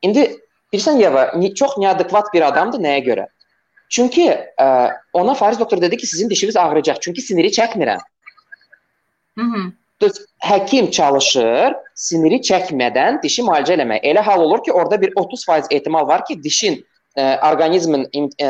İndi 0.06 0.28
bilirsən 0.74 1.02
Yeva, 1.02 1.24
çox 1.56 1.76
neadekvat 1.82 2.30
bir 2.34 2.46
adamdır 2.48 2.80
nəyə 2.86 3.02
görə? 3.08 3.26
Çünki 3.90 4.30
ə, 4.32 4.68
ona 5.14 5.34
Fariz 5.34 5.60
doktor 5.60 5.82
dedi 5.82 5.98
ki, 5.98 6.08
sizin 6.08 6.30
dişiniz 6.30 6.58
ağrıyacaq, 6.58 7.02
çünki 7.02 7.22
siniri 7.22 7.52
çəkmirəm. 7.58 8.00
Mhm. 9.36 9.74
Düz 10.02 10.22
həkim 10.46 10.92
çalışır 10.92 11.74
siniri 11.96 12.40
çəkmədən 12.46 13.22
dişi 13.24 13.44
müalicə 13.44 13.76
eləmək. 13.76 14.06
Elə 14.06 14.22
hal 14.22 14.42
olur 14.42 14.64
ki, 14.64 14.72
orada 14.72 15.02
bir 15.02 15.14
30% 15.14 15.74
ehtimal 15.74 16.08
var 16.08 16.26
ki, 16.26 16.44
dişin 16.44 16.86
e, 17.18 17.24
orqanizmin 17.51 18.07
e, 18.41 18.47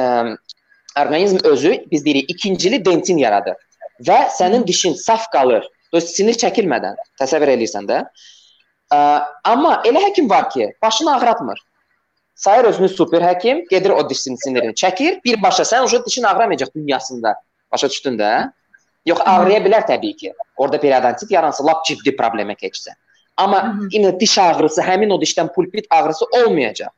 orqanizm 0.99 1.37
özü 1.43 1.85
biz 1.91 2.05
deyirik 2.05 2.29
ikincili 2.29 2.85
dentin 2.85 3.17
yaradır 3.17 3.55
və 4.07 4.17
sənin 4.37 4.67
dişin 4.67 4.93
saf 4.93 5.29
qalır. 5.33 5.65
Dost 5.93 6.17
sinir 6.17 6.35
çəkilmədən 6.37 6.97
təsəvvür 7.21 7.53
eləyirsən 7.55 7.87
də. 7.87 8.03
Ə, 8.93 8.97
amma 9.47 9.79
elə 9.87 10.03
həkim 10.03 10.29
var 10.29 10.49
ki, 10.49 10.73
başını 10.83 11.15
ağrıtmır. 11.15 11.61
Sayır 12.35 12.65
özünü 12.69 12.89
super 12.89 13.21
həkim, 13.21 13.63
gedir 13.69 13.89
o 13.89 14.09
dişin 14.09 14.35
sinirini 14.35 14.75
çəkir, 14.77 15.21
birbaşa 15.25 15.63
sən 15.63 15.87
o 15.87 16.05
dişin 16.05 16.23
ağrımayacaq 16.23 16.73
dünyasında. 16.75 17.35
Başa 17.71 17.89
düşdün 17.89 18.19
də? 18.19 18.51
Yox, 19.05 19.19
ağrıya 19.25 19.59
bilər 19.63 19.87
təbii 19.87 20.15
ki. 20.15 20.33
Orada 20.57 20.79
periodontit 20.79 21.31
yaransa 21.31 21.65
lap 21.65 21.85
ciddi 21.87 22.13
problemə 22.19 22.55
keçsə. 22.59 22.93
Amma 23.37 23.77
yenə 23.93 24.11
diş 24.19 24.37
ağrısı, 24.43 24.81
həmin 24.81 25.13
o 25.13 25.21
dişdən 25.21 25.53
pulpit 25.55 25.85
ağrısı 25.89 26.25
olmayacaq. 26.25 26.91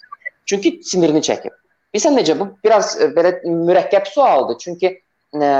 Çünki 0.48 0.78
sinirini 0.84 1.22
çəkib. 1.24 1.54
Bilirsən 1.94 2.18
necə 2.18 2.36
bu 2.38 2.48
biraz 2.64 2.94
e, 3.00 3.10
belə 3.16 3.36
mürəkkəb 3.46 4.08
sualdır. 4.10 4.58
Çünki 4.64 4.90
ə, 4.90 5.48
e, 5.48 5.50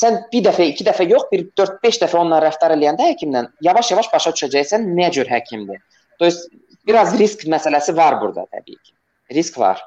sən 0.00 0.20
bir 0.32 0.44
dəfə, 0.46 0.68
iki 0.72 0.86
dəfə 0.86 1.06
yox, 1.10 1.28
bir 1.32 1.46
4-5 1.58 2.00
dəfə 2.04 2.18
onunla 2.20 2.40
rəftar 2.44 2.74
eləyəndə 2.76 3.10
həkimlə 3.12 3.46
yavaş-yavaş 3.66 4.10
başa 4.12 4.34
düşəcəksən 4.36 4.86
nə 4.96 5.10
cür 5.16 5.30
həkimdir. 5.30 5.82
То 6.18 6.28
есть 6.28 6.50
biraz 6.86 7.18
risk 7.18 7.46
məsələsi 7.48 7.96
var 7.96 8.20
burada 8.20 8.46
təbii 8.52 8.76
ki. 8.76 8.92
Risk 9.34 9.58
var. 9.58 9.82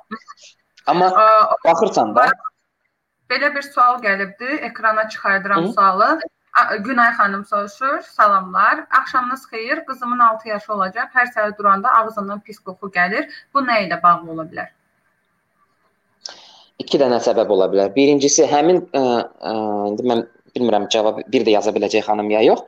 Amma 0.88 1.12
baxırsan 1.66 2.16
da 2.16 2.28
belə 3.32 3.54
bir 3.56 3.62
sual 3.62 4.00
gəlibdi. 4.04 4.60
Ekrana 4.70 5.10
çıxardıram 5.10 5.68
Hı? 5.68 5.74
sualı. 5.74 6.20
Günay 6.81 7.13
xanım 7.13 7.45
soruşur. 7.45 8.01
Salamlar. 8.03 8.87
Axşamınız 9.01 9.47
xeyir. 9.47 9.85
Qızımın 9.85 10.19
6 10.19 10.49
yaşı 10.49 10.73
olacaq. 10.73 11.13
Hər 11.15 11.29
səhər 11.35 11.59
duranda 11.59 11.93
ağzından 12.01 12.41
pis 12.41 12.59
qoxu 12.59 12.91
gəlir. 12.91 13.29
Bu 13.55 13.63
nə 13.63 13.85
ilə 13.87 14.03
bağlı 14.03 14.31
ola 14.33 14.47
bilər? 14.49 14.73
İki 16.79 16.99
dənə 16.99 17.21
səbəb 17.23 17.53
ola 17.55 17.69
bilər. 17.71 17.95
Birincisi 17.95 18.47
həmin 18.47 18.83
ə, 18.93 19.05
ə, 19.53 19.55
indi 19.93 20.09
mən 20.11 20.27
bilmirəm 20.57 20.89
cavab 20.91 21.23
bir 21.29 21.47
də 21.47 21.55
yaza 21.57 21.75
biləcək 21.77 22.07
xanım 22.11 22.31
ya 22.31 22.43
yox. 22.43 22.65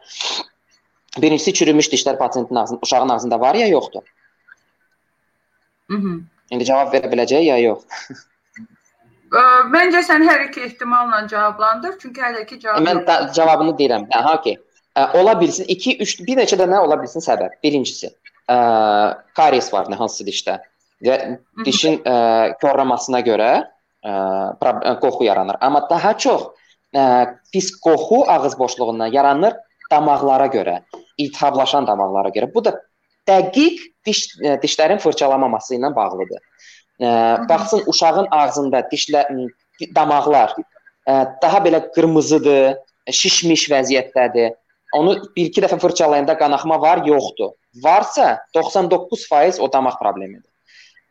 Birincisi 1.19 1.55
çürümüş 1.55 1.91
dişlər 1.93 2.19
pasiyentin 2.19 2.55
ağzında, 2.55 2.81
uşağın 2.83 3.09
ağzında 3.09 3.41
var 3.41 3.55
ya 3.55 3.67
yoxdur? 3.67 4.03
Mhm. 5.89 6.19
İndi 6.51 6.65
cavab 6.65 6.95
verə 6.95 7.11
biləcək 7.13 7.43
ya 7.51 7.59
yox? 7.59 7.87
Məncə 9.31 10.03
sən 10.03 10.25
hər 10.27 10.49
iki 10.49 10.65
ehtimalla 10.67 11.23
cavablandır, 11.31 11.99
çünki 12.01 12.23
hələ 12.23 12.43
ki 12.47 12.59
cavab 12.61 12.83
Mən 12.87 13.05
da, 13.07 13.21
cavabını 13.35 13.77
deyirəm. 13.79 14.09
Aha, 14.15 14.35
okey. 14.41 14.57
Ola 15.15 15.37
bilsin 15.41 15.69
2 15.71 15.97
3 16.03 16.15
bir 16.27 16.41
neçə 16.41 16.59
dənə 16.59 16.81
ola 16.83 16.99
bilsin 16.99 17.23
səbəb. 17.23 17.55
Birincisi, 17.63 18.11
ə, 18.51 18.57
karies 19.39 19.71
var 19.73 19.87
nə 19.91 19.99
hansı 20.01 20.27
dişdə 20.27 20.59
və 21.07 21.19
dişin 21.65 22.01
ə, 22.03 22.17
korlamasına 22.61 23.23
görə 23.27 23.51
ə, 24.03 24.97
qoxu 25.05 25.25
yaranır. 25.29 25.61
Amma 25.63 25.85
daha 25.91 26.17
çox 26.19 26.51
ə, 26.91 27.05
pis 27.55 27.71
qoxu 27.87 28.25
ağız 28.27 28.59
boşluğundan 28.59 29.15
yaranır 29.15 29.55
damaqlara 29.93 30.51
görə, 30.51 30.81
iltihablaşan 31.19 31.87
damaqlara 31.87 32.35
görə. 32.35 32.51
Bu 32.55 32.65
da 32.67 32.75
dəqiq 33.31 33.79
diş 34.07 34.27
ə, 34.43 34.59
dişlərin 34.63 34.99
fırçalamaması 34.99 35.79
ilə 35.79 35.95
bağlıdır. 35.95 36.43
Ə, 37.01 37.11
baxsın 37.49 37.87
uşağın 37.91 38.29
ağzında 38.31 38.83
dişlə 38.93 39.25
damaqlar 39.97 40.53
ə, 41.09 41.15
daha 41.43 41.63
belə 41.65 41.81
qırmızıdır, 41.95 42.77
şişmiş 43.11 43.69
vəziyyətdədir. 43.73 44.53
Onu 44.99 45.17
bir-iki 45.37 45.63
dəfə 45.63 45.79
fırçalayanda 45.81 46.37
qanaxma 46.39 46.81
var, 46.83 47.05
yoxdur. 47.07 47.55
Varsa 47.85 48.41
99% 48.55 49.61
o 49.61 49.73
damaq 49.73 49.99
problemidir. 49.99 50.51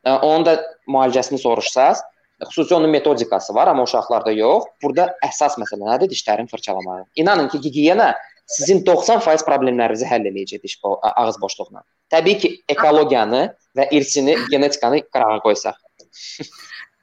Onun 0.06 0.46
da 0.46 0.56
müalicəsini 0.88 1.38
soruşsaz, 1.38 2.02
Xüsusi 2.48 2.76
onun 2.76 2.90
metodikası 2.90 3.56
var, 3.56 3.68
amma 3.68 3.84
uşaqlarda 3.84 4.32
yox. 4.32 4.64
Burada 4.84 5.10
əsas 5.28 5.58
məsələ 5.60 5.84
nədir? 5.90 6.08
Dişlərin 6.14 6.48
fırçalamağı. 6.48 7.04
İnanın 7.16 7.50
ki, 7.50 7.60
gigiyena 7.62 8.14
sizin 8.56 8.82
90% 8.86 9.46
problemlərinizi 9.48 10.08
həll 10.10 10.28
eləyəcək 10.32 10.64
diş 10.64 10.80
ağız 11.12 11.40
boşluğuna. 11.42 11.84
Təbii 12.14 12.38
ki, 12.42 12.52
ekologiyanı 12.76 13.44
və 13.78 13.88
irsini, 13.96 14.36
genetikanı 14.52 15.04
qırağa 15.14 15.40
qoysaq. 15.46 15.78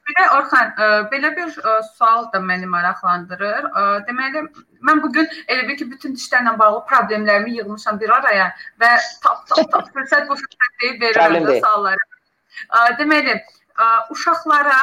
Bir 0.06 0.14
də 0.14 0.24
Orxan, 0.36 0.68
ə, 0.78 0.88
belə 1.10 1.32
bir 1.34 1.50
ə, 1.50 1.76
sual 1.96 2.28
da 2.30 2.38
məni 2.42 2.68
maraqlandırır. 2.70 3.64
Ə, 3.66 3.86
deməli, 4.06 4.44
mən 4.86 5.00
bu 5.02 5.10
gün 5.14 5.26
elə 5.50 5.64
bir 5.66 5.78
ki, 5.80 5.88
bütün 5.90 6.14
dişlərlə 6.14 6.52
bağlı 6.60 6.84
problemlərimi 6.90 7.56
yığmışam 7.58 7.98
bir 8.02 8.12
araya 8.14 8.52
və 8.82 8.92
tap 9.24 9.42
tap 9.50 9.72
tap 9.72 9.90
fürsət 9.96 10.28
bu 10.30 10.38
fürsət 10.38 10.78
deyib 10.82 11.02
verirəm 11.02 11.48
də 11.48 11.56
sualları. 11.58 12.06
Ə, 12.68 12.84
deməli, 13.00 13.34
ə, 13.74 13.90
uşaqlara 14.14 14.78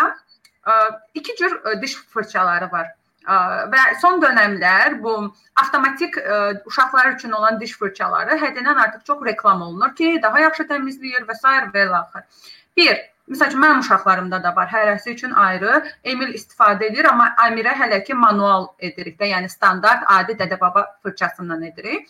iki 1.14 1.36
cür 1.36 1.56
diş 1.82 1.96
fırçaları 1.96 2.72
var. 2.72 2.92
Və 3.24 3.84
son 4.02 4.20
dövrlər 4.22 5.00
bu 5.04 5.34
avtomatik 5.56 6.18
uşaqlar 6.66 7.14
üçün 7.14 7.32
olan 7.32 7.60
diş 7.60 7.78
fırçaları 7.78 8.38
həddindən 8.42 8.82
artıq 8.86 9.06
çox 9.06 9.26
reklam 9.26 9.62
olunur 9.62 9.96
ki, 9.96 10.20
daha 10.24 10.40
yaxşı 10.40 10.64
təmizləyir 10.64 11.26
və 11.30 11.36
s. 11.36 11.48
və 11.74 11.88
ilaxır. 11.88 12.24
Bir, 12.78 12.96
Məsəl 13.32 13.48
üçün 13.48 13.62
mənim 13.64 13.80
uşaqlarımda 13.80 14.44
da 14.44 14.56
var. 14.56 14.68
Hərəsi 14.68 15.14
üçün 15.14 15.32
ayrı. 15.32 15.78
Emil 16.04 16.34
istifadə 16.36 16.90
edir, 16.90 17.06
amma 17.08 17.30
Amirə 17.40 17.72
hələ 17.80 18.04
ki 18.04 18.14
manual 18.14 18.68
edirik 18.80 19.16
də, 19.20 19.30
yəni 19.32 19.50
standart 19.50 20.04
adi 20.12 20.36
dədə-baba 20.36 20.84
fırçasından 21.04 21.64
edirik. 21.64 22.10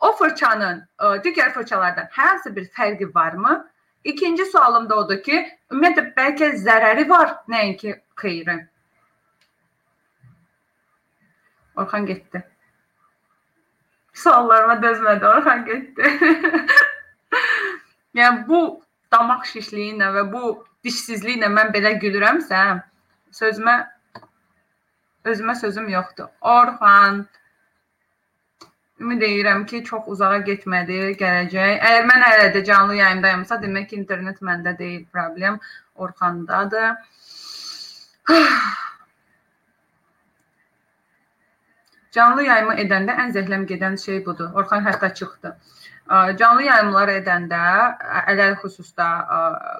O 0.00 0.12
fırçanın 0.16 0.84
digər 1.24 1.54
fırçalardan 1.54 2.12
hər 2.12 2.28
hansı 2.28 2.56
bir 2.56 2.68
fərqi 2.76 3.14
varmı? 3.14 3.70
İkinci 4.04 4.44
sualım 4.52 4.90
da 4.90 4.96
odur 4.96 5.22
ki, 5.22 5.40
ümumiyyətlə 5.72 6.04
bəlkə 6.16 6.52
zərəri 6.60 7.08
var, 7.08 7.34
nəinki 7.48 7.96
xeyri. 8.20 8.58
Orxan 11.80 12.06
getdi. 12.06 12.42
Suallarıma 14.22 14.76
dözmədi, 14.82 15.26
Orxan 15.26 15.64
getdi. 15.64 16.12
yəni 18.20 18.46
bu 18.48 18.60
damaq 19.12 19.46
şişliyi 19.52 19.94
ilə 19.96 20.10
və 20.18 20.26
bu 20.32 20.44
dişsizliklə 20.84 21.50
mən 21.52 21.72
belə 21.74 21.96
gülürəmsə, 22.02 22.62
sözümə 23.40 23.76
özümə 25.30 25.54
sözüm 25.60 25.88
yoxdur. 25.92 26.32
Orxan 26.40 27.26
Ümid 29.00 29.22
edirəm 29.24 29.62
ki, 29.66 29.78
çox 29.88 30.08
uzağa 30.12 30.42
getmədi, 30.44 30.96
gələcək. 31.20 31.70
Əgər 31.88 32.02
mən 32.08 32.24
hələ 32.26 32.50
də 32.52 32.60
canlı 32.68 32.98
yayımdayımsa, 32.98 33.56
demək 33.62 33.86
ki, 33.88 33.96
internet 33.96 34.42
məndə 34.44 34.74
deyil, 34.76 35.06
problem 35.14 35.56
Orxandadır. 35.94 36.90
Canlı 42.12 42.46
yayımı 42.48 42.74
edəndə 42.84 43.16
ən 43.24 43.34
zəhləm 43.36 43.66
gedən 43.70 43.98
şey 44.04 44.24
budur. 44.26 44.50
Orxan 44.54 44.84
hətta 44.86 45.14
çıxdı. 45.14 45.54
Canlı 46.38 46.62
yayımlar 46.66 47.12
edəndə, 47.14 47.62
ələl 48.32 48.56
xüsusda 48.62 49.08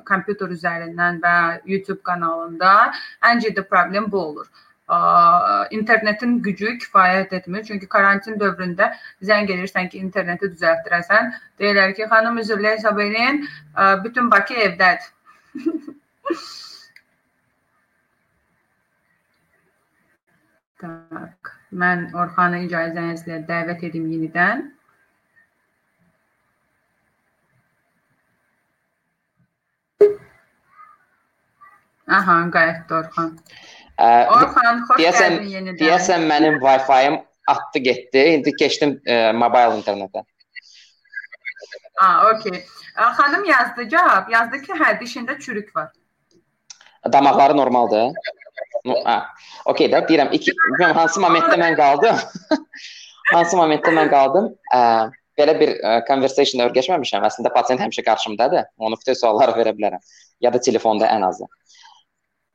kompüter 0.06 0.52
üzərindən 0.56 1.18
və 1.24 1.36
YouTube 1.66 2.02
kanalında 2.06 2.74
ən 3.30 3.42
ciddi 3.46 3.66
problem 3.74 4.12
bu 4.12 4.26
olur 4.26 4.50
internetin 5.70 6.42
gücü 6.42 6.78
kifayət 6.78 7.34
etmir. 7.34 7.64
Çünki 7.64 7.88
karantin 7.88 8.38
dövründə 8.40 8.92
zəng 9.22 9.50
edirsən 9.50 9.88
ki, 9.88 9.98
interneti 9.98 10.46
düzəltdirəsən. 10.54 11.32
Deyirlər 11.60 11.94
ki, 11.94 12.06
xanım 12.10 12.38
üzrlə 12.42 12.76
hesab 12.76 12.98
edin, 12.98 13.48
bütün 14.04 14.30
Bakı 14.30 14.54
evdədir. 14.54 15.00
tak, 20.80 21.59
mən 21.72 22.10
Orxanı 22.16 22.64
icazənizlə 22.66 23.40
dəvət 23.48 23.84
edim 23.90 24.06
yenidən. 24.10 24.66
Aha, 32.10 32.36
qayıtdı 32.50 32.94
Orxan. 32.94 33.30
Orxan, 34.00 34.82
xoş 34.88 34.98
deyəsən, 34.98 35.36
gəldin 35.36 35.54
yenidən. 35.54 35.78
Deyəsən 35.84 36.26
mənim 36.26 36.58
Wi-Fi-ım 36.64 37.20
atdı 37.54 37.82
getdi. 37.86 38.24
İndi 38.40 38.56
keçdim 38.56 38.96
ə, 39.06 39.20
mobil 39.36 39.78
internetə. 39.78 40.24
Ha, 42.00 42.10
okey. 42.30 42.64
Xanım 42.96 43.44
yazdı 43.44 43.88
cavab. 43.88 44.30
Yazdı 44.32 44.62
ki, 44.62 44.72
hə, 44.72 44.94
dişində 45.00 45.38
çürük 45.38 45.76
var. 45.76 45.90
Damaqları 47.12 47.56
normaldır. 47.56 48.12
Okey 49.70 49.90
də 49.92 50.02
deyirəm, 50.08 50.30
iki 50.36 50.54
bilmirəm 50.56 50.94
hansı 50.96 51.20
momentdə 51.20 51.58
mən 51.60 51.76
qaldım. 51.78 52.20
hansı 53.34 53.58
momentdə 53.58 53.92
mən 53.96 54.10
qaldım? 54.12 54.48
Ə, 54.74 54.80
belə 55.38 55.56
bir 55.60 55.74
ə, 55.76 55.98
conversation 56.08 56.64
öyrəşməmişəm. 56.66 57.26
Əslində 57.28 57.52
pasiyent 57.54 57.82
həmişə 57.84 58.04
qarşımdadır. 58.06 58.70
Onu 58.78 58.98
bütün 59.00 59.18
suallar 59.18 59.52
verə 59.58 59.74
bilərəm. 59.76 60.02
Ya 60.40 60.52
da 60.52 60.60
telefonda 60.60 61.10
ən 61.10 61.26
azı. 61.28 61.48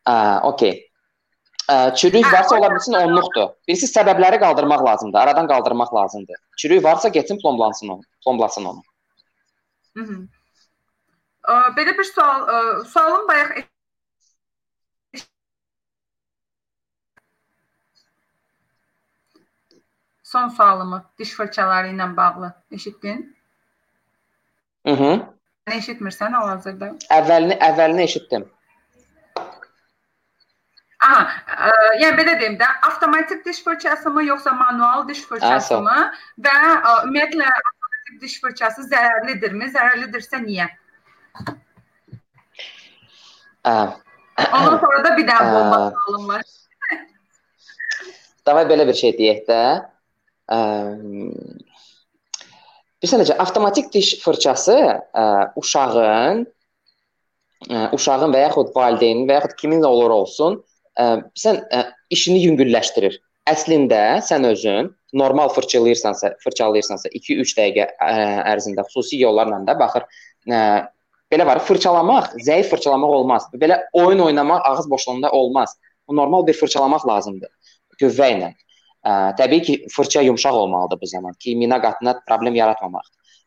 Ə, 0.09 0.15
okey. 0.51 0.75
Çürük 1.97 2.33
varsa 2.33 2.59
ola 2.59 2.69
bilsin 2.71 2.93
onluqdur. 2.93 3.55
Birisi 3.67 3.87
səbəbləri 3.89 4.37
qaldırmaq 4.39 4.83
lazımdır, 4.85 5.19
aradan 5.19 5.47
qaldırmaq 5.49 5.93
lazımdır. 5.95 6.35
Çürük 6.61 6.83
varsa 6.83 7.09
getsin 7.09 7.39
plomblansın 7.41 7.87
onu, 7.89 8.01
plomblasın 8.23 8.65
onu. 8.65 8.81
Hı 9.97 10.03
-hı. 10.03 10.27
Belə 11.77 11.97
bir 11.97 12.03
sual, 12.03 12.83
sualım 12.83 13.27
bayaq 13.27 13.65
Son 20.25 20.47
sualımı 20.47 21.03
diş 21.19 21.31
fırçaları 21.37 21.87
ilə 21.93 22.15
bağlı 22.17 22.53
eşitdin? 22.71 23.19
Mhm. 24.85 25.21
Nə 25.69 25.77
eşitmirsən 25.77 26.33
hal-hazırda? 26.33 26.89
Əvvəlini 27.13 27.59
əvvəlini 27.67 28.01
eşitdim. 28.07 28.47
Aha, 31.05 31.21
ə, 31.21 31.69
e, 31.69 32.01
yəni 32.01 32.17
belə 32.17 32.35
deyim 32.41 32.57
də, 32.57 32.71
avtomatik 32.89 33.45
diş 33.45 33.61
fırçası 33.63 34.09
mı 34.17 34.25
yoxsa 34.25 34.53
manual 34.53 35.07
diş 35.07 35.21
fırçası 35.29 35.81
mı 35.85 35.95
və 36.47 36.57
ə, 36.57 36.73
e, 36.73 36.97
ümumiyyətlə 37.05 37.53
avtomatik 37.53 38.21
diş 38.25 38.41
fırçası 38.41 38.89
zərərlidirmi? 38.89 39.71
Zərərlidirsə 39.77 40.41
niyə? 40.49 40.71
Ə, 43.61 43.79
Ondan 44.53 44.79
sonra 44.79 45.03
da 45.03 45.17
bir 45.17 45.27
daha 45.27 45.51
bomba 45.53 45.91
sualım 45.91 46.27
var. 46.27 46.53
davay 48.45 48.65
belə 48.73 48.87
bir 48.87 49.03
şey 49.05 49.19
deyək 49.19 49.45
də. 49.49 49.65
Ə, 50.51 50.59
Məsələn, 53.05 53.35
avtomatik 53.37 53.91
diş 53.93 54.15
fırçası 54.23 54.73
ə, 54.73 55.23
uşağın 55.59 56.39
ə, 57.69 57.81
uşağın 57.93 58.33
və 58.33 58.39
yaxud 58.47 58.71
valideynin 58.73 59.27
və 59.29 59.35
yaxud 59.37 59.53
kimin 59.59 59.83
olur 59.85 60.13
olsun, 60.15 60.57
ə, 60.97 61.09
sən 61.37 61.59
ə, 61.69 61.83
işini 62.15 62.39
yüngülləşdirir. 62.47 63.19
Əslində 63.51 63.99
sən 64.25 64.47
özün 64.49 64.89
normal 65.13 65.53
fırçalayırsansa, 65.53 66.33
fırçalayırsansa 66.41 67.11
2-3 67.19 67.53
dəqiqə 67.59 67.87
ə, 67.93 68.09
ərzində 68.55 68.87
xüsusi 68.87 69.21
yollarla 69.21 69.61
da 69.67 69.77
baxır. 69.77 70.07
Ə, 70.49 70.63
belə 71.29 71.45
var, 71.51 71.61
fırçalamaq, 71.67 72.33
zəif 72.47 72.73
fırçalamaq 72.73 73.19
olmaz. 73.19 73.49
Belə 73.53 73.83
oyun 73.93 74.23
oynamaq 74.31 74.65
ağız 74.71 74.89
boşluğunda 74.89 75.31
olmaz. 75.31 75.77
Normal 76.09 76.47
bir 76.47 76.57
fırçalamaq 76.57 77.05
lazımdır 77.07 77.53
qüvvə 78.01 78.29
ilə. 78.35 78.49
Ə, 79.04 79.12
təbii 79.38 79.62
ki, 79.64 79.74
fırça 79.94 80.20
yumşaq 80.26 80.54
olmalıdır 80.54 81.00
bu 81.02 81.06
zaman 81.06 81.32
ki, 81.40 81.56
mina 81.56 81.80
qatına 81.80 82.18
problem 82.28 82.54
yaratmamaq. 82.54 83.06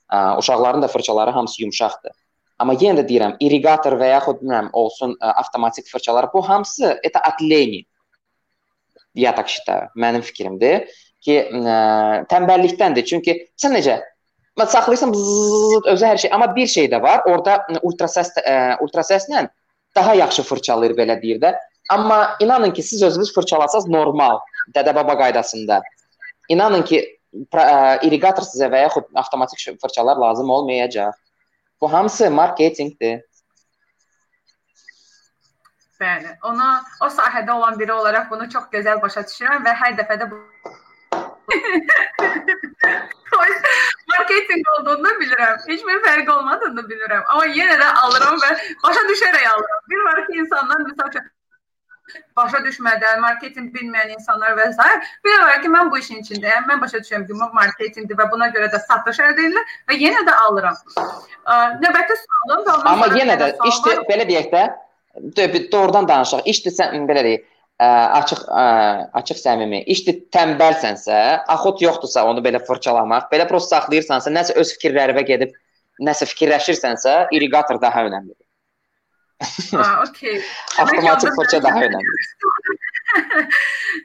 Ə, 0.10 0.38
uşaqların 0.42 0.82
da 0.82 0.88
fırçaları 0.88 1.32
hamısı 1.32 1.62
yumşaqdır. 1.64 2.16
Amma 2.60 2.74
yenə 2.74 3.02
də 3.02 3.08
deyirəm, 3.10 3.36
irrigator 3.42 3.98
və 4.00 4.14
yaxud 4.16 4.42
bilmirəm, 4.42 4.70
olsun 4.74 5.18
ə, 5.20 5.34
avtomatik 5.44 5.90
fırçalar, 5.92 6.30
bu 6.34 6.42
hamısı 6.50 7.00
это 7.04 7.20
отление. 7.20 7.86
Я 9.14 9.34
так 9.34 9.48
считаю. 9.48 9.90
Mənim 9.96 10.24
fikrimdir 10.26 10.88
ki, 11.22 11.38
ə, 11.54 12.26
tənbəllikdəndir. 12.32 13.06
Çünki 13.06 13.36
sən 13.62 13.78
necə 13.78 14.00
saxlayırsan 14.58 15.14
bzzz, 15.14 15.86
özü 15.94 16.06
hər 16.06 16.18
şey, 16.24 16.32
amma 16.34 16.50
bir 16.56 16.68
şey 16.68 16.90
də 16.90 17.02
var. 17.02 17.26
Orda 17.30 17.60
ultrasəs 17.82 18.34
ə, 18.42 18.56
ultrasəslə 18.86 19.48
daha 19.96 20.16
yaxşı 20.18 20.44
fırçalayır 20.50 20.98
belə 20.98 21.22
deyir 21.22 21.42
də. 21.42 21.54
Amma 21.89 22.37
inanın 22.41 22.71
ki, 22.71 22.83
siz 22.83 23.03
özünüz 23.03 23.35
fırçalasanız 23.35 23.89
normal, 23.89 24.39
dədə-baba 24.75 25.19
qaydasında. 25.19 25.83
İnanın 26.49 26.83
ki, 26.83 27.19
irrigator 28.03 28.45
sizə 28.45 28.69
və 28.73 28.83
yaxud 28.87 29.09
avtomatik 29.15 29.81
fırçalar 29.81 30.17
lazım 30.17 30.51
olmayacaq. 30.51 31.13
Bu 31.81 31.93
hamısı 31.93 32.31
marketinqdir. 32.31 33.21
Bəli, 36.01 36.37
ona 36.47 36.85
o 37.03 37.07
sahədə 37.11 37.51
olan 37.53 37.79
biri 37.79 37.93
olaraq 37.93 38.31
bunu 38.31 38.51
çox 38.51 38.69
gözəl 38.73 39.03
başa 39.03 39.21
düşürəm 39.27 39.65
və 39.67 39.73
hər 39.81 39.97
dəfə 39.99 40.19
də 40.21 40.31
bu 40.31 40.37
marketinq 44.13 44.69
olduğunu 44.79 45.11
bilirəm. 45.23 45.57
Heç 45.67 45.83
bir 45.89 45.99
fərqi 46.05 46.31
olmadığını 46.31 46.83
bilirəm. 46.93 47.25
Amma 47.27 47.47
yenə 47.47 47.77
də 47.83 47.89
alıram 48.05 48.39
və 48.45 48.51
başa 48.85 49.03
düşərək 49.11 49.49
alıram. 49.55 49.83
Bir 49.91 50.05
var 50.07 50.19
ki, 50.27 50.39
insanlar 50.45 50.79
məsəl 50.87 51.11
üçün 51.11 51.27
başa 52.37 52.61
düşmədən, 52.65 53.21
marketinq 53.25 53.73
bilməyən 53.75 54.15
insanlar 54.17 54.57
və 54.59 54.71
s. 54.73 54.89
var 55.27 55.63
ki, 55.63 55.73
mən 55.75 55.91
bu 55.93 55.99
işin 55.99 56.23
içindəyəm. 56.23 56.67
Mən 56.71 56.81
başa 56.81 57.03
düşürəm 57.05 57.27
ki, 57.29 57.37
bu 57.41 57.51
marketinqdir 57.61 58.19
və 58.19 58.31
buna 58.33 58.51
görə 58.55 58.71
də 58.73 58.81
satış 58.87 59.21
əldə 59.27 59.47
edilir 59.47 59.77
və 59.91 59.99
yenə 60.01 60.25
də 60.29 60.35
alıram. 60.47 60.81
Növbəti 61.85 62.19
sualım 62.25 62.67
da 62.67 62.81
Amma 62.93 63.13
yenə 63.17 63.39
də 63.41 63.53
işdə 63.73 64.01
belə 64.09 64.29
deyək 64.29 64.51
də 64.55 64.67
doğrudan 65.73 66.09
danışaq. 66.09 66.45
İşdə 66.47 66.75
sən 66.75 67.07
belə 67.09 67.25
deyək, 67.27 67.47
ə, 67.83 67.89
açıq 68.21 68.43
ə, 68.49 68.65
açıq 69.21 69.41
səmimi. 69.41 69.83
İşdə 69.95 70.15
tənbəlsənsə, 70.35 71.21
axot 71.55 71.83
yoxdursa 71.83 72.25
onu 72.29 72.43
belə 72.45 72.61
fırçalamaq, 72.67 73.31
belə 73.33 73.49
prosta 73.51 73.79
saxlayırsansa, 73.79 74.33
nəsə 74.35 74.59
öz 74.61 74.75
fikirlərinə 74.77 75.25
gedib 75.29 75.57
nəsə 76.03 76.29
fikirləşirsənsə, 76.33 77.15
irrigator 77.35 77.81
daha 77.83 78.05
önəmlidir. 78.07 78.45
Avtomatik 80.79 81.35
fırça 81.37 81.63
daha 81.63 81.85
önəmli. 81.87 82.15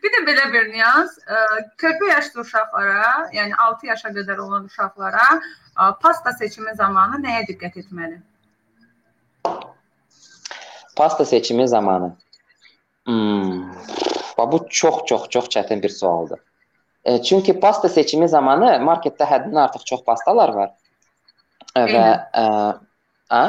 bir 0.04 0.14
də 0.14 0.20
belə 0.28 0.46
bir 0.54 0.68
nüans, 0.74 1.16
körpə 1.82 2.10
yaşlı 2.10 2.42
uşaqlara, 2.42 3.30
yəni 3.34 3.58
6 3.66 3.88
yaşa 3.88 4.14
qədər 4.18 4.38
olan 4.44 4.70
uşaqlara 4.70 5.26
pasta 6.04 6.36
seçimi 6.38 6.76
zamanı 6.78 7.24
nəyə 7.26 7.48
diqqət 7.50 7.82
etməli? 7.82 8.22
Pasta 10.96 11.26
seçimi 11.26 11.68
zamanı. 11.68 12.14
Hmm. 13.06 13.74
Bu 14.38 14.66
çox 14.70 15.06
çox 15.06 15.30
çox 15.30 15.46
çətin 15.46 15.82
bir 15.84 15.90
sualdır. 15.90 16.40
E, 17.06 17.22
çünki 17.24 17.60
pasta 17.60 17.90
seçimi 17.90 18.30
zamanı 18.30 18.70
marketdə 18.86 19.26
həddindən 19.28 19.66
artıq 19.66 19.86
çox 19.86 20.04
pastalar 20.06 20.54
var. 20.56 20.72
Və 21.76 22.06
ə, 22.38 22.46
a? 23.30 23.44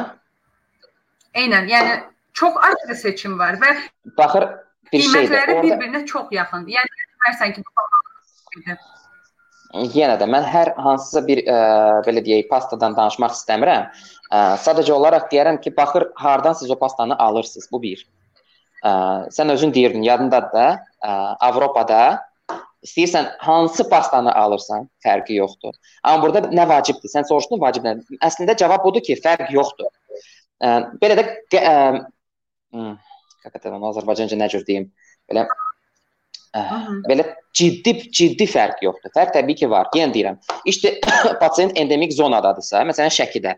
Eynən, 1.35 1.69
yəni 1.71 1.95
çox 2.33 2.57
az 2.67 2.75
bir 2.89 2.95
seçim 2.99 3.39
var 3.39 3.57
və 3.61 3.71
baxır 4.17 4.47
bir 4.91 5.01
şeydir. 5.01 5.15
Qiymətləri 5.15 5.55
orada... 5.55 5.63
bir-birinə 5.67 6.05
çox 6.11 6.31
yaxındır. 6.31 6.77
Yəni 6.77 7.07
bilirsən 7.25 7.55
ki, 7.55 7.63
Yenə 9.95 10.15
də 10.15 10.27
mən 10.31 10.45
hər 10.47 10.71
hansısa 10.79 11.21
bir 11.27 11.41
ə, 11.43 11.55
belə 12.05 12.21
deyək, 12.23 12.45
pastadan 12.47 12.93
danışmaq 12.95 13.33
istəmirəm. 13.35 13.89
Ə, 14.31 14.43
sadəcə 14.63 14.93
olaraq 14.95 15.25
deyərəm 15.33 15.59
ki, 15.63 15.73
baxır 15.75 16.07
hardan 16.15 16.55
siz 16.55 16.71
o 16.71 16.77
pastanı 16.79 17.17
alırsınız. 17.19 17.67
Bu 17.71 17.81
bir. 17.83 18.05
Ə, 18.85 18.93
sən 19.35 19.51
özün 19.51 19.73
deyirdin, 19.75 20.05
yadındadır 20.07 20.53
da, 20.55 20.69
ə, 21.03 21.17
Avropada 21.49 21.99
istəyirsən 22.85 23.33
hansı 23.43 23.89
pastanı 23.89 24.31
alırsan, 24.31 24.87
fərqi 25.03 25.41
yoxdur. 25.41 25.75
Amma 26.03 26.23
burada 26.23 26.45
nə 26.55 26.67
vacibdir? 26.69 27.11
Sən 27.11 27.27
soruşdun 27.27 27.59
vacib 27.59 27.83
nə? 27.83 27.97
Əslində 28.23 28.55
cavab 28.61 28.85
budur 28.85 29.03
ki, 29.03 29.17
fərq 29.23 29.51
yoxdur. 29.51 29.91
Belə 30.63 31.17
də 31.19 31.25
ə, 31.59 31.73
həqiqətən 33.45 33.87
Azərbaycanca 33.91 34.37
nə 34.39 34.47
cür 34.51 34.63
deyim, 34.67 34.87
belə 35.29 35.45
ə, 36.55 36.63
belə 37.09 37.25
ciddi 37.55 37.95
ciddi 38.07 38.47
fərq 38.49 38.83
yoxdur. 38.87 39.13
Fərq 39.15 39.33
təbii 39.35 39.59
ki 39.61 39.69
var. 39.71 39.89
Yenə 39.95 40.15
deyirəm. 40.15 40.39
İşte 40.65 40.95
pasiyent 41.41 41.77
endemik 41.79 42.13
zonadadırsa, 42.15 42.85
məsələn 42.87 43.13
Şəkidə, 43.15 43.55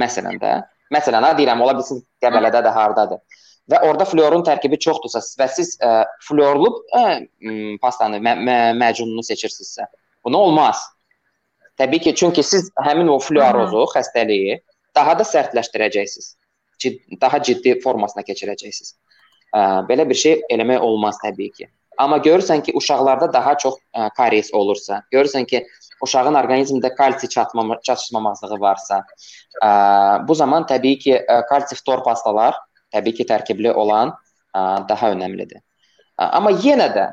məsələn 0.00 0.40
də, 0.42 0.54
məsələn 0.94 1.26
ha 1.28 1.34
deyirəm, 1.38 1.62
ola 1.64 1.76
bilsin 1.78 2.02
Qəbələdə 2.24 2.64
də 2.64 2.72
hardadır. 2.74 3.20
Və 3.68 3.82
orada 3.84 4.06
fluorun 4.08 4.40
tərkibi 4.46 4.78
çoxdursa 4.80 5.20
və 5.36 5.48
siz 5.52 5.74
ə, 5.84 6.06
fluorlu 6.24 6.70
ə, 6.96 7.02
pastanı, 7.82 8.16
mə 8.24 8.32
mə 8.40 8.54
məcununu 8.80 9.24
seçirsinizsə, 9.26 9.84
bunu 10.24 10.40
olmaz. 10.48 10.80
Təbii 11.78 12.00
ki, 12.06 12.14
çünki 12.16 12.42
siz 12.42 12.72
həmin 12.80 13.10
o 13.12 13.18
fluorozu, 13.22 13.84
xəstəliyi 13.92 14.56
daha 14.98 15.14
da 15.18 15.26
sərtləşdirəcəksiniz 15.28 16.34
ciddi, 16.78 17.18
daha 17.20 17.42
ciddi 17.42 17.74
formasına 17.82 18.24
keçirəcəksiniz. 18.26 18.94
Belə 19.88 20.06
bir 20.08 20.18
şey 20.18 20.40
eləmək 20.54 20.84
olmaz 20.84 21.18
təbii 21.24 21.50
ki. 21.56 21.68
Amma 21.98 22.20
görürsən 22.22 22.62
ki, 22.62 22.72
uşaqlarda 22.78 23.26
daha 23.34 23.56
çox 23.58 23.74
ə, 23.90 24.06
karies 24.14 24.52
olursa, 24.54 25.00
görürsən 25.10 25.48
ki, 25.50 25.64
uşağın 26.04 26.36
orqanizmində 26.38 26.92
kalsi 26.94 27.28
çatmama, 27.28 27.80
çatışmamazlığı 27.82 28.58
varsa, 28.62 29.00
ə, 29.58 29.70
bu 30.28 30.36
zaman 30.38 30.68
təbii 30.70 30.98
ki, 31.02 31.16
ə, 31.18 31.40
kalsi 31.50 31.74
ftor 31.80 32.04
pastalar 32.06 32.54
təbii 32.94 33.16
ki, 33.18 33.26
tərkibli 33.26 33.72
olan 33.74 34.12
ə, 34.14 34.60
daha 34.86 35.10
önəmlidir. 35.16 35.58
Ə, 35.58 36.28
amma 36.28 36.54
yenə 36.54 36.86
də 36.94 37.08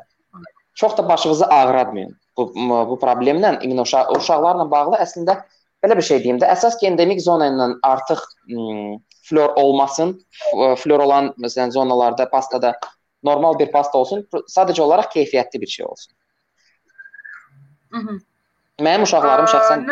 çox 0.78 0.98
da 1.00 1.10
başınızı 1.10 1.50
ağrıtmayın. 1.50 2.14
Bu 2.38 2.52
bu 2.54 3.00
problemlə 3.02 3.56
immun 3.64 3.82
uşaq, 3.88 4.12
uşaqlarla 4.20 4.70
bağlı 4.70 5.02
əslində 5.02 5.40
belə 5.86 5.98
bir 6.00 6.08
şey 6.10 6.22
deyim 6.26 6.42
də, 6.42 6.50
əsas 6.56 6.80
ki, 6.82 6.90
endemik 6.90 7.22
zona 7.22 7.52
ilə 7.52 7.70
artıq 7.86 8.22
flor 9.30 9.56
olmasın. 9.62 10.16
Flor 10.82 11.06
olan 11.06 11.32
məsələn 11.42 11.74
zonalarda 11.76 12.30
pastada 12.30 12.76
normal 13.26 13.60
bir 13.60 13.72
pasta 13.74 13.98
olsun, 13.98 14.26
sadəcə 14.52 14.82
olaraq 14.86 15.12
keyfiyyətli 15.16 15.62
bir 15.62 15.74
şey 15.78 15.86
olsun. 15.86 16.14
Mhm. 17.96 18.24
Mənim 18.86 19.06
uşaqlarım 19.08 19.48
şəxsən 19.54 19.86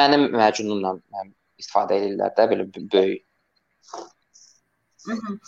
mənim 0.00 0.26
məcunumla 0.36 0.96
istifadə 1.56 1.96
edirlər 2.00 2.34
də 2.36 2.48
belə 2.50 2.66
böyük. 2.76 3.24
Mhm. 5.06 5.38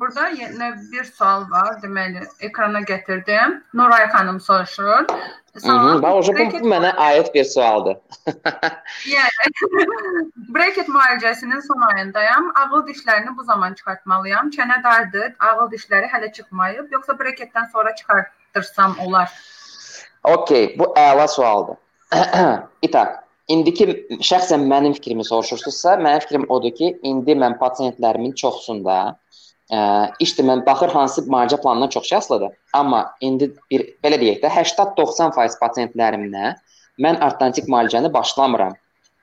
Burada 0.00 0.30
yenə 0.34 0.72
bir 0.92 1.04
sual 1.04 1.44
var, 1.50 1.76
deməli, 1.82 2.24
ekrana 2.40 2.80
gətirdim. 2.80 3.60
Nuray 3.74 4.08
xanım 4.10 4.40
soruşur. 4.40 5.06
Salam. 5.58 6.02
Bax, 6.02 6.28
bu, 6.28 6.34
bu 6.34 6.70
mənə 6.70 6.90
aid 7.02 7.30
bir 7.34 7.44
sualdır. 7.44 7.96
yəni, 9.14 9.52
bracket 10.54 10.88
müalicəsinin 10.88 11.62
son 11.66 11.86
ayındayam. 11.90 12.50
Ağıl 12.62 12.86
dişlərini 12.86 13.36
bu 13.36 13.44
zaman 13.44 13.74
çıxartmalıyam. 13.74 14.50
Çənə 14.50 14.82
dardır, 14.84 15.32
ağıl 15.38 15.70
dişləri 15.70 16.10
hələ 16.10 16.32
çıxmayıb, 16.32 16.92
yoxsa 16.92 17.18
bracketdən 17.22 17.70
sonra 17.72 17.94
çıxartırsam 17.94 18.98
olar? 19.06 19.30
Okay, 20.24 20.74
bu 20.78 20.92
əla 20.98 21.28
sualdır. 21.28 21.76
İtaq, 22.82 23.08
indiki 23.48 23.86
şəxsən 24.30 24.66
mənim 24.70 24.94
fikrimi 24.96 25.24
soruşursunuzsa, 25.24 25.96
mənim 26.04 26.24
fikrim 26.26 26.44
odur 26.52 26.74
ki, 26.76 26.92
indi 27.02 27.36
mən 27.38 27.58
pasiyentlərimin 27.62 28.36
çoxsunda 28.42 28.98
Ə, 29.68 29.80
işdə 30.24 30.46
mən 30.48 30.62
baxır 30.64 30.94
hansı 30.96 31.26
müalicə 31.28 31.58
planından 31.60 31.90
çox 31.92 32.06
şey 32.08 32.18
asılıdır. 32.18 32.52
Amma 32.72 33.02
indi 33.20 33.50
bir 33.70 33.82
belə 34.04 34.16
deyək 34.20 34.38
də 34.40 34.48
80-90% 34.54 35.58
pasiyentlərimdə 35.60 36.54
mən 37.04 37.20
ortodontik 37.24 37.68
müalicəni 37.68 38.12
başlamıram. 38.12 38.72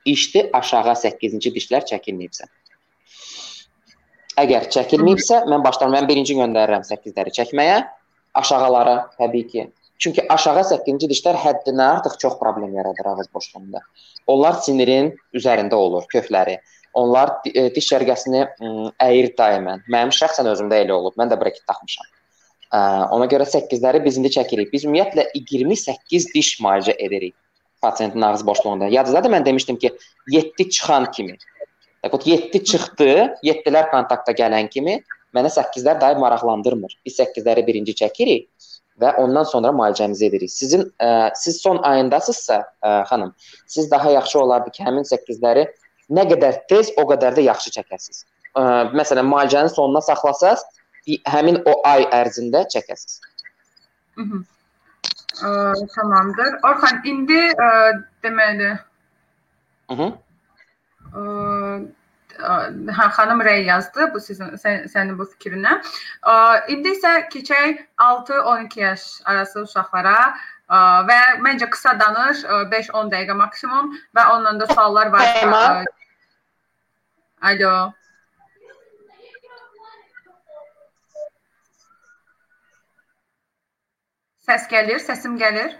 İşdi 0.06 0.44
aşağı 0.54 0.94
8-ci 1.02 1.50
dişlər 1.56 1.88
çəkilməyibsə. 1.90 2.46
Əgər 4.38 4.68
çəkilməyibsə, 4.70 5.42
mən 5.50 5.66
başlaram. 5.66 5.96
Mən 5.96 6.06
birinci 6.12 6.38
göndərirəm 6.38 6.86
8-ləri 6.86 7.34
çəkməyə. 7.40 7.82
aşağılara 8.36 9.10
təbii 9.18 9.46
ki. 9.48 9.62
Çünki 9.98 10.24
aşağı 10.32 10.64
8-ci 10.70 11.08
dişlər 11.10 11.38
həddindən 11.40 11.98
artıq 11.98 12.18
çox 12.22 12.38
problem 12.40 12.74
yaradır 12.74 13.06
ağız 13.12 13.28
boşluğunda. 13.34 13.80
Onlar 14.26 14.58
sinirin 14.66 15.14
üzərində 15.34 15.74
olur, 15.74 16.04
kökləri. 16.12 16.58
Onlar 16.96 17.32
e, 17.48 17.68
diş 17.74 17.88
cərgəsini 17.92 18.44
əyir 19.02 19.32
daimən. 19.38 19.82
Mənim 19.92 20.12
şəxsən 20.16 20.48
özümdə 20.52 20.82
elə 20.84 20.96
olub. 20.96 21.16
Mən 21.20 21.32
də 21.32 21.40
braket 21.40 21.64
taxmışam. 21.68 22.06
Ə, 22.72 22.78
ona 23.16 23.28
görə 23.30 23.48
8-ləri 23.48 24.02
biz 24.04 24.20
indi 24.20 24.32
çəkirik. 24.36 24.72
Biz 24.72 24.86
ümumiyyətlə 24.88 25.28
28 25.34 26.30
diş 26.34 26.54
müalicə 26.64 26.96
edirik 26.98 27.36
pasiyentin 27.80 28.20
ağız 28.20 28.46
boşluğunda. 28.46 28.88
Yadınızdadır 28.88 29.30
mən 29.30 29.44
demişdim 29.44 29.76
ki, 29.76 29.96
7 30.30 30.70
çıxan 30.70 31.10
kimi. 31.10 31.36
Yaxud 32.04 32.26
7 32.26 32.64
çıxdı, 32.64 33.12
7-lər 33.44 33.90
kontaktda 33.90 34.32
gələn 34.32 34.68
kimi 34.70 35.00
mənə 35.34 35.50
8-lər 35.52 36.00
daim 36.00 36.18
maraqlandırmır. 36.18 36.98
Biz 37.06 37.18
8-ləri 37.20 37.66
birinci 37.66 37.94
çəkirik 37.94 38.48
və 39.00 39.12
ondan 39.20 39.44
sonra 39.48 39.72
müalicəmizi 39.76 40.28
edirik. 40.28 40.52
Sizin 40.52 40.86
ə, 41.02 41.30
siz 41.36 41.60
son 41.62 41.80
ayındasınızsa, 41.84 42.60
ə, 42.82 42.94
xanım, 43.10 43.34
siz 43.66 43.90
daha 43.90 44.10
yaxşı 44.16 44.40
olardı 44.40 44.72
ki, 44.76 44.84
həmin 44.86 45.06
8-ləri 45.08 45.66
nə 46.16 46.26
qədər 46.30 46.62
tez, 46.70 46.92
o 46.96 47.06
qədər 47.10 47.36
də 47.36 47.46
yaxşı 47.46 47.74
çəkəsiniz. 47.76 48.24
Ə, 48.56 48.62
məsələn, 48.96 49.28
müalicənin 49.28 49.72
sonuna 49.74 50.02
saxlasaz, 50.06 50.64
həmin 51.30 51.60
o 51.68 51.78
ay 51.86 52.06
ərzində 52.14 52.64
çəkəsiniz. 52.72 53.20
Mhm. 54.16 54.44
Tamamdır. 55.94 56.54
Orxan, 56.64 57.02
indi 57.04 57.42
ə, 57.52 57.70
deməli. 58.24 58.72
Mhm. 59.92 60.14
Hə, 62.38 63.08
xanım 63.16 63.40
Rey 63.44 63.64
yazdı 63.64 64.10
bu 64.14 64.20
sizin 64.20 64.56
sən, 64.62 64.86
sənin 64.92 65.18
bu 65.18 65.26
fikrinə. 65.32 65.78
İndi 66.72 66.94
isə 66.96 67.12
keçək 67.32 67.82
6-12 68.06 68.80
yaş 68.80 69.04
arası 69.24 69.62
uşaqlara 69.62 70.16
ə, 70.22 70.80
və 71.08 71.20
məncə 71.44 71.70
qısa 71.72 71.94
danış, 72.00 72.44
5-10 72.72 73.12
dəqiqə 73.12 73.36
maksimum 73.38 73.92
və 74.16 74.26
ondan 74.34 74.60
da 74.60 74.66
suallar 74.72 75.12
var. 75.14 75.86
Alo. 77.42 77.76
Səs 84.46 84.68
gəlir, 84.70 85.00
səsim 85.02 85.38
gəlir. 85.40 85.74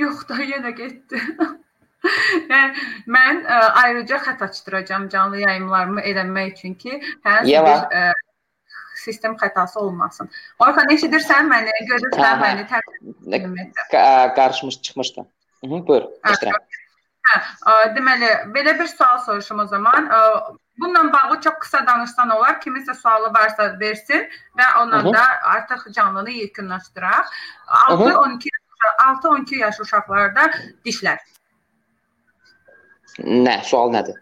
Yox 0.00 0.24
da 0.28 0.40
yenə 0.42 0.72
getdi. 0.74 1.20
yəni 2.02 2.74
mən 3.16 3.42
ə, 3.44 3.58
e, 3.58 3.70
ayrıca 3.84 4.20
xətt 4.26 4.44
açdıracağam 4.48 5.08
canlı 5.12 5.40
yayımlarımı 5.42 6.04
eləmək 6.10 6.52
üçün 6.56 6.74
ki, 6.74 7.00
hər 7.26 7.46
bir 7.46 7.70
ə, 7.70 8.02
e, 8.10 8.12
sistem 9.02 9.36
xətası 9.40 9.80
olmasın. 9.80 10.30
Orxan 10.58 10.92
eşidirsən 10.96 11.50
məni, 11.50 11.72
görürsən 11.90 12.42
məni? 12.42 12.66
Qarışmış 14.36 14.82
çıxmışdı. 14.82 15.26
Mhm, 15.62 15.86
buyur. 15.86 16.10
Eşidirəm. 16.26 16.60
Hə, 17.30 17.40
ə, 17.70 17.74
deməli, 17.96 18.30
belə 18.54 18.78
bir 18.78 18.90
sual 18.90 19.18
soruşum 19.26 19.58
o 19.64 19.66
zaman. 19.66 20.10
Bununla 20.78 21.12
bağlı 21.12 21.40
çox 21.40 21.58
qısa 21.60 21.82
danışsan 21.86 22.30
olar. 22.30 22.56
Kiminsə 22.60 22.94
sualı 22.94 23.28
varsa 23.34 23.76
versin 23.80 24.24
və 24.58 24.66
ondan 24.82 25.12
da 25.14 25.22
artıq 25.54 25.92
canlını 25.92 26.30
yekunlaşdıraq. 26.30 27.28
6-12 27.90 28.48
6-12 28.98 29.54
yaş 29.56 29.80
uşaqlarda 29.80 30.50
dişlər 30.84 31.18
Nə, 33.20 33.58
sual 33.68 33.92
nədir? 33.92 34.16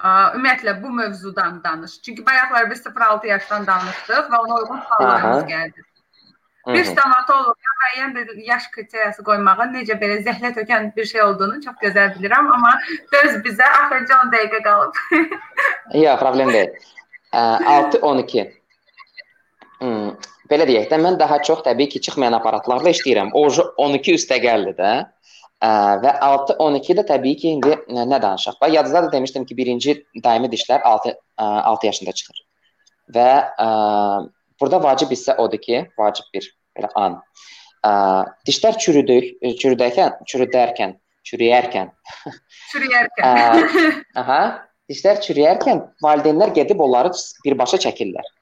Ümumiyyətlə 0.00 0.76
bu 0.82 0.90
mövzudan 0.94 1.60
danış. 1.64 2.00
Çünki 2.02 2.26
bayaqlar 2.26 2.70
biz 2.70 2.82
0-6 2.86 3.26
yaşdan 3.26 3.66
danışdıq 3.66 4.30
və 4.32 4.38
ona 4.38 4.54
uyğun 4.54 4.82
suallarımız 4.88 5.44
gəldi. 5.50 5.84
Bir 6.68 6.84
stomatoloqa 6.84 7.74
müəyyən 7.80 8.14
bir 8.14 8.32
yaş 8.46 8.68
kriteriyası 8.70 9.24
qoymağın 9.24 9.74
necə 9.74 9.96
belə 10.00 10.20
zəhlə 10.24 10.52
tökən 10.56 10.90
bir 10.96 11.04
şey 11.08 11.22
olduğunu 11.22 11.60
çox 11.64 11.76
gözəl 11.82 12.14
bilirəm, 12.16 12.50
amma 12.54 12.72
döz 13.12 13.38
bizə 13.44 13.68
axırıncı 13.80 14.14
10 14.16 14.32
dəqiqə 14.34 14.62
qalıb. 14.66 15.00
Yox, 16.04 16.20
problem 16.20 16.52
deyil. 16.52 16.74
6-12. 17.32 18.44
Hmm, 19.80 20.10
belə 20.52 20.68
deyək 20.68 20.90
də 20.92 21.00
mən 21.00 21.18
daha 21.18 21.40
çox 21.42 21.64
təbii 21.64 21.88
ki, 21.88 22.00
çıxmayan 22.06 22.36
aparatlarla 22.38 22.92
işləyirəm. 22.92 23.32
O 23.32 23.48
12 23.88 24.16
üstəgəldir 24.20 24.76
də. 24.78 24.92
Və 25.60 26.12
6-12 26.24 26.94
də 26.96 27.02
təbii 27.08 27.36
ki, 27.36 27.50
indi 27.56 27.74
nə 27.92 28.18
danışaq? 28.22 28.56
Bax, 28.62 28.72
yadınızda 28.72 29.02
da 29.02 29.12
demişdim 29.12 29.44
ki, 29.44 29.56
birinci 29.56 29.94
daimi 30.24 30.48
dişlər 30.48 30.80
6 30.82 31.14
6 31.36 31.86
yaşında 31.86 32.12
çıxır. 32.12 32.40
Və 33.12 33.28
ə, 33.60 33.68
burada 34.60 34.80
vacib 34.82 35.12
hissə 35.12 35.36
odur 35.36 35.60
ki, 35.60 35.82
vacib 35.98 36.32
bir 36.32 36.48
belə 36.78 36.90
an. 36.96 37.20
Ə, 37.84 37.92
dişlər 38.48 38.80
çürüdük, 38.80 39.36
çürüdərkən, 39.60 40.24
çürüdərkən, 40.32 40.96
çürüyərkən. 41.28 41.92
Çürüyərkən. 42.72 43.62
aha, 44.24 44.42
dişlər 44.88 45.20
çürüyərkən 45.28 45.86
valideynlər 46.00 46.56
gedib 46.56 46.80
onları 46.80 47.12
birbaşa 47.44 47.84
çəkirlər. 47.84 48.36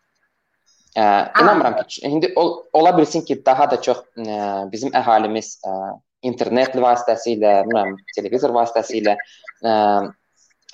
Ə, 0.95 1.05
inanmıram 1.43 1.83
ki, 1.83 2.05
indi 2.07 2.31
ol, 2.39 2.61
ola 2.79 2.95
bilsin 2.95 3.27
ki, 3.27 3.43
daha 3.47 3.67
da 3.75 3.83
çox 3.83 4.07
ə, 4.23 4.69
bizim 4.71 4.95
əhalimiz 4.95 5.57
ə, 5.67 5.81
internet 6.27 6.75
vasitəsilə, 6.75 7.53
bilmirəm, 7.67 7.95
televizor 8.17 8.55
vasitəsilə 8.57 9.15
ə, 9.17 9.73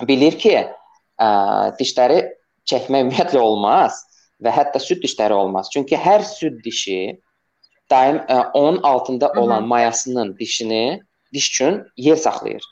bilir 0.09 0.39
ki, 0.41 0.55
ə, 0.57 1.29
dişləri 1.79 2.21
çəkmək 2.71 3.07
ümumiyyətlə 3.07 3.41
olmaz 3.43 4.01
və 4.45 4.53
hətta 4.55 4.81
süd 4.83 5.03
dişləri 5.05 5.37
olmaz. 5.37 5.71
Çünki 5.73 5.99
hər 6.01 6.25
süd 6.27 6.61
dişi 6.65 6.99
daim 7.93 8.21
ə, 8.25 8.41
onun 8.57 8.81
altında 8.83 9.33
olan 9.37 9.69
mayasının 9.69 10.37
dişini 10.39 11.03
diş 11.35 11.51
üçün 11.51 11.83
yer 11.97 12.17
saxlayır. 12.17 12.65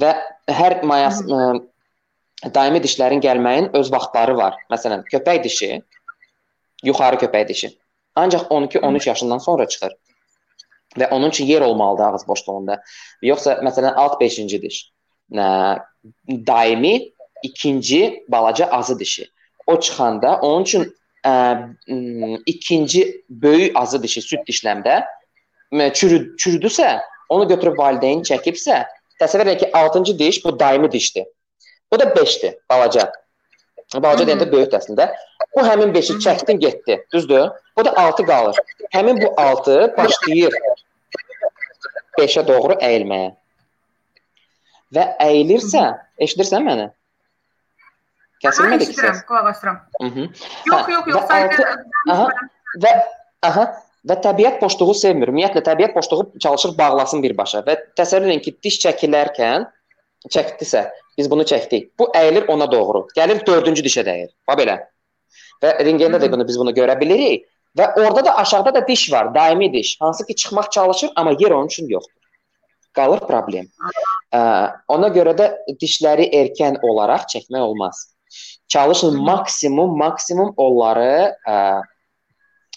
Və 0.00 0.14
hər 0.50 0.82
mayas 0.86 1.22
ə, 1.24 1.52
daimi 2.54 2.80
dişlərin 2.84 3.22
gəlməyin 3.24 3.72
öz 3.76 3.92
vaxtları 3.92 4.36
var. 4.36 4.56
Məsələn, 4.72 5.04
köpək 5.12 5.44
dişi, 5.44 5.80
yuxarı 6.84 7.16
köpək 7.24 7.48
dişi 7.48 7.74
ancaq 8.14 8.40
12-13 8.50 9.08
yaşından 9.08 9.38
sonra 9.38 9.68
çıxır 9.68 9.92
və 10.98 11.10
onun 11.10 11.28
üçün 11.28 11.46
yer 11.46 11.60
olmalıdır 11.60 12.04
ağız 12.04 12.28
boşluğunda. 12.28 12.82
Yoxsa 13.22 13.60
məsələn 13.64 13.94
alt 13.94 14.20
5-ci 14.22 14.62
diş. 14.62 14.90
Nə 15.30 15.78
daimi 16.28 17.12
ikinci 17.42 18.24
balaca 18.28 18.66
azı 18.66 18.98
dişi. 18.98 19.28
O 19.66 19.80
çıxanda 19.80 20.38
onun 20.42 20.62
üçün 20.62 20.94
ə, 21.26 22.44
ikinci 22.46 23.24
böyük 23.30 23.76
azı 23.76 24.02
dişi 24.02 24.22
süd 24.22 24.46
dişləmdə 24.48 25.02
çürü, 25.94 26.36
çürüdüsə, 26.36 27.00
onu 27.28 27.48
götürüb 27.48 27.78
valideyn 27.78 28.24
çəkibsə, 28.26 28.84
təsəvvür 29.20 29.48
edin 29.48 29.58
ki, 29.58 29.70
6-cı 29.72 30.18
diş 30.18 30.44
bu 30.44 30.58
daimi 30.58 30.92
dişdir. 30.92 31.26
Bu 31.92 31.98
da 32.00 32.04
5-dir, 32.04 32.54
balaca. 32.70 33.12
Balaca 33.98 34.26
deyəndə 34.28 34.46
böyük 34.52 34.74
əslində. 34.76 35.08
Bu 35.56 35.64
həmin 35.66 35.90
5-i 35.94 36.20
çəkdin, 36.22 36.60
getdi. 36.62 37.00
Düzdür? 37.12 37.50
Bu 37.76 37.84
da 37.84 37.94
6 37.98 38.26
qalır. 38.26 38.60
Həmin 38.94 39.18
bu 39.22 39.32
6 39.40 39.94
başlayır 39.96 40.54
5-ə 42.18 42.46
doğru 42.46 42.76
əyilməyə. 42.78 43.32
Və 44.94 45.06
əyilirsə, 45.26 45.82
eşidirsən 46.22 46.66
məni? 46.66 46.86
Kəsilmədi 48.44 48.88
ki 48.90 48.96
səs. 48.96 49.24
Qulaq 49.28 49.50
asıram. 49.52 49.82
Mhm. 50.00 50.30
Yox, 50.70 50.88
yox, 50.94 51.10
yox, 51.12 51.26
sadəcə 51.28 51.66
aha, 52.14 52.28
və 52.84 52.92
aha 53.46 53.66
və 54.10 54.16
təbiət 54.24 54.62
boşluğu 54.62 54.94
sevmir. 55.02 55.32
Ümumiyyətlə 55.32 55.62
təbiət 55.66 55.94
boşluğu 55.98 56.40
çalışır 56.40 56.76
bağlasın 56.78 57.22
birbaşa 57.26 57.64
və 57.66 57.76
təsəvvür 57.98 58.32
edin 58.32 58.42
ki, 58.46 58.56
diş 58.64 58.80
çəkilərkən 58.86 59.66
çəkdisə, 60.28 60.84
biz 61.18 61.30
bunu 61.30 61.46
çəkdik. 61.48 61.92
Bu 61.98 62.10
əyilir 62.16 62.48
ona 62.52 62.68
doğru. 62.70 63.06
Gəlir 63.16 63.44
4-cü 63.46 63.84
dişə 63.86 64.04
dəyir. 64.06 64.30
Bax 64.48 64.60
belə. 64.60 64.76
Və 65.62 65.72
rentgenda 65.84 66.20
da 66.20 66.30
bunu 66.32 66.46
biz 66.48 66.58
bunu 66.60 66.74
görə 66.76 66.98
bilirik. 67.00 67.46
Və 67.78 67.86
orada 68.02 68.24
da 68.24 68.36
aşağıda 68.36 68.74
da 68.74 68.86
diş 68.88 69.12
var, 69.12 69.34
daimi 69.34 69.72
diş. 69.72 69.96
Hansı 70.00 70.26
ki 70.26 70.36
çıxmaq 70.36 70.70
çalışır, 70.70 71.10
amma 71.16 71.36
yer 71.38 71.50
onun 71.50 71.66
üçün 71.66 71.88
yoxdur. 71.88 72.20
Qalır 72.92 73.20
problem. 73.26 73.68
Ə, 74.34 74.40
ona 74.88 75.10
görə 75.14 75.36
də 75.38 75.46
dişləri 75.78 76.26
erkən 76.34 76.80
olaraq 76.82 77.28
çəkmək 77.30 77.62
olmaz. 77.62 78.08
Çalışın 78.68 79.20
maksimum 79.22 79.96
maksimum 79.98 80.52
onları 80.56 81.34
ə, 81.46 81.54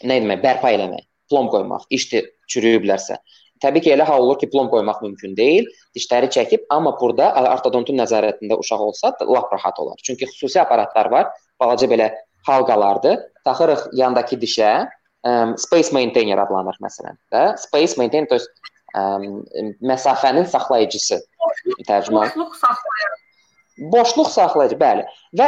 nə 0.04 0.20
demək, 0.22 0.44
bərpa 0.46 0.74
eləmək, 0.78 1.08
plomb 1.30 1.50
qoymaq. 1.54 1.88
İşte 1.90 2.24
çürüyüblərsə. 2.50 3.18
Təbii 3.64 3.84
ki, 3.86 3.94
elə 3.96 4.06
hal 4.08 4.26
olur 4.26 4.40
ki, 4.42 4.50
plomb 4.52 4.72
qoymaq 4.74 5.00
mümkün 5.06 5.38
deyil. 5.38 5.70
Dişləri 5.96 6.30
çəkib, 6.36 6.66
amma 6.74 6.92
burada 7.00 7.30
ortodontun 7.54 7.96
nəzarətində 8.02 8.58
uşaq 8.60 8.84
olsa 8.90 9.14
lap 9.30 9.54
rahat 9.54 9.80
olar. 9.80 10.00
Çünki 10.04 10.28
xüsusi 10.32 10.60
aparatlar 10.62 11.12
var, 11.14 11.32
balaca 11.60 11.88
belə 11.88 12.12
halqalardır. 12.48 13.22
Taxırıq 13.48 13.88
yandakı 14.00 14.40
dişə, 14.44 14.72
ə, 15.24 15.32
space 15.60 15.96
maintainer 15.96 16.44
adlanır 16.44 16.80
məsələn 16.84 17.20
də. 17.32 17.44
Space 17.64 18.00
maintainer 18.00 18.28
to 18.32 18.40
ə, 18.40 19.04
məsafənin 19.94 20.48
saxlayıcısı 20.52 21.22
tərcümə. 21.88 22.28
Boşluq 22.28 22.58
saxlayan. 22.60 23.20
boşluq 23.94 24.30
saxlayıcı, 24.30 24.80
bəli. 24.80 25.06
Və 25.40 25.48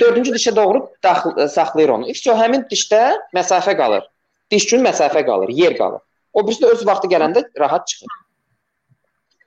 dördüncü 0.00 0.32
dişə 0.34 0.54
doğru 0.56 0.86
daxil 1.04 1.48
saxlayır 1.48 1.88
onu. 1.98 2.08
İşte 2.14 2.32
o 2.32 2.36
həmin 2.38 2.68
dişdə 2.70 3.02
məsafə 3.36 3.76
qalır. 3.76 4.06
Diş 4.50 4.64
üçün 4.64 4.84
məsafə 4.86 5.26
qalır, 5.26 5.50
yer 5.52 5.76
qalır. 5.76 6.00
O 6.38 6.46
birisi 6.46 6.62
də 6.62 6.72
öz 6.74 6.86
vaxtı 6.86 7.10
gələndə 7.10 7.42
rahat 7.58 7.86
çıxır. 7.90 8.16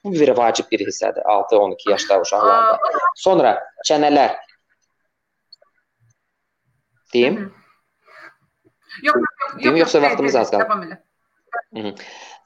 Bu 0.03 0.11
bir 0.13 0.31
vacib 0.37 0.71
bir 0.71 0.81
hissədir 0.87 1.23
6-12 1.33 1.91
yaşda 1.91 2.17
uşaqlarda. 2.21 2.95
Sonra 3.15 3.51
çənələr. 3.89 4.33
Deyim? 7.13 7.37
Yox, 9.03 9.15
yox, 9.15 9.29
yox. 9.41 9.63
Deyim, 9.63 9.77
yoxsa 9.83 10.01
vaxtımız 10.01 10.35
az 10.41 10.51
qaldı. 10.51 10.97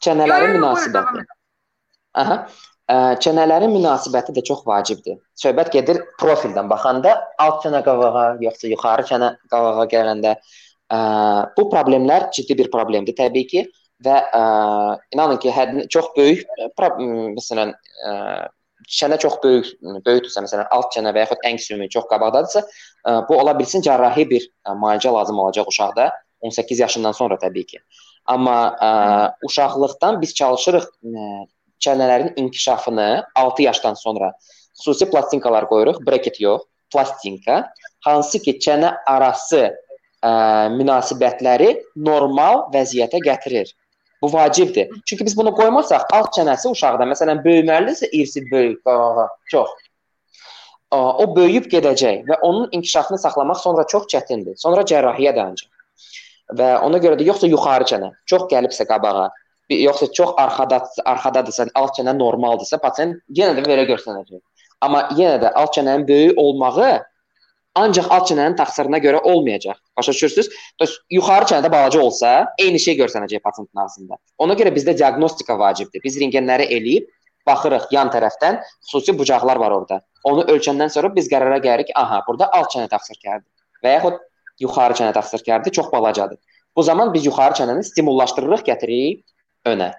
Çənələrin 0.05 0.57
münasibəti. 0.57 1.23
Aha. 2.21 2.37
Çənələrin 3.25 3.73
münasibəti 3.73 4.35
də 4.35 4.43
çox 4.45 4.61
vacibdir. 4.67 5.17
Söhbət 5.41 5.71
gedir 5.73 6.01
profildən 6.21 6.69
baxanda, 6.69 7.15
alt 7.41 7.63
çənə 7.63 7.81
qavağa, 7.87 8.27
yoxsa 8.45 8.69
yuxarı 8.69 9.07
çənə 9.09 9.31
qavağa 9.49 9.87
gələndə 9.95 10.35
ə, 10.35 10.99
bu 11.57 11.65
problemlər 11.71 12.29
ciddi 12.35 12.59
bir 12.61 12.69
problemdir 12.75 13.17
təbii 13.17 13.47
ki 13.53 13.65
və 14.03 14.17
ə, 14.35 14.43
inanın 15.15 15.39
ki, 15.39 15.51
hədd 15.55 15.85
çox 15.93 16.11
böyük 16.17 16.43
məsələn 16.77 17.73
ə, 17.75 18.13
çənə 18.91 19.17
çox 19.21 19.39
böyük 19.43 19.71
böyükdürsə, 20.05 20.43
məsələn 20.45 20.67
alt 20.75 20.91
çənə 20.95 21.13
və 21.15 21.23
yaxud 21.23 21.47
ən 21.47 21.59
sümük 21.61 21.93
çox 21.95 22.07
qabaqdadırsa, 22.11 22.65
ə, 23.07 23.15
bu 23.29 23.39
ola 23.39 23.55
bilsin 23.57 23.83
cərrahi 23.85 24.27
bir 24.29 24.43
ə, 24.43 24.75
müalicə 24.75 25.13
lazım 25.13 25.39
olacaq 25.39 25.71
uşaqda 25.71 26.11
18 26.45 26.79
yaşından 26.79 27.15
sonra 27.17 27.39
təbii 27.41 27.65
ki. 27.65 27.79
Amma 28.25 28.57
ə, 28.75 28.91
uşaqlıqdan 29.47 30.19
biz 30.21 30.35
çalışırıq 30.35 30.85
ə, 30.85 31.29
çənələrin 31.85 32.33
inkişafını 32.39 33.25
6 33.35 33.63
yaşdan 33.63 33.93
sonra 33.93 34.33
xüsusi 34.75 35.09
plastinkalar 35.11 35.67
qoyuruq, 35.69 36.01
braket 36.05 36.39
yox, 36.41 36.67
plastinka, 36.93 37.71
hansı 38.05 38.41
ki 38.43 38.57
çənə 38.59 38.91
arası 39.07 39.63
ə, 39.65 40.31
münasibətləri 40.75 41.71
normal 41.95 42.67
vəziyyətə 42.75 43.23
gətirir. 43.25 43.71
Bu 44.25 44.33
vacibdir. 44.33 44.89
Çünki 45.05 45.25
biz 45.25 45.37
bunu 45.37 45.51
qoymasaq 45.55 46.05
alt 46.17 46.31
çənəsi 46.37 46.71
uşaqda 46.71 47.05
məsələn 47.05 47.43
böyüməlidirsə 47.45 48.07
irsi 48.11 48.41
böyük 48.51 48.79
qabağa 48.85 49.27
çox. 49.51 49.69
O 50.97 51.25
böyüyüb 51.35 51.67
gedəcək 51.73 52.23
və 52.29 52.39
onun 52.41 52.69
inkişafını 52.71 53.19
saxlamaq 53.21 53.59
sonra 53.61 53.85
çox 53.91 54.07
çətindir. 54.13 54.57
Sonra 54.57 54.81
cərrahiyyə 54.81 55.35
dayanacaq. 55.35 55.69
Və 56.57 56.71
ona 56.87 56.97
görə 57.03 57.19
də 57.19 57.27
yoxsa 57.29 57.51
yuxarı 57.51 57.85
çənə 57.91 58.09
çox 58.25 58.47
gəlibsə 58.49 58.87
qabağa, 58.89 59.29
yoxsa 59.69 60.09
çox 60.13 60.33
arxada 60.41 60.81
arxadadırsa, 61.05 61.67
alt 61.75 61.93
çənə 61.99 62.17
normaldırsa, 62.17 62.81
pasiyent 62.81 63.21
yenə 63.29 63.53
də 63.59 63.67
belə 63.69 63.85
göstərəcək. 63.93 64.41
Amma 64.81 65.05
yenə 65.19 65.37
də 65.45 65.53
alt 65.53 65.77
çənənin 65.77 66.07
böyük 66.09 66.41
olmağı 66.41 66.93
ancaq 67.79 68.07
alt 68.15 68.29
çənənin 68.29 68.55
təqsirinə 68.59 69.01
görə 69.03 69.19
olmayacaq. 69.31 69.77
Başa 69.97 70.15
düşürsüz? 70.15 70.49
Bəs 70.81 70.95
yuxarı 71.17 71.49
çənədə 71.51 71.71
balaca 71.71 72.01
olsa, 72.01 72.31
eyni 72.61 72.79
şey 72.79 72.97
görsənəcək 73.01 73.43
pasiyentin 73.43 73.83
ağzında. 73.83 74.19
Ona 74.37 74.55
görə 74.59 74.71
bizdə 74.75 74.95
diaqnostika 74.97 75.57
vacibdir. 75.59 76.03
Biz 76.03 76.19
rentgenləri 76.21 76.69
eləyib 76.77 77.11
baxırıq 77.45 77.91
yan 77.93 78.09
tərəfdən, 78.13 78.61
xüsusi 78.87 79.17
bucaqlar 79.19 79.59
var 79.61 79.75
orada. 79.75 79.99
Onu 80.25 80.45
ölçəndən 80.55 80.89
sonra 80.93 81.11
biz 81.15 81.29
qərara 81.31 81.59
gəlirik, 81.61 81.91
aha, 81.95 82.23
burada 82.27 82.49
alt 82.57 82.71
çənə 82.73 82.89
təqsirkardır 82.89 83.51
və 83.85 83.93
yaxud 83.99 84.19
yuxarı 84.65 84.97
çənə 85.01 85.13
təqsirkardır, 85.17 85.71
çox 85.77 85.91
balacadır. 85.91 86.39
Bu 86.75 86.83
zaman 86.83 87.13
biz 87.13 87.25
yuxarı 87.29 87.59
çənəni 87.59 87.83
stimullaşdırırıq, 87.91 88.65
gətiririk 88.69 89.23
önə. 89.71 89.91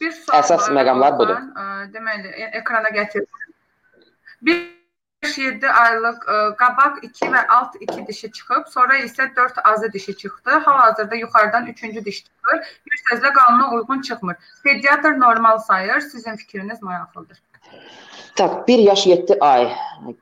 bir 0.00 0.12
sual. 0.12 0.38
Əsas 0.38 0.70
məqamlar 0.78 1.18
budur. 1.18 1.42
Deməli, 1.94 2.30
e-, 2.30 2.52
ekrana 2.60 2.94
gətirdim. 2.94 3.45
5-7 4.44 5.68
aylıq 5.68 6.24
ə, 6.28 6.36
qabaq 6.60 7.00
2 7.08 7.30
və 7.32 7.42
alt 7.56 7.76
2 7.80 8.06
dişi 8.06 8.30
çıxıb, 8.32 8.68
sonra 8.72 8.98
isə 8.98 9.28
4 9.36 9.58
azı 9.64 9.92
dişi 9.92 10.16
çıxdı. 10.16 10.50
Hal-hazırda 10.50 11.14
yuxarıdan 11.14 11.66
3-cü 11.66 12.04
diş 12.04 12.24
çıxır. 12.24 12.58
Bir 12.86 13.02
sözlə 13.10 13.32
qanuna 13.32 13.70
uyğun 13.74 14.02
çıxmır. 14.02 14.36
Pediatr 14.64 15.20
normal 15.20 15.58
sayır. 15.58 16.00
Sizin 16.00 16.36
fikriniz 16.36 16.82
maraqlıdır. 16.82 17.42
Tak, 18.36 18.68
1 18.68 18.78
yaş 18.78 19.06
7 19.06 19.38
ay. 19.40 19.72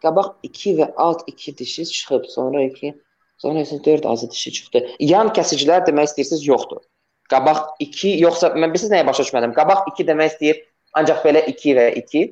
Qabaq 0.03 0.35
2 0.43 0.77
və 0.79 0.93
alt 0.97 1.23
2 1.27 1.59
dişi 1.59 1.85
çıxıb, 1.85 2.25
sonra 2.25 2.63
2, 2.63 2.95
sonra 3.39 3.61
isə 3.61 3.85
4 3.85 4.07
azı 4.07 4.31
dişi 4.31 4.53
çıxdı. 4.53 4.87
Yan 5.01 5.29
kəsicilər 5.29 5.87
demək 5.87 6.13
istəyirsiniz, 6.13 6.47
yoxdur. 6.47 6.85
Qabaq 7.31 7.75
2, 7.81 8.15
yoxsa 8.23 8.53
mən 8.55 8.71
bilirsiniz 8.71 8.93
nəyə 8.93 9.07
başa 9.07 9.27
düşmədim? 9.27 9.53
Qabaq 9.59 9.91
2 9.93 10.07
demək 10.07 10.33
istəyir, 10.35 10.63
ancaq 10.95 11.25
belə 11.27 11.43
2 11.51 11.77
və 11.79 11.87
2 12.05 12.25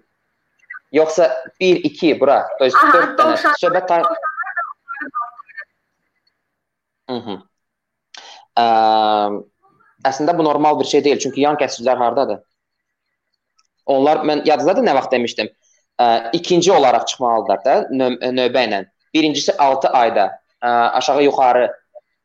yoxsa 0.91 1.30
1 1.59 1.84
2 1.84 2.20
bura. 2.20 2.41
To 2.59 2.65
есть 2.65 2.78
4 2.93 3.15
dənə 3.20 3.53
söhbət 3.61 3.88
tar 3.88 4.07
Mhm. 7.07 7.38
Ə, 8.59 8.65
əslində 10.09 10.36
bu 10.38 10.43
normal 10.43 10.76
bir 10.80 10.89
şey 10.89 11.03
deyil, 11.05 11.22
çünki 11.24 11.43
yan 11.45 11.55
kəsicilər 11.59 12.01
hardadır? 12.01 12.41
Onlar 13.88 14.26
mən 14.28 14.43
yadınızdadır 14.47 14.84
nə 14.84 14.95
vaxt 14.97 15.13
demişdim? 15.15 15.47
Ə, 16.03 16.07
ikinci 16.39 16.72
olaraq 16.72 17.07
çıxmalıdırlar 17.07 17.63
da 17.65 17.76
növ 17.91 18.18
növbə 18.39 18.65
ilə. 18.68 18.82
Birincisi 19.15 19.55
6 19.55 19.93
ayda 20.01 20.26
ə, 20.59 20.74
aşağı 20.99 21.24
yuxarı 21.30 21.70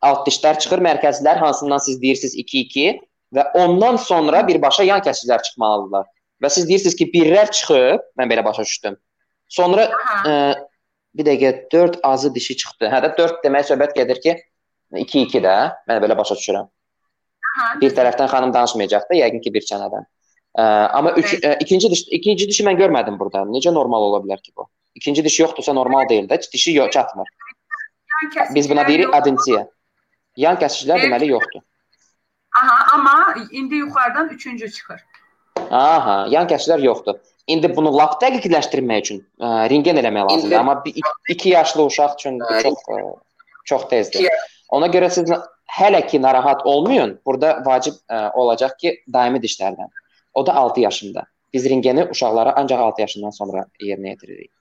alt 0.02 0.26
dişlər 0.26 0.58
çıxır, 0.58 0.82
mərkəzlər 0.82 1.38
hansından 1.38 1.78
siz 1.86 2.00
deyirsiniz 2.02 2.34
2-2 2.42 2.98
və 3.36 3.46
ondan 3.62 3.96
sonra 4.02 4.42
birbaşa 4.48 4.82
yan 4.88 5.04
kəsiclər 5.06 5.42
çıxmalıdırlar. 5.46 6.10
Və 6.43 6.49
siz 6.53 6.67
deyirsiniz 6.69 6.95
ki, 6.97 7.09
birlər 7.13 7.51
çıxıb, 7.51 8.03
mən 8.19 8.29
belə 8.31 8.43
başa 8.45 8.65
düşdüm. 8.67 8.97
Sonra 9.49 9.87
ə, 10.27 10.33
bir 11.17 11.25
dəqiqə 11.25 11.51
4 11.73 11.99
azı 12.05 12.33
dişi 12.35 12.57
çıxdı. 12.61 12.89
Hə 12.93 13.01
də 13.05 13.13
4 13.17 13.39
demək 13.45 13.69
söhbət 13.71 13.95
gedir 13.97 14.21
ki, 14.21 14.35
2-2 14.93 15.41
də, 15.43 15.55
mən 15.89 16.01
belə 16.03 16.17
başa 16.17 16.37
düşürəm. 16.37 16.69
Aha, 17.47 17.71
bir 17.81 17.95
tərəfdən 17.97 18.29
xanım 18.29 18.53
danışmayacaq 18.53 19.09
da, 19.09 19.17
yəqin 19.17 19.41
ki, 19.41 19.53
bir 19.55 19.65
çənədən. 19.69 20.05
Ə, 20.57 20.67
amma 20.99 21.15
üç, 21.17 21.33
ə, 21.41 21.55
ikinci 21.65 21.89
diş 21.93 22.05
ikinci 22.19 22.49
dişi 22.51 22.65
mən 22.67 22.77
görmədim 22.77 23.17
burada. 23.19 23.45
Necə 23.49 23.73
normal 23.73 24.09
ola 24.11 24.21
bilər 24.25 24.41
ki 24.43 24.53
bu? 24.57 24.67
İkinci 24.95 25.25
dişi 25.25 25.41
yoxdursa 25.41 25.73
normal 25.73 26.09
deyil 26.09 26.29
də, 26.29 26.39
dişi 26.53 26.77
yox 26.77 26.91
çatmır. 26.93 27.27
Biz 28.55 28.69
buna 28.69 28.87
deyirik 28.87 29.13
adensiya. 29.13 29.67
Yan 30.37 30.57
kəsicilər 30.61 31.01
deməli 31.05 31.31
yoxdur. 31.33 31.61
Aha, 32.57 32.95
amma 32.95 33.35
indi 33.51 33.75
yuxarıdan 33.75 34.29
üçüncü 34.29 34.71
çıxır. 34.71 35.01
Aha, 35.71 36.25
yan 36.31 36.47
kəsicilər 36.47 36.83
yoxdur. 36.85 37.19
İndi 37.47 37.69
bunu 37.75 37.93
lap 37.95 38.17
dəqiqləşdirmək 38.21 39.05
üçün 39.05 39.21
ə, 39.39 39.67
rentgen 39.71 39.99
eləmək 40.01 40.27
lazımdır, 40.31 40.57
amma 40.59 40.83
2 41.29 41.49
yaşlı 41.49 41.85
uşaq 41.85 42.17
üçün 42.19 42.39
bu 42.39 42.59
çox 42.63 42.83
ə, 42.91 42.99
çox 43.71 43.87
tezdir. 43.91 44.27
Ona 44.75 44.89
görə 44.91 45.09
siz 45.09 45.31
hələ 45.79 46.03
ki 46.07 46.21
narahat 46.21 46.65
olmayın. 46.65 47.19
Burada 47.25 47.61
vacib 47.65 47.95
ə, 48.11 48.31
olacaq 48.33 48.75
ki, 48.79 48.93
daimi 49.13 49.39
dişlərdən. 49.43 49.89
O 50.33 50.45
da 50.45 50.55
6 50.55 50.81
yaşında. 50.81 51.23
Biz 51.53 51.69
rentgeni 51.69 52.07
uşaqlara 52.11 52.55
ancaq 52.55 52.79
6 52.79 53.01
yaşından 53.01 53.29
sonra 53.29 53.65
yerinə 53.81 54.15
yetiririk. 54.15 54.51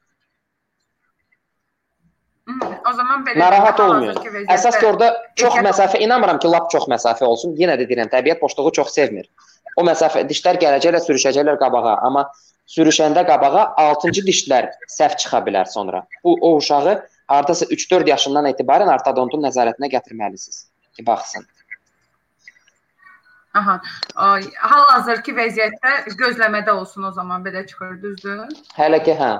O 2.91 2.93
zaman 2.95 3.25
belə 3.27 3.39
narahat 3.43 3.81
olmayın. 3.83 4.19
Əsas 4.55 4.79
ki, 4.79 4.87
orada 4.87 5.09
çox 5.35 5.57
məsafə 5.67 5.99
inanmıram 5.99 6.39
ki, 6.39 6.51
lap 6.53 6.71
çox 6.71 6.87
məsafə 6.91 7.27
olsun. 7.27 7.57
Yenə 7.59 7.75
də 7.81 7.89
deyirəm, 7.91 8.11
təbiət 8.13 8.39
boşluğu 8.41 8.71
çox 8.79 8.95
sevmir. 8.95 9.27
O 9.77 9.85
məsafə 9.85 10.23
dişlər 10.29 10.57
gələcəklər, 10.61 11.03
sürüşəcəklər 11.05 11.59
qabağa, 11.61 11.99
amma 12.07 12.23
sürüşəndə 12.73 13.27
qabağa 13.29 13.65
6-cı 13.83 14.23
dişlər 14.29 14.71
səhv 14.93 15.17
çıxa 15.23 15.41
bilər 15.49 15.69
sonra. 15.73 16.01
Bu 16.25 16.37
o 16.41 16.55
uşağı 16.57 16.95
hardasa 17.29 17.69
3-4 17.77 18.09
yaşından 18.09 18.49
etibarən 18.53 18.93
ortodontun 18.95 19.45
nəzarətinə 19.45 19.91
gətirməlisiniz 19.93 20.63
ki, 20.97 21.05
baxsın. 21.07 21.45
Aha. 23.57 23.75
Hal-hazırki 24.17 25.33
vəziyyətdə 25.37 25.93
gözləmədə 26.21 26.73
olsun 26.77 27.09
o 27.09 27.13
zaman 27.19 27.45
belə 27.45 27.65
çıxır, 27.69 27.93
düzdür? 28.03 28.41
Hələ 28.77 29.03
ki, 29.05 29.15
hə. 29.21 29.31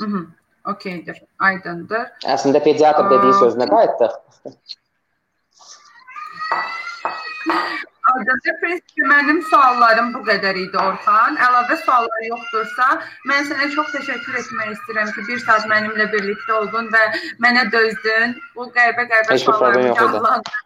Mhm. 0.00 0.24
Okeydir, 0.72 1.18
aydındır. 1.44 2.06
Əslində 2.34 2.60
pediatr 2.64 3.10
dediyi 3.10 3.34
sözünə 3.36 3.66
qayıtdıq. 3.68 4.12
Aydındır. 8.14 8.56
Prinsipə 8.62 9.08
mənim 9.10 9.40
suallarım 9.50 10.12
bu 10.14 10.20
qədər 10.28 10.58
idi 10.64 10.78
Orxan. 10.80 11.38
Əlavə 11.46 11.78
suallar 11.84 12.26
yoxdursa, 12.28 12.90
mən 13.30 13.48
sənə 13.48 13.70
çox 13.74 13.94
təşəkkür 13.94 14.40
etmək 14.42 14.74
istəyirəm 14.74 15.14
ki, 15.14 15.24
bir 15.30 15.40
saat 15.46 15.64
mənimlə 15.70 16.10
birlikdə 16.12 16.58
oldun 16.60 16.92
və 16.94 17.02
mənə 17.44 17.64
dözdün. 17.72 18.36
Bu 18.54 18.68
qəribə-qəribə 18.76 19.40
sualları 19.46 19.88
cavablandırdın. 19.98 20.62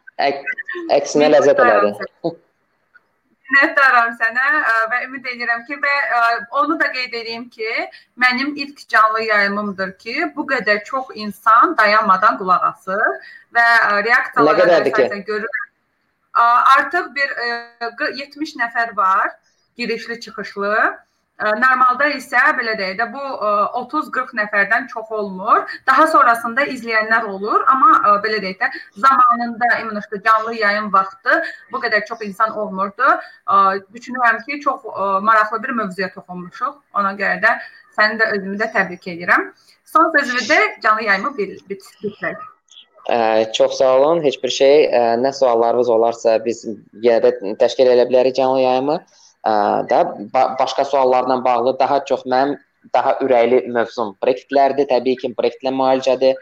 Əksinə 0.99 1.33
ləzzət 1.37 1.65
elədi. 1.65 2.37
Minnətdaram 3.49 4.11
sənə 4.21 4.49
və 4.93 4.99
ümid 5.07 5.25
edirəm 5.33 5.63
ki 5.65 5.79
və 5.81 5.93
onu 6.61 6.75
da 6.81 6.91
qeyd 6.93 7.15
edeyim 7.17 7.47
ki, 7.49 7.71
mənim 8.21 8.51
ilk 8.61 8.83
canlı 8.93 9.23
yayımımdır 9.25 9.95
ki, 10.03 10.17
bu 10.37 10.45
qədər 10.51 10.83
çox 10.85 11.15
insan 11.15 11.73
dayanmadan 11.79 12.37
qulaq 12.43 12.67
asır 12.69 13.07
və 13.57 13.65
reaksiyalara 14.05 14.83
əsasən 14.83 15.25
görürəm. 15.31 15.65
Artıq 16.39 17.13
bir 17.15 17.35
70 18.19 18.57
nəfər 18.63 18.97
var 18.97 19.31
girişli 19.77 20.21
çıxışlı 20.21 20.75
Normalda 21.39 22.09
isə 22.19 22.41
belə 22.59 22.73
deyək 22.79 22.97
də 22.99 23.05
bu 23.13 23.21
30-40 23.79 24.33
nəfərdən 24.41 24.89
çox 24.91 25.13
olmur. 25.15 25.63
Daha 25.87 26.07
sonrasında 26.11 26.65
izləyənlər 26.73 27.29
olur, 27.31 27.63
amma 27.71 28.17
belə 28.25 28.41
deyək 28.43 28.59
də 28.59 28.71
zamanında 29.05 29.69
immunlaşdı 29.85 30.23
canlı 30.25 30.57
yayım 30.59 30.91
vaxtı 30.93 31.39
bu 31.73 31.79
qədər 31.85 32.07
çox 32.11 32.27
insan 32.27 32.57
olmurdu. 32.59 33.15
Düşünürəm 33.95 34.43
ki, 34.47 34.61
çox 34.61 34.85
maraqlı 35.23 35.63
bir 35.63 35.79
mövzuya 35.79 36.11
toxunmuşuq. 36.19 36.75
Ona 36.99 37.15
görə 37.23 37.39
də 37.47 37.57
səni 37.95 38.19
də 38.19 38.33
özümü 38.35 38.59
də 38.59 38.73
təbrik 38.75 39.07
edirəm. 39.15 39.53
Son 39.85 40.11
sözümü 40.19 40.43
də 40.51 40.59
canlı 40.83 41.03
yayımı 41.07 41.37
bitirək. 41.39 42.58
Ə, 43.09 43.53
çox 43.57 43.79
sağ 43.79 43.95
olun. 43.99 44.23
Heç 44.25 44.37
bir 44.43 44.53
şey, 44.53 44.85
ə, 44.93 45.05
nə 45.23 45.33
suallarınız 45.33 45.89
olarsa 45.89 46.37
biz 46.45 46.67
yenə 47.05 47.23
də 47.25 47.55
təşkil 47.61 47.89
edə 47.95 48.05
bilərik 48.11 48.37
canlı 48.37 48.61
yayımı 48.61 48.99
da 49.91 49.99
başqa 50.35 50.85
suallarla 50.85 51.45
bağlı 51.45 51.79
daha 51.79 52.05
çox 52.05 52.27
mənim 52.27 52.59
daha 52.95 53.15
ürəkli 53.25 53.67
mövzum 53.73 54.15
proyektlərdir. 54.23 54.89
Təbii 54.91 55.17
ki, 55.17 55.33
proyektlə 55.39 55.73
müalicədir. 55.75 56.37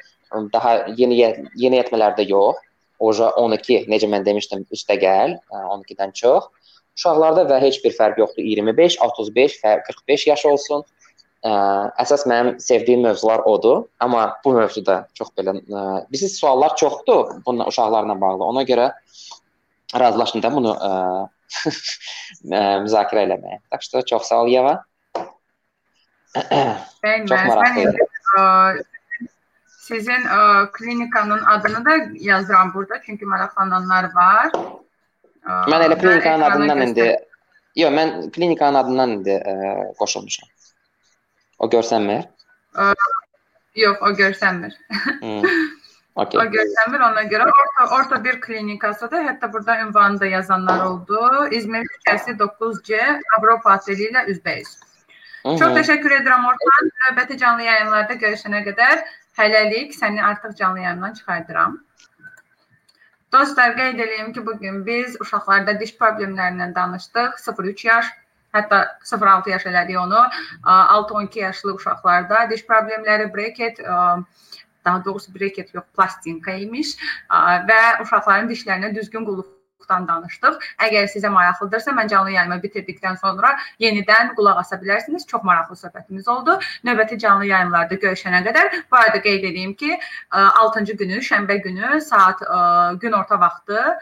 Daha 0.52 0.72
yeni 0.96 1.18
yeniyetmələrdə 1.54 2.26
yox. 2.28 2.62
Oja 2.98 3.28
12, 3.36 3.84
necə 3.92 4.08
mən 4.08 4.24
demişdim, 4.24 4.62
üstə 4.72 4.96
gəl, 4.96 5.34
12-dən 5.52 6.14
çox. 6.16 6.46
Uşaqlarda 6.96 7.42
və 7.50 7.58
heç 7.60 7.82
bir 7.84 7.92
fərq 7.92 8.22
yoxdur. 8.22 8.42
25, 8.42 8.96
35, 9.04 9.58
45 9.60 10.26
yaş 10.26 10.46
olsun 10.46 10.84
Ə, 11.45 11.51
əsas 12.03 12.27
mənim 12.29 12.59
sevdiyim 12.61 13.01
mövzular 13.07 13.41
odur. 13.49 13.87
Amma 13.99 14.27
bu 14.45 14.53
mövzuda 14.53 15.07
çox 15.17 15.31
belə 15.37 15.55
bizim 16.13 16.29
suallar 16.29 16.75
çoxdur 16.77 17.41
bununla 17.45 17.65
uşaqlarla 17.71 18.21
bağlı. 18.21 18.43
Ona 18.45 18.63
görə 18.63 18.91
razılaşdım 19.97 20.43
da 20.43 20.51
bunu 20.53 20.75
ə, 20.77 20.91
müzakirə 22.83 23.25
eləməyə. 23.25 23.57
Tak 23.73 23.83
что 23.83 24.05
çox 24.05 24.29
sağ 24.29 24.43
ol 24.43 24.53
Yeva. 24.53 24.83
çox 27.27 27.41
maraqlı 27.49 27.89
idi. 27.89 28.05
Sizin 29.81 30.29
ə, 30.29 30.71
klinikanın 30.71 31.41
adını 31.41 31.85
da 31.85 31.91
yazıram 32.13 32.73
burada, 32.73 33.01
çünki 33.05 33.25
maraqlananlar 33.25 34.11
var. 34.13 34.53
Ə, 35.41 35.51
mən 35.73 35.89
elə 35.89 35.97
klinikanın 35.99 36.49
adından 36.51 36.87
indi 36.87 37.11
Yox, 37.75 37.93
mən 37.97 38.31
klinikanın 38.31 38.83
adından 38.85 39.09
indi 39.17 39.35
ə, 39.41 39.53
qoşulmuşam. 39.97 40.49
O 41.58 41.68
görsənmir? 41.72 42.26
Ə, 42.76 42.92
yox, 43.84 44.02
o 44.02 44.12
görsənmir. 44.20 44.76
Okay. 46.16 46.40
O 46.40 46.44
görsənmir 46.48 47.02
ona 47.04 47.22
görə 47.28 47.44
orta 47.44 47.86
orta 47.92 48.18
bir 48.24 48.38
klinikasıdır. 48.40 49.20
Hətta 49.26 49.50
burada 49.52 49.74
ünvanı 49.82 50.20
da 50.20 50.26
yazanlar 50.26 50.84
oldu. 50.86 51.18
İzmir 51.50 51.84
küçəsi 51.92 52.38
9C 52.40 53.00
Avropa 53.36 53.74
oteli 53.76 54.06
ilə 54.08 54.22
üzbəyiz. 54.32 54.70
Çox 55.44 55.74
təşəkkür 55.76 56.14
edirəm 56.22 56.48
Orxan. 56.48 56.88
Növbəti 57.02 57.36
canlı 57.42 57.68
yayımlarda 57.68 58.16
görüşənə 58.22 58.62
qədər 58.70 59.04
hələlik 59.36 59.92
səni 59.98 60.24
artıq 60.24 60.56
canlı 60.56 60.86
yayımdan 60.86 61.12
çıxardıram. 61.20 61.76
Dostlar, 63.32 63.76
qeyd 63.76 63.98
edeyim 63.98 64.32
ki, 64.32 64.46
bu 64.46 64.58
gün 64.58 64.86
biz 64.86 65.20
uşaqlarda 65.20 65.80
diş 65.80 65.94
problemlərindən 66.00 66.74
danışdıq. 66.74 67.36
0-3 67.44 67.86
yaş, 67.86 68.06
hətta 68.56 68.82
0-6 69.04 69.50
yaş 69.54 69.66
elədik 69.72 69.98
onu. 70.00 70.22
6-12 70.64 71.38
yaşlı 71.38 71.74
uşaqlarda 71.74 72.46
diş 72.50 72.64
problemləri, 72.66 73.28
bracket, 73.34 73.82
daha 74.84 75.04
doğrusu 75.04 75.34
breket 75.34 75.74
yox, 75.74 75.84
plastinka 75.96 76.52
imiş 76.62 76.96
və 77.68 77.82
uşaqların 78.02 78.48
dişlərinə 78.50 78.94
düzgün 78.94 79.24
qulluqdan 79.26 80.06
danışdıq. 80.06 80.60
Əgər 80.86 81.08
sizə 81.10 81.30
maraqlıdırsa, 81.34 81.90
mən 81.94 82.08
canlı 82.12 82.36
yayımı 82.36 82.60
bitirdikdən 82.62 83.18
sonra 83.18 83.52
yenidən 83.82 84.34
qulaq 84.38 84.62
asa 84.62 84.78
bilərsiniz. 84.78 85.26
Çox 85.26 85.42
maraqlı 85.42 85.76
söhbətimiz 85.82 86.30
oldu. 86.30 86.58
Növbəti 86.86 87.18
canlı 87.18 87.50
yayımlarda 87.50 87.98
görüşənə 88.02 88.44
qədər 88.46 88.82
bu 88.90 88.96
arada 88.96 89.22
qeyd 89.22 89.44
edeyim 89.50 89.74
ki, 89.74 89.98
6-cı 90.30 90.96
günü, 91.02 91.18
şənbə 91.30 91.62
günü 91.66 92.00
saat 92.00 92.42
günorta 93.02 93.40
vaxtı 93.40 93.98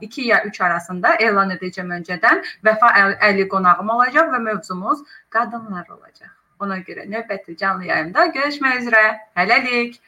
2 0.00 0.22
ya 0.28 0.42
3 0.44 0.60
arasında 0.60 1.14
elan 1.28 1.50
edəcəm 1.56 1.92
öncədən. 1.98 2.44
Vəfa 2.66 2.92
Əli 3.30 3.48
qonağım 3.48 3.90
olacaq 3.96 4.32
və 4.34 4.42
mövzumuz 4.48 5.04
qadınlar 5.30 5.88
olacaq. 5.98 6.32
Ona 6.60 6.78
görə 6.78 7.04
növbəti 7.12 7.56
canlı 7.60 7.90
yayımda 7.90 8.26
görüşmək 8.38 8.80
üzrə. 8.84 9.04
Hələlik. 9.36 10.00